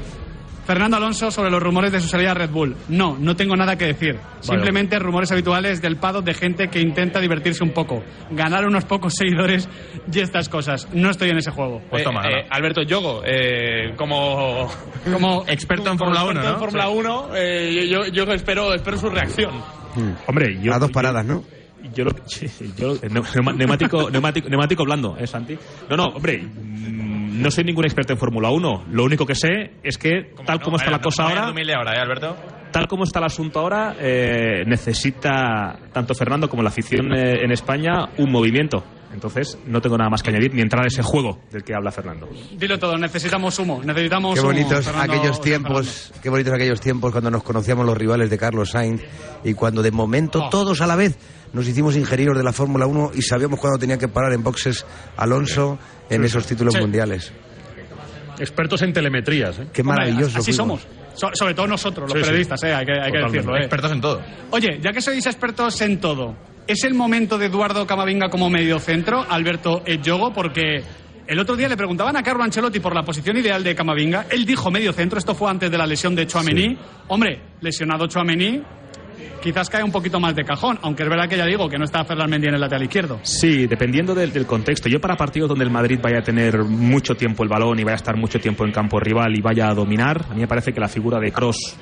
Fernando 0.66 0.98
Alonso 0.98 1.32
sobre 1.32 1.52
los 1.52 1.62
rumores 1.62 1.92
de 1.92 2.02
su 2.02 2.08
salida 2.08 2.32
a 2.32 2.34
Red 2.34 2.50
Bull. 2.50 2.76
No, 2.90 3.18
no 3.20 3.36
tengo 3.36 3.56
nada 3.56 3.78
que 3.78 3.86
decir. 3.86 4.18
Simplemente 4.40 4.98
rumores 5.00 5.32
habituales 5.32 5.82
del 5.82 5.98
pado 5.98 6.22
de 6.22 6.34
gente 6.34 6.68
que 6.70 6.80
intenta 6.80 7.20
divertirse 7.20 7.64
un 7.64 7.72
poco, 7.72 8.04
ganar 8.32 8.66
unos 8.66 8.86
pocos 8.86 9.14
seguidores 9.18 9.70
y 10.12 10.20
estas 10.20 10.50
cosas. 10.50 10.88
No 10.94 11.10
estoy 11.10 11.30
en 11.30 11.38
ese 11.38 11.52
juego. 11.52 11.82
Pues 11.90 12.04
toma, 12.04 12.24
eh, 12.28 12.46
Alberto 12.50 12.82
Yogo, 12.82 13.22
eh, 13.26 13.94
como, 13.96 14.70
como 15.12 15.46
experto 15.48 15.92
en 15.92 15.98
Fórmula 15.98 16.24
1, 16.24 16.32
experto 16.32 16.50
¿no? 16.50 16.54
en 16.54 16.60
Fórmula 16.60 16.90
1, 16.90 17.36
eh, 17.36 17.88
yo, 17.90 18.06
yo 18.08 18.24
espero, 18.34 18.74
espero 18.74 18.98
su 18.98 19.10
reacción. 19.10 19.52
Hombre, 20.28 20.60
yo. 20.62 20.74
A 20.74 20.80
dos 20.80 20.92
paradas, 20.92 21.26
¿no? 21.26 21.44
Yo 21.94 22.04
lo 22.04 22.12
yo, 22.78 22.96
neumático, 23.58 24.10
neumático, 24.10 24.50
neumático 24.50 24.84
blando, 24.86 25.16
¿eh, 25.18 25.28
Santi? 25.28 25.58
No, 25.90 25.96
no, 25.96 26.06
hombre, 26.08 26.44
no 27.36 27.52
soy 27.52 27.64
ningún 27.64 27.86
experto 27.86 28.14
en 28.14 28.20
Fórmula 28.20 28.50
1. 28.50 28.86
Lo 28.92 29.04
único 29.04 29.26
que 29.26 29.36
sé 29.36 29.72
es 29.84 29.98
que, 29.98 30.34
tal 30.46 30.60
como 30.62 30.78
está 30.78 30.92
la 30.92 31.00
cosa 31.02 31.24
No 31.24 31.30
ahora, 31.30 31.42
ahora, 31.78 31.96
¿eh, 31.96 32.00
Alberto? 32.02 32.36
tal 32.72 32.88
como 32.88 33.04
está 33.06 33.20
el 33.20 33.26
asunto 33.26 33.60
ahora, 33.60 33.96
eh, 34.00 34.64
necesita 34.66 35.78
tanto 35.94 36.14
Fernando 36.16 36.50
como 36.50 36.64
la 36.64 36.70
afición 36.70 37.14
eh, 37.16 37.44
en 37.44 37.52
España 37.52 38.10
un 38.18 38.32
movimiento. 38.32 38.84
Entonces, 39.14 39.58
no 39.66 39.80
tengo 39.80 39.98
nada 39.98 40.10
más 40.10 40.22
que 40.22 40.30
añadir 40.30 40.54
ni 40.54 40.62
entrar 40.62 40.84
a 40.84 40.88
ese 40.88 41.02
juego 41.02 41.40
del 41.50 41.64
que 41.64 41.74
habla 41.74 41.90
Fernando. 41.90 42.28
Dilo 42.58 42.78
todo, 42.78 42.98
necesitamos 42.98 43.58
humo, 43.60 43.82
necesitamos 43.82 44.34
Qué 44.34 44.42
humo, 44.42 44.50
bonitos 44.52 44.84
Fernando- 44.86 45.14
aquellos 45.14 45.40
tiempos, 45.40 46.14
qué 46.22 46.30
bonitos 46.30 46.54
aquellos 46.54 46.82
tiempos 46.82 47.14
cuando 47.14 47.32
nos 47.32 47.42
conocíamos 47.44 47.86
los 47.86 47.98
rivales 47.98 48.30
de 48.30 48.38
Carlos 48.38 48.72
Sainz 48.72 49.02
y 49.46 49.54
cuando 49.54 49.82
de 49.82 49.92
momento 49.92 50.44
Oh. 50.44 50.50
todos 50.50 50.82
a 50.82 50.88
la 50.88 50.98
vez 50.98 51.18
nos 51.54 51.66
hicimos 51.66 51.96
ingenieros 51.96 52.36
de 52.38 52.44
la 52.44 52.52
Fórmula 52.52 52.88
1 52.88 53.12
y 53.16 53.22
sabíamos 53.22 53.58
cuándo 53.62 53.80
tenía 53.80 53.98
que 53.98 54.10
parar 54.10 54.34
en 54.34 54.44
boxes 54.44 54.86
Alonso 55.16 55.80
en 56.10 56.24
esos 56.24 56.46
títulos 56.46 56.74
Sí. 56.74 56.80
mundiales. 56.80 57.32
Expertos 58.40 58.82
en 58.82 58.92
telemetrías. 58.94 59.60
¿eh? 59.60 59.68
Qué 59.72 59.84
maravilloso. 59.84 60.40
Así 60.40 60.52
fuimos. 60.54 60.82
somos. 60.82 60.88
So- 61.16 61.32
sobre 61.34 61.54
todo 61.54 61.68
nosotros, 61.68 62.10
los 62.10 62.14
Sí, 62.14 62.20
sí. 62.20 62.26
periodistas, 62.26 62.64
eh, 62.64 62.74
hay 62.74 62.86
que, 62.86 62.92
hay 62.92 63.12
que 63.12 63.18
decirlo. 63.20 63.56
eh. 63.56 63.60
Expertos 63.60 63.92
en 63.94 64.02
todo. 64.02 64.22
Oye, 64.52 64.80
ya 64.82 64.92
que 64.92 65.00
sois 65.02 65.26
expertos 65.26 65.80
en 65.82 66.00
todo, 66.02 66.36
¿es 66.68 66.84
el 66.84 66.94
momento 66.94 67.38
de 67.38 67.46
Eduardo 67.46 67.88
Camavinga 67.88 68.30
como 68.30 68.50
mediocentro, 68.50 69.26
Alberto 69.30 69.82
Edjogo? 69.86 70.34
Porque 70.34 70.84
el 71.28 71.40
otro 71.40 71.56
día 71.56 71.70
le 71.70 71.78
preguntaban 71.78 72.18
a 72.18 72.24
Carlo 72.24 72.44
Ancelotti 72.44 72.82
por 72.82 72.94
la 72.94 73.04
posición 73.04 73.38
ideal 73.38 73.64
de 73.64 73.74
Camavinga. 73.74 74.26
Él 74.30 74.46
dijo 74.46 74.70
mediocentro, 74.70 75.18
esto 75.18 75.34
fue 75.34 75.50
antes 75.50 75.72
de 75.72 75.78
la 75.78 75.88
lesión 75.88 76.14
de 76.16 76.28
Chouameni. 76.28 76.78
Hombre, 77.08 77.40
lesionado 77.62 78.08
Chouameni, 78.08 78.62
quizás 79.42 79.70
cae 79.70 79.84
un 79.84 79.92
poquito 79.92 80.20
más 80.20 80.36
de 80.36 80.44
cajón, 80.44 80.80
aunque 80.82 81.04
es 81.04 81.10
verdad 81.10 81.28
que 81.30 81.38
ya 81.38 81.46
digo 81.46 81.68
que 81.70 81.78
no 81.78 81.86
está 81.86 82.04
Ferland 82.06 82.30
Mendy 82.32 82.48
en 82.48 82.56
el 82.56 82.62
lateral 82.62 82.84
izquierdo. 82.84 83.20
Sí, 83.24 83.68
dependiendo 83.68 84.14
del, 84.16 84.32
del 84.34 84.46
contexto. 84.46 84.90
Yo 84.90 85.00
para 85.00 85.16
partidos 85.16 85.50
donde 85.50 85.66
el 85.66 85.72
Madrid 85.72 86.00
vaya 86.02 86.20
a 86.20 86.24
tener 86.24 86.60
mucho 86.64 87.16
tiempo 87.16 87.44
el 87.44 87.50
balón 87.50 87.80
y 87.80 87.84
vaya 87.84 87.94
a 87.96 87.98
estar 87.98 88.18
mucho 88.18 88.40
tiempo 88.40 88.66
en 88.66 88.72
campo 88.72 89.00
rival 89.00 89.36
y 89.36 89.42
vaya 89.42 89.70
a 89.70 89.74
dominar, 89.74 90.26
a 90.30 90.34
mí 90.34 90.42
me 90.42 90.48
parece 90.48 90.74
que 90.74 90.80
la 90.80 90.88
figura 90.88 91.20
de 91.20 91.32
Cross 91.32 91.78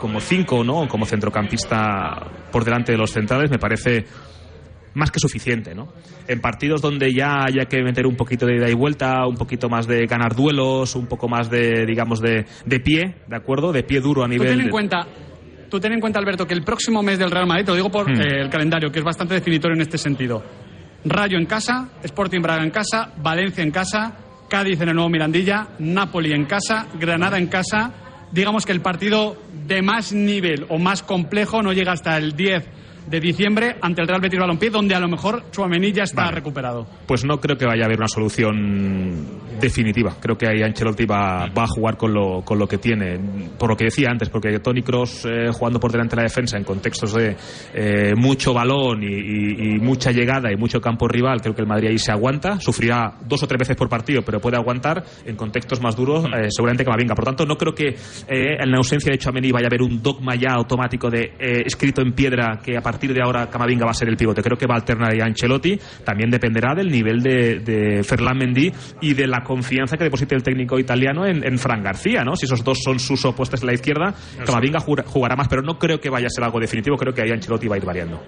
como 0.00 0.20
cinco, 0.20 0.62
¿no? 0.64 0.86
Como 0.88 1.06
centrocampista 1.06 2.26
por 2.52 2.64
delante 2.64 2.92
de 2.92 2.98
los 2.98 3.10
centrales 3.10 3.50
me 3.50 3.58
parece 3.58 4.04
más 4.94 5.10
que 5.10 5.20
suficiente, 5.20 5.74
¿no? 5.74 5.88
En 6.26 6.40
partidos 6.40 6.80
donde 6.82 7.12
ya 7.12 7.44
haya 7.44 7.66
que 7.66 7.82
meter 7.82 8.06
un 8.06 8.16
poquito 8.16 8.46
de 8.46 8.56
ida 8.56 8.68
y 8.68 8.74
vuelta, 8.74 9.26
un 9.26 9.36
poquito 9.36 9.68
más 9.68 9.86
de 9.86 10.06
ganar 10.06 10.34
duelos, 10.34 10.96
un 10.96 11.06
poco 11.06 11.28
más 11.28 11.50
de, 11.50 11.84
digamos, 11.86 12.20
de, 12.20 12.46
de 12.64 12.80
pie, 12.80 13.14
¿de 13.28 13.36
acuerdo? 13.36 13.70
De 13.72 13.82
pie 13.84 14.00
duro 14.00 14.22
a 14.22 14.26
Tú 14.26 14.30
nivel... 14.32 14.48
ten 14.48 14.58
en 14.60 14.66
de- 14.66 14.70
cuenta, 14.72 15.06
tú 15.68 15.80
ten 15.80 15.92
en 15.92 16.00
cuenta, 16.00 16.18
Alberto, 16.18 16.46
que 16.46 16.54
el 16.54 16.62
próximo 16.62 17.02
mes 17.02 17.18
del 17.18 17.30
Real 17.30 17.46
Madrid, 17.46 17.64
te 17.64 17.70
lo 17.72 17.76
digo 17.76 17.90
por 17.90 18.08
Hmm. 18.10 18.20
eh, 18.20 18.40
el 18.42 18.50
calendario, 18.50 18.90
que 18.90 18.98
es 18.98 19.04
bastante 19.04 19.34
definitorio 19.34 19.74
en 19.74 19.82
este 19.82 19.98
sentido. 19.98 20.42
Rayo 21.04 21.38
en 21.38 21.46
casa, 21.46 21.88
Sporting 22.02 22.40
Braga 22.40 22.62
en 22.64 22.70
casa, 22.70 23.12
Valencia 23.18 23.62
en 23.62 23.70
casa, 23.70 24.16
Cádiz 24.48 24.80
en 24.80 24.88
el 24.88 24.94
nuevo 24.94 25.10
Mirandilla, 25.10 25.68
Napoli 25.78 26.32
en 26.32 26.46
casa, 26.46 26.86
Granada 26.98 27.38
en 27.38 27.46
casa. 27.48 27.92
Digamos 28.32 28.64
que 28.66 28.72
el 28.72 28.80
partido 28.80 29.36
de 29.66 29.80
más 29.82 30.12
nivel 30.12 30.66
o 30.68 30.78
más 30.78 31.02
complejo 31.02 31.62
no 31.62 31.72
llega 31.72 31.92
hasta 31.92 32.16
el 32.16 32.32
10 32.34 32.64
de 33.10 33.20
diciembre 33.20 33.76
ante 33.80 34.02
el 34.02 34.08
Real 34.08 34.20
Betis 34.20 34.38
Balompié, 34.38 34.70
donde 34.70 34.94
a 34.94 35.00
lo 35.00 35.08
mejor 35.08 35.50
Chouameni 35.50 35.92
ya 35.92 36.02
está 36.04 36.22
Vale. 36.24 36.36
recuperado. 36.36 36.86
Pues 37.06 37.24
no 37.24 37.38
creo 37.40 37.56
que 37.56 37.66
vaya 37.66 37.82
a 37.82 37.86
haber 37.86 37.98
una 37.98 38.08
solución 38.08 39.26
definitiva. 39.60 40.16
Creo 40.20 40.36
que 40.36 40.46
ahí 40.48 40.62
Ancelotti 40.62 41.04
va, 41.04 41.46
va 41.46 41.64
a 41.64 41.66
jugar 41.66 41.96
con 41.96 42.12
lo, 42.12 42.42
con 42.44 42.58
lo 42.58 42.66
que 42.66 42.78
tiene. 42.78 43.18
Por 43.58 43.70
lo 43.70 43.76
que 43.76 43.84
decía 43.84 44.08
antes, 44.10 44.28
porque 44.28 44.58
Tony 44.60 44.82
Cross 44.82 45.26
jugando 45.52 45.80
por 45.80 45.90
delante 45.90 46.14
de 46.16 46.22
la 46.22 46.28
defensa 46.28 46.56
en 46.56 46.64
contextos 46.64 47.12
de 47.14 47.36
eh, 47.74 48.14
mucho 48.16 48.52
balón 48.54 49.02
y, 49.02 49.06
y- 49.06 49.74
y 49.74 49.78
mucha 49.78 50.10
llegada 50.12 50.52
y 50.52 50.56
mucho 50.56 50.80
campo 50.80 51.08
rival, 51.08 51.40
creo 51.40 51.54
que 51.54 51.62
el 51.62 51.66
Madrid 51.68 51.88
ahí 51.88 51.98
se 51.98 52.12
aguanta. 52.12 52.60
Sufrirá 52.60 53.14
dos 53.26 53.42
o 53.42 53.46
tres 53.46 53.58
veces 53.58 53.76
por 53.76 53.88
partido, 53.88 54.22
pero 54.22 54.40
puede 54.40 54.56
aguantar. 54.56 55.02
En 55.24 55.36
contextos 55.36 55.80
más 55.80 55.96
duros, 55.96 56.24
eh, 56.26 56.48
seguramente 56.50 56.84
que 56.84 56.90
venga. 56.96 57.14
Por 57.14 57.24
tanto, 57.24 57.44
no 57.46 57.56
creo 57.56 57.74
que 57.74 57.88
eh, 57.88 58.56
en 58.60 58.70
la 58.70 58.78
ausencia 58.78 59.10
de 59.12 59.18
Chouameni 59.18 59.50
vaya 59.52 59.66
a 59.66 59.68
haber 59.68 59.82
un 59.82 60.02
dogma 60.02 60.34
ya 60.36 60.50
automático 60.54 61.10
de 61.10 61.32
eh, 61.38 61.62
escrito 61.66 62.02
en 62.02 62.12
piedra 62.12 62.58
que 62.62 62.76
a 62.76 62.80
partir 62.80 62.97
de 63.06 63.22
ahora 63.22 63.48
Camavinga 63.48 63.84
va 63.84 63.92
a 63.92 63.94
ser 63.94 64.08
el 64.08 64.16
pivote. 64.16 64.42
Creo 64.42 64.58
que 64.58 64.66
va 64.66 64.74
a 64.74 64.78
alternar 64.78 65.12
ahí 65.12 65.20
a 65.20 65.24
Ancelotti. 65.26 65.78
También 66.04 66.30
dependerá 66.30 66.74
del 66.74 66.88
nivel 66.90 67.20
de, 67.22 67.60
de 67.60 68.02
Ferland 68.02 68.38
Mendy 68.40 68.72
y 69.00 69.14
de 69.14 69.26
la 69.26 69.42
confianza 69.44 69.96
que 69.96 70.04
deposite 70.04 70.34
el 70.34 70.42
técnico 70.42 70.78
italiano 70.78 71.24
en, 71.26 71.46
en 71.46 71.58
Fran 71.58 71.82
García, 71.82 72.24
¿no? 72.24 72.34
Si 72.36 72.46
esos 72.46 72.64
dos 72.64 72.78
son 72.82 72.98
sus 72.98 73.24
opuestos 73.24 73.60
en 73.62 73.66
la 73.68 73.74
izquierda, 73.74 74.14
Camavinga 74.44 74.80
jugar- 74.80 75.06
jugará 75.06 75.36
más, 75.36 75.48
pero 75.48 75.62
no 75.62 75.78
creo 75.78 76.00
que 76.00 76.10
vaya 76.10 76.26
a 76.26 76.30
ser 76.30 76.44
algo 76.44 76.58
definitivo. 76.60 76.96
Creo 76.96 77.12
que 77.14 77.22
ahí 77.22 77.30
Ancelotti 77.30 77.68
va 77.68 77.76
a 77.76 77.78
ir 77.78 77.84
variando. 77.84 78.20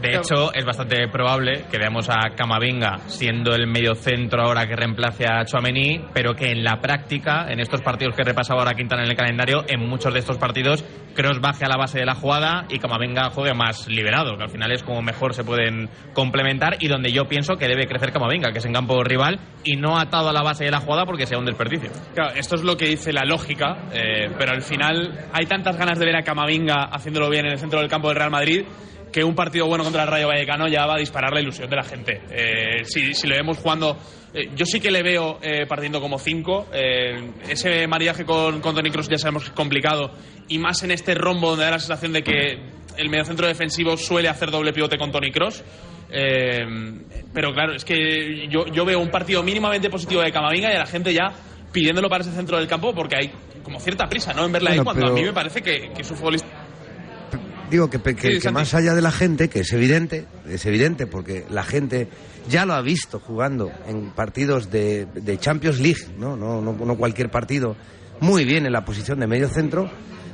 De 0.00 0.14
hecho, 0.14 0.52
es 0.52 0.64
bastante 0.64 1.08
probable 1.08 1.64
que 1.70 1.78
veamos 1.78 2.08
a 2.10 2.34
Camavinga 2.36 2.98
siendo 3.06 3.54
el 3.54 3.66
medio 3.66 3.94
centro 3.94 4.42
ahora 4.42 4.66
que 4.66 4.76
reemplace 4.76 5.24
a 5.26 5.44
Chouameni, 5.44 6.04
pero 6.12 6.34
que 6.34 6.50
en 6.50 6.62
la 6.62 6.80
práctica, 6.80 7.46
en 7.48 7.60
estos 7.60 7.80
partidos 7.80 8.14
que 8.14 8.22
repasaba 8.22 8.60
ahora 8.60 8.74
Quintana 8.74 9.04
en 9.04 9.10
el 9.10 9.16
calendario, 9.16 9.64
en 9.68 9.88
muchos 9.88 10.12
de 10.12 10.20
estos 10.20 10.38
partidos, 10.38 10.84
Kroos 11.14 11.40
baje 11.40 11.64
a 11.64 11.68
la 11.68 11.76
base 11.76 11.98
de 11.98 12.04
la 12.04 12.14
jugada 12.14 12.66
y 12.68 12.78
Camavinga 12.78 13.30
juegue 13.30 13.54
más 13.54 13.88
liberado, 13.88 14.36
que 14.36 14.44
al 14.44 14.50
final 14.50 14.70
es 14.72 14.82
como 14.82 15.00
mejor 15.00 15.32
se 15.32 15.44
pueden 15.44 15.88
complementar 16.12 16.76
y 16.80 16.88
donde 16.88 17.10
yo 17.10 17.24
pienso 17.24 17.56
que 17.56 17.66
debe 17.66 17.86
crecer 17.86 18.12
Camavinga, 18.12 18.52
que 18.52 18.58
es 18.58 18.64
en 18.66 18.74
campo 18.74 19.02
rival 19.02 19.40
y 19.64 19.76
no 19.76 19.98
atado 19.98 20.28
a 20.28 20.32
la 20.32 20.42
base 20.42 20.64
de 20.64 20.70
la 20.70 20.80
jugada 20.80 21.06
porque 21.06 21.26
sea 21.26 21.38
un 21.38 21.46
desperdicio. 21.46 21.90
Claro, 22.14 22.34
esto 22.36 22.56
es 22.56 22.62
lo 22.62 22.76
que 22.76 22.86
dice 22.86 23.12
la 23.12 23.24
lógica, 23.24 23.88
eh, 23.92 24.30
pero 24.38 24.52
al 24.52 24.62
final 24.62 25.26
hay 25.32 25.46
tantas 25.46 25.76
ganas 25.76 25.98
de 25.98 26.04
ver 26.04 26.16
a 26.16 26.22
Camavinga 26.22 26.90
haciéndolo 26.92 27.30
bien 27.30 27.46
en 27.46 27.52
el 27.52 27.58
centro 27.58 27.80
del 27.80 27.88
campo 27.88 28.08
del 28.08 28.18
Real 28.18 28.30
Madrid 28.30 28.64
que 29.16 29.24
un 29.24 29.34
partido 29.34 29.66
bueno 29.66 29.82
contra 29.82 30.02
el 30.02 30.08
Rayo 30.10 30.28
Vallecano 30.28 30.68
ya 30.68 30.84
va 30.84 30.96
a 30.96 30.98
disparar 30.98 31.32
la 31.32 31.40
ilusión 31.40 31.70
de 31.70 31.76
la 31.76 31.84
gente. 31.84 32.20
Eh, 32.30 32.84
si, 32.84 33.14
si, 33.14 33.26
le 33.26 33.36
vemos 33.36 33.56
jugando, 33.56 33.96
eh, 34.34 34.50
yo 34.54 34.66
sí 34.66 34.78
que 34.78 34.90
le 34.90 35.02
veo 35.02 35.38
eh, 35.40 35.64
partiendo 35.66 36.02
como 36.02 36.18
cinco. 36.18 36.66
Eh, 36.70 37.30
ese 37.48 37.86
mariaje 37.86 38.26
con, 38.26 38.60
con 38.60 38.74
Tony 38.74 38.90
Cross 38.90 39.08
ya 39.08 39.16
sabemos 39.16 39.44
que 39.44 39.48
es 39.48 39.54
complicado 39.54 40.12
y 40.48 40.58
más 40.58 40.82
en 40.82 40.90
este 40.90 41.14
rombo 41.14 41.48
donde 41.48 41.64
da 41.64 41.70
la 41.70 41.78
sensación 41.78 42.12
de 42.12 42.22
que 42.22 42.58
el 42.98 43.08
mediocentro 43.08 43.46
defensivo 43.46 43.96
suele 43.96 44.28
hacer 44.28 44.50
doble 44.50 44.74
pivote 44.74 44.98
con 44.98 45.10
Tony 45.10 45.32
Cross. 45.32 45.64
pero 47.32 47.54
claro, 47.54 47.74
es 47.74 47.86
que 47.86 48.48
yo, 48.50 48.66
yo 48.66 48.84
veo 48.84 49.00
un 49.00 49.10
partido 49.10 49.42
mínimamente 49.42 49.88
positivo 49.88 50.20
de 50.20 50.30
Camavinga 50.30 50.70
y 50.70 50.76
a 50.76 50.80
la 50.80 50.86
gente 50.86 51.14
ya 51.14 51.32
pidiéndolo 51.72 52.10
para 52.10 52.22
ese 52.22 52.32
centro 52.32 52.58
del 52.58 52.68
campo 52.68 52.94
porque 52.94 53.16
hay 53.16 53.32
como 53.62 53.80
cierta 53.80 54.06
prisa 54.10 54.34
¿no? 54.34 54.44
en 54.44 54.52
verla 54.52 54.72
Bueno, 54.72 54.80
ahí 54.82 54.84
cuando 54.84 55.00
pero- 55.06 55.12
a 55.12 55.18
mí 55.18 55.24
me 55.24 55.32
parece 55.32 55.62
que, 55.62 55.90
que 55.96 56.04
su 56.04 56.14
futbolista 56.14 56.65
Digo 57.70 57.90
que, 57.90 58.00
que- 58.00 58.14
que 58.14 58.40
Sí, 58.40 58.48
más 58.50 58.74
allá 58.74 58.94
de 58.94 59.02
la 59.02 59.10
gente, 59.10 59.48
que 59.48 59.60
es 59.60 59.72
evidente, 59.72 60.26
es 60.48 60.64
evidente 60.66 61.06
porque 61.06 61.44
la 61.50 61.64
gente 61.64 62.08
ya 62.48 62.64
lo 62.64 62.74
ha 62.74 62.80
visto 62.80 63.18
jugando 63.18 63.70
en 63.88 64.10
partidos 64.10 64.70
de, 64.70 65.06
de 65.06 65.38
Champions 65.38 65.80
League, 65.80 66.06
¿no? 66.18 66.36
No, 66.36 66.60
no, 66.60 66.72
no 66.72 66.96
cualquier 66.96 67.30
partido, 67.30 67.76
muy 68.20 68.44
bien 68.44 68.66
en 68.66 68.72
la 68.72 68.84
posición 68.84 69.18
de 69.20 69.26
medio 69.26 69.48
centro. 69.48 69.90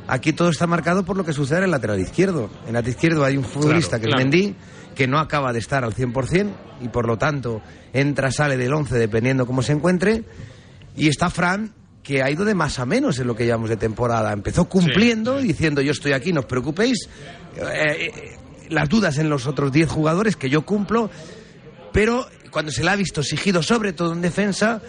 Aquí 0.09 0.33
todo 0.33 0.51
está 0.51 0.67
marcado 0.67 1.05
por 1.05 1.17
lo 1.17 1.25
que 1.25 1.33
sucede 1.33 1.59
en 1.59 1.65
el 1.65 1.71
lateral 1.71 2.01
izquierdo. 2.01 2.51
En 2.63 2.69
el 2.69 2.73
lateral 2.75 2.91
izquierdo 2.91 3.25
hay 3.25 3.37
un 3.37 3.45
futbolista 3.45 3.99
que 3.99 4.07
claro. 4.07 4.19
es 4.21 4.25
Mendy, 4.27 4.55
que 4.95 5.07
no 5.07 5.19
acaba 5.19 5.53
de 5.53 5.61
estar 5.61 5.85
al 5.85 5.95
100% 5.95 6.51
y 6.83 6.89
por 6.89 7.07
lo 7.07 7.17
tanto 7.17 7.63
entra, 7.95 8.31
sale 8.31 8.57
del 8.59 8.75
11 8.75 8.99
dependiendo 8.99 9.47
cómo 9.47 9.63
se 9.63 9.73
encuentre. 9.73 10.25
Y 10.97 11.09
está 11.09 11.31
Fran, 11.31 11.73
que 12.03 12.23
ha 12.23 12.31
ido 12.31 12.45
de 12.45 12.55
más 12.55 12.79
a 12.79 12.87
menos 12.87 13.19
en 13.19 13.27
lo 13.29 13.37
que 13.37 13.45
llevamos 13.45 13.69
de 13.71 13.77
temporada. 13.77 14.33
Empezó 14.33 14.65
cumpliendo, 14.69 15.39
diciendo 15.39 15.81
yo 15.83 15.93
estoy 15.93 16.13
aquí, 16.13 16.33
no 16.33 16.41
os 16.41 16.47
preocupéis. 16.47 17.09
Eh, 17.57 17.63
eh, 18.15 18.39
las 18.71 18.89
dudas 18.89 19.19
en 19.19 19.29
los 19.29 19.47
otros 19.47 19.71
10 19.71 19.89
jugadores 19.89 20.35
que 20.37 20.49
yo 20.51 20.63
cumplo, 20.63 21.11
pero 21.93 22.27
cuando 22.51 22.73
se 22.73 22.83
le 22.83 22.91
ha 22.91 22.97
visto 22.97 23.21
exigido, 23.21 23.63
sobre 23.63 23.93
todo 23.93 24.13
en 24.13 24.21
defensa, 24.23 24.81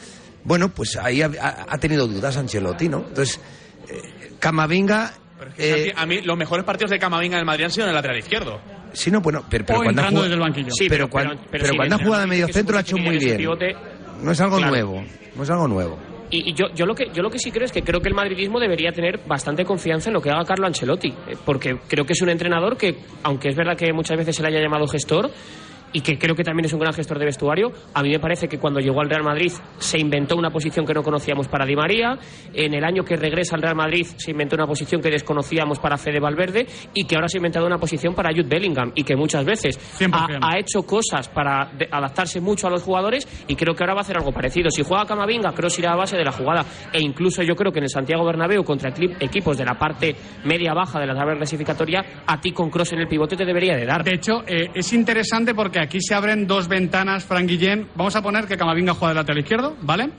bueno, 0.43 0.69
pues 0.69 0.95
ahí 0.97 1.21
ha, 1.21 1.29
ha- 1.69 1.77
tenido 1.77 2.07
dudas 2.07 2.35
Ancelotti, 2.37 2.89
¿no? 2.89 3.05
Entonces, 3.07 3.39
eh, 3.89 4.31
Camavinga... 4.39 5.13
a 5.95 6.05
mí 6.05 6.21
los 6.21 6.37
mejores 6.37 6.65
partidos 6.65 6.91
de 6.91 6.99
Camavinga 6.99 7.37
del 7.37 7.45
Madrid 7.45 7.65
han 7.65 7.71
sido 7.71 7.83
en 7.85 7.89
el 7.89 7.95
lateral 7.95 8.17
izquierdo. 8.17 8.59
Sí, 8.93 9.11
no, 9.11 9.21
bueno, 9.21 9.43
pero, 9.49 9.65
pero 9.65 9.79
O 9.79 9.83
cuando 9.83 10.01
ha 10.01 10.05
jugado- 10.05 10.23
desde 10.23 10.35
el 10.35 10.39
banquillo. 10.41 10.69
Sí, 10.71 10.87
pero, 10.89 11.09
pero- 11.09 11.29
cuan- 11.29 11.39
pero- 11.51 11.75
cuando 11.75 11.95
ha 11.95 11.99
jugado 11.99 12.21
de 12.21 12.27
medio 12.27 12.47
centro 12.47 12.73
lo 12.73 12.77
ha 12.79 12.81
hecho 12.81 12.97
muy 12.97 13.17
bien. 13.17 13.41
No 14.21 14.31
es 14.31 14.39
algo 14.41 14.57
Claro. 14.57 14.71
nuevo, 14.71 15.03
no 15.35 15.43
es 15.43 15.49
algo 15.49 15.67
nuevo. 15.67 15.99
Y, 16.35 16.53
yo, 16.53 16.65
yo, 16.73 16.87
lo 16.87 16.95
que, 16.95 17.11
yo 17.13 17.21
lo 17.21 17.29
que 17.29 17.37
sí 17.37 17.51
creo 17.51 17.65
es 17.65 17.71
que 17.71 17.83
creo 17.83 18.01
que 18.01 18.09
el 18.09 18.15
madridismo 18.15 18.59
debería 18.59 18.91
tener 18.91 19.19
bastante 19.27 19.63
confianza 19.63 20.09
en 20.09 20.15
lo 20.15 20.21
que 20.21 20.31
haga 20.31 20.43
Carlo 20.43 20.65
Ancelotti, 20.65 21.09
eh, 21.09 21.37
porque 21.45 21.77
creo 21.87 22.05
que 22.05 22.13
es 22.13 22.21
un 22.23 22.29
entrenador 22.29 22.75
que, 22.75 22.97
aunque 23.21 23.49
es 23.49 23.55
verdad 23.55 23.77
que 23.77 23.93
muchas 23.93 24.17
veces 24.17 24.35
se 24.35 24.41
le 24.41 24.47
haya 24.47 24.59
llamado 24.59 24.87
gestor, 24.87 25.29
y 25.93 26.01
que 26.01 26.17
creo 26.17 26.35
que 26.35 26.43
también 26.43 26.65
es 26.65 26.73
un 26.73 26.79
gran 26.79 26.93
gestor 26.93 27.19
de 27.19 27.25
vestuario, 27.25 27.71
a 27.93 28.01
mí 28.03 28.09
me 28.09 28.19
parece 28.19 28.47
que 28.47 28.57
cuando 28.59 28.79
llegó 28.79 28.99
al 29.01 29.09
Real 29.09 29.23
Madrid 29.23 29.51
se 29.77 29.99
inventó 29.99 30.35
una 30.35 30.49
posición 30.49 30.85
que 30.85 30.93
no 30.93 31.03
conocíamos 31.03 31.47
para 31.47 31.65
Di 31.65 31.75
María, 31.75 32.17
en 32.53 32.73
el 32.73 32.83
año 32.83 33.03
que 33.03 33.15
regresa 33.15 33.55
al 33.55 33.61
Real 33.61 33.75
Madrid 33.75 34.05
se 34.17 34.31
inventó 34.31 34.55
una 34.55 34.65
posición 34.67 35.01
que 35.01 35.09
desconocíamos 35.09 35.79
para 35.79 35.97
Fede 35.97 36.19
Valverde 36.19 36.65
y 36.93 37.05
que 37.05 37.15
ahora 37.15 37.27
se 37.27 37.37
ha 37.37 37.39
inventado 37.39 37.65
una 37.65 37.77
posición 37.77 38.13
para 38.15 38.31
Jude 38.31 38.47
Bellingham 38.49 38.91
y 38.95 39.03
que 39.03 39.15
muchas 39.15 39.45
veces 39.45 39.77
ha, 40.11 40.27
100%. 40.27 40.39
ha 40.41 40.59
hecho 40.59 40.83
cosas 40.83 41.29
para 41.29 41.71
adaptarse 41.91 42.41
mucho 42.41 42.67
a 42.67 42.69
los 42.69 42.81
jugadores 42.83 43.27
y 43.47 43.55
creo 43.55 43.75
que 43.75 43.83
ahora 43.83 43.93
va 43.93 43.99
a 43.99 44.03
hacer 44.03 44.17
algo 44.17 44.31
parecido. 44.31 44.69
Si 44.71 44.83
juega 44.83 45.05
Camavinga, 45.05 45.53
Kroos 45.53 45.77
irá 45.79 45.93
a 45.93 45.95
base 45.95 46.17
de 46.17 46.23
la 46.25 46.31
jugada 46.31 46.65
e 46.91 46.99
incluso 47.01 47.43
yo 47.43 47.55
creo 47.55 47.71
que 47.71 47.79
en 47.79 47.83
el 47.83 47.89
Santiago 47.89 48.25
Bernabéu 48.25 48.63
contra 48.63 48.91
equi- 48.93 49.15
equipos 49.19 49.57
de 49.57 49.65
la 49.65 49.77
parte 49.77 50.15
media-baja 50.45 50.99
de 50.99 51.07
la 51.07 51.15
tabla 51.15 51.35
clasificatoria, 51.35 52.03
a 52.25 52.39
ti 52.41 52.51
con 52.51 52.69
Kroos 52.69 52.91
en 52.93 52.99
el 52.99 53.07
pivote 53.07 53.35
te 53.35 53.45
debería 53.45 53.75
de 53.75 53.85
dar. 53.85 54.03
De 54.03 54.15
hecho, 54.15 54.43
eh, 54.47 54.69
es 54.73 54.91
interesante 54.93 55.53
porque 55.53 55.79
aquí 55.83 55.99
se 56.01 56.15
abren 56.15 56.47
dos 56.47 56.67
ventanas, 56.67 57.23
Frank 57.23 57.47
Guillén. 57.47 57.87
Vamos 57.95 58.15
a 58.15 58.21
poner 58.21 58.47
que 58.47 58.57
Camavinga 58.57 58.93
juega 58.93 59.13
de 59.13 59.19
lateral 59.19 59.39
izquierdo, 59.39 59.77
¿vale? 59.81 60.09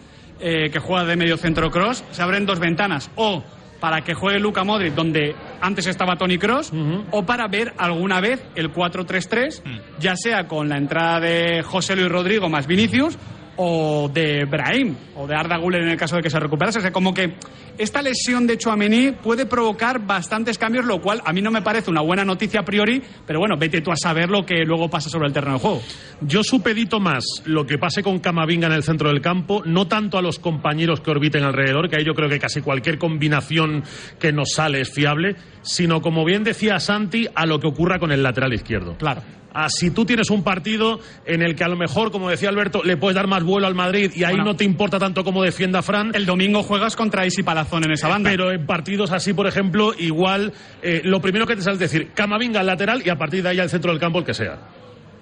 Eh, 0.41 0.71
que 0.71 0.79
juega 0.79 1.05
de 1.05 1.17
medio 1.17 1.37
centro 1.37 1.71
cross. 1.71 2.05
Se 2.13 2.23
abren 2.23 2.47
dos 2.47 2.59
ventanas. 2.59 3.11
O 3.17 3.43
para 3.81 4.03
que 4.03 4.15
juegue 4.15 4.39
Luca 4.39 4.65
Modric, 4.65 4.95
donde 4.95 5.35
antes 5.61 5.87
estaba 5.87 6.17
Tony 6.17 6.39
Cross, 6.39 6.73
o 7.11 7.27
para 7.27 7.49
ver 7.49 7.75
alguna 7.77 8.19
vez 8.19 8.43
el 8.55 8.73
4-3-3, 8.73 9.61
ya 9.99 10.17
sea 10.17 10.49
con 10.49 10.71
la 10.71 10.79
entrada 10.79 11.21
de 11.21 11.63
José 11.63 11.95
Luis 11.95 12.09
Rodrigo 12.09 12.49
más 12.49 12.67
Vinicius, 12.67 13.19
o 13.57 14.09
de 14.13 14.45
Brahim, 14.45 14.95
o 15.17 15.27
de 15.27 15.35
Arda 15.35 15.57
Güler 15.57 15.83
en 15.83 15.91
el 15.91 15.97
caso 15.97 16.17
de 16.17 16.23
que 16.23 16.31
se 16.31 16.41
recuperase. 16.41 16.79
O 16.79 16.83
sea, 16.83 16.93
como 16.93 17.15
que 17.15 17.35
esta 17.79 18.03
lesión 18.03 18.47
de 18.47 18.57
Chouameni 18.57 19.13
puede 19.13 19.47
provocar 19.47 20.05
bastantes 20.07 20.59
cambios, 20.59 20.85
lo 20.85 21.01
cual 21.01 21.21
a 21.25 21.33
mí 21.33 21.43
no 21.43 21.51
me 21.51 21.63
parece 21.63 21.91
una 21.91 22.01
buena 22.01 22.25
noticia 22.25 22.61
a 22.61 22.65
priori, 22.65 23.03
pero 23.27 23.41
bueno, 23.41 23.57
vete 23.59 23.81
tú 23.81 23.91
a 23.91 23.97
saber 23.97 24.31
lo 24.31 24.45
que 24.45 24.65
luego 24.65 24.89
pasa 24.89 25.09
sobre 25.09 25.27
el 25.27 25.33
terreno 25.33 25.55
de 25.55 25.61
juego. 25.61 25.83
Yo 26.21 26.43
supedito 26.43 27.01
más 27.01 27.25
lo 27.45 27.67
que 27.67 27.79
pase 27.79 28.03
con 28.03 28.21
Camavinga 28.21 28.67
en 28.67 28.75
el 28.75 28.83
centro 28.83 29.09
del 29.09 29.21
campo, 29.21 29.63
no 29.65 29.89
tanto 29.89 30.19
a 30.19 30.23
los 30.23 30.39
compañeros 30.39 31.01
que 31.01 31.11
orbiten 31.11 31.43
alrededor, 31.43 31.89
que 31.89 31.97
ahí 31.97 32.05
yo 32.05 32.15
creo 32.15 32.29
que 32.29 32.39
casi 32.39 32.61
cualquier 32.61 32.99
combinación 32.99 33.83
que 34.19 34.33
nos 34.33 34.53
sale 34.53 34.81
es 34.81 34.93
fiable, 34.93 35.37
sino 35.63 36.01
como 36.01 36.25
bien 36.25 36.45
decía 36.45 36.79
Santi, 36.79 37.27
a 37.35 37.47
lo 37.47 37.59
que 37.59 37.67
ocurra 37.67 37.99
con 37.99 38.13
el 38.13 38.23
lateral 38.23 38.53
izquierdo. 38.53 38.97
Claro. 38.99 39.23
Ah, 39.55 39.69
si 39.69 39.93
tú 39.93 40.05
tienes 40.05 40.31
un 40.31 40.43
partido 40.43 40.99
en 41.25 41.41
el 41.41 41.55
que 41.55 41.63
a 41.63 41.69
lo 41.69 41.77
mejor, 41.77 42.11
como 42.11 42.29
decía 42.29 42.49
Alberto, 42.49 42.83
le 42.83 42.97
puedes 42.97 43.15
dar 43.15 43.29
más 43.29 43.45
vuelo 43.45 43.69
al 43.69 43.75
Madrid 43.77 44.11
y 44.15 44.25
ahí 44.25 44.33
Bueno. 44.33 44.47
no 44.47 44.57
te 44.57 44.65
importa 44.65 44.99
tanto 44.99 45.23
cómo 45.23 45.43
defienda 45.45 45.81
Fran. 45.81 46.11
El 46.15 46.27
domingo 46.27 46.65
juegas 46.65 46.97
contra 46.97 47.25
Isi 47.25 47.45
Palazón 47.45 47.85
en 47.85 47.93
esa 47.93 48.09
banda. 48.09 48.31
Pero 48.31 48.51
en 48.51 48.67
partidos 48.67 49.13
así, 49.13 49.33
por 49.33 49.47
ejemplo, 49.47 49.93
igual 49.97 50.53
eh, 50.83 51.03
lo 51.05 51.21
primero 51.21 51.47
que 51.47 51.55
te 51.55 51.63
sale 51.63 51.75
es 51.75 51.81
decir 51.81 52.11
Camavinga 52.15 52.61
al 52.61 52.67
lateral 52.67 53.03
y 53.05 53.11
a 53.11 53.17
partir 53.17 53.43
de 53.45 53.51
ahí 53.51 53.61
al 53.61 53.71
centro 53.71 53.93
del 53.93 54.01
campo 54.01 54.19
el 54.19 54.25
que 54.25 54.35
sea. 54.35 54.59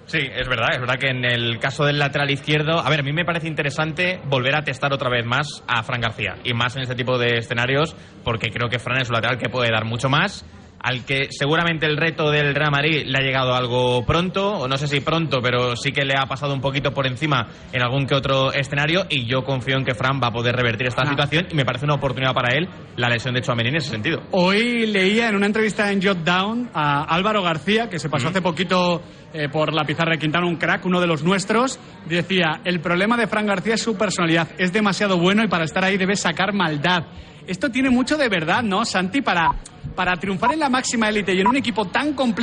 Sí, 0.05 0.17
es 0.17 0.49
verdad, 0.49 0.69
es 0.73 0.79
verdad 0.81 0.95
que 0.99 1.07
en 1.07 1.23
el 1.23 1.59
caso 1.59 1.85
del 1.85 1.97
lateral 1.97 2.29
izquierdo, 2.29 2.79
a 2.79 2.89
ver, 2.89 2.99
a 2.99 3.03
mí 3.03 3.13
me 3.13 3.23
parece 3.23 3.47
interesante 3.47 4.19
volver 4.27 4.53
a 4.55 4.61
testar 4.63 4.91
otra 4.91 5.09
vez 5.09 5.25
más 5.25 5.63
a 5.65 5.81
Fran 5.83 6.01
García 6.01 6.35
y 6.43 6.53
más 6.53 6.75
en 6.75 6.81
este 6.81 6.95
tipo 6.95 7.17
de 7.17 7.37
escenarios 7.37 7.95
porque 8.23 8.49
creo 8.49 8.67
que 8.67 8.79
Fran 8.79 8.99
es 9.01 9.09
un 9.09 9.13
lateral 9.15 9.37
que 9.37 9.47
puede 9.49 9.71
dar 9.71 9.85
mucho 9.85 10.09
más 10.09 10.45
al 10.83 11.05
que 11.05 11.29
seguramente 11.31 11.85
el 11.85 11.97
reto 11.97 12.29
del 12.29 12.53
Real 12.53 12.71
Madrid 12.71 13.03
le 13.05 13.17
ha 13.17 13.21
llegado 13.21 13.55
algo 13.55 14.05
pronto, 14.05 14.49
o 14.49 14.67
no 14.67 14.77
sé 14.77 14.87
si 14.87 14.99
pronto, 14.99 15.41
pero 15.41 15.77
sí 15.77 15.91
que 15.91 16.03
le 16.03 16.13
ha 16.17 16.25
pasado 16.25 16.53
un 16.53 16.59
poquito 16.59 16.93
por 16.93 17.07
encima 17.07 17.47
en 17.71 17.81
algún 17.81 18.05
que 18.05 18.15
otro 18.15 18.51
escenario 18.51 19.05
y 19.09 19.25
yo 19.25 19.43
confío 19.43 19.77
en 19.77 19.85
que 19.85 19.95
Fran 19.95 20.19
va 20.21 20.27
a 20.27 20.31
poder 20.31 20.55
revertir 20.55 20.87
esta 20.87 21.05
situación 21.05 21.47
y 21.49 21.55
me 21.55 21.63
parece 21.63 21.85
una 21.85 21.95
oportunidad 21.95 22.33
para 22.33 22.55
él 22.55 22.67
la 22.97 23.07
lesión 23.07 23.33
de 23.33 23.41
Chouameni 23.41 23.69
en 23.69 23.77
ese 23.77 23.89
sentido. 23.89 24.23
Hoy 24.31 24.85
leía 24.85 25.29
en 25.29 25.35
una 25.35 25.45
entrevista 25.45 25.89
en 25.91 26.03
Jot 26.03 26.19
Down 26.19 26.69
a 26.73 27.03
Álvaro 27.03 27.41
García, 27.41 27.89
que 27.89 27.97
se 27.97 28.09
pasó 28.09 28.27
hace 28.27 28.41
poquito 28.41 29.01
eh, 29.33 29.47
por 29.49 29.73
la 29.73 29.85
pizarra 29.85 30.11
de 30.11 30.19
Quintana, 30.19 30.45
un 30.45 30.57
crack, 30.57 30.85
uno 30.85 30.99
de 30.99 31.07
los 31.07 31.23
nuestros. 31.23 31.79
Decía: 32.05 32.61
El 32.65 32.81
problema 32.81 33.15
de 33.17 33.27
Fran 33.27 33.45
García 33.45 33.75
es 33.75 33.81
su 33.81 33.97
personalidad. 33.97 34.49
Es 34.57 34.73
demasiado 34.73 35.17
bueno 35.17 35.43
y 35.43 35.47
para 35.47 35.63
estar 35.63 35.83
ahí 35.83 35.97
debe 35.97 36.15
sacar 36.15 36.53
maldad. 36.53 37.05
Esto 37.47 37.69
tiene 37.69 37.89
mucho 37.89 38.17
de 38.17 38.29
verdad, 38.29 38.63
¿no, 38.63 38.85
Santi? 38.85 39.21
Para, 39.21 39.55
para 39.95 40.15
triunfar 40.15 40.53
en 40.53 40.59
la 40.59 40.69
máxima 40.69 41.09
élite 41.09 41.33
y 41.33 41.41
en 41.41 41.47
un 41.47 41.57
equipo 41.57 41.85
tan 41.85 42.13
complejo. 42.13 42.41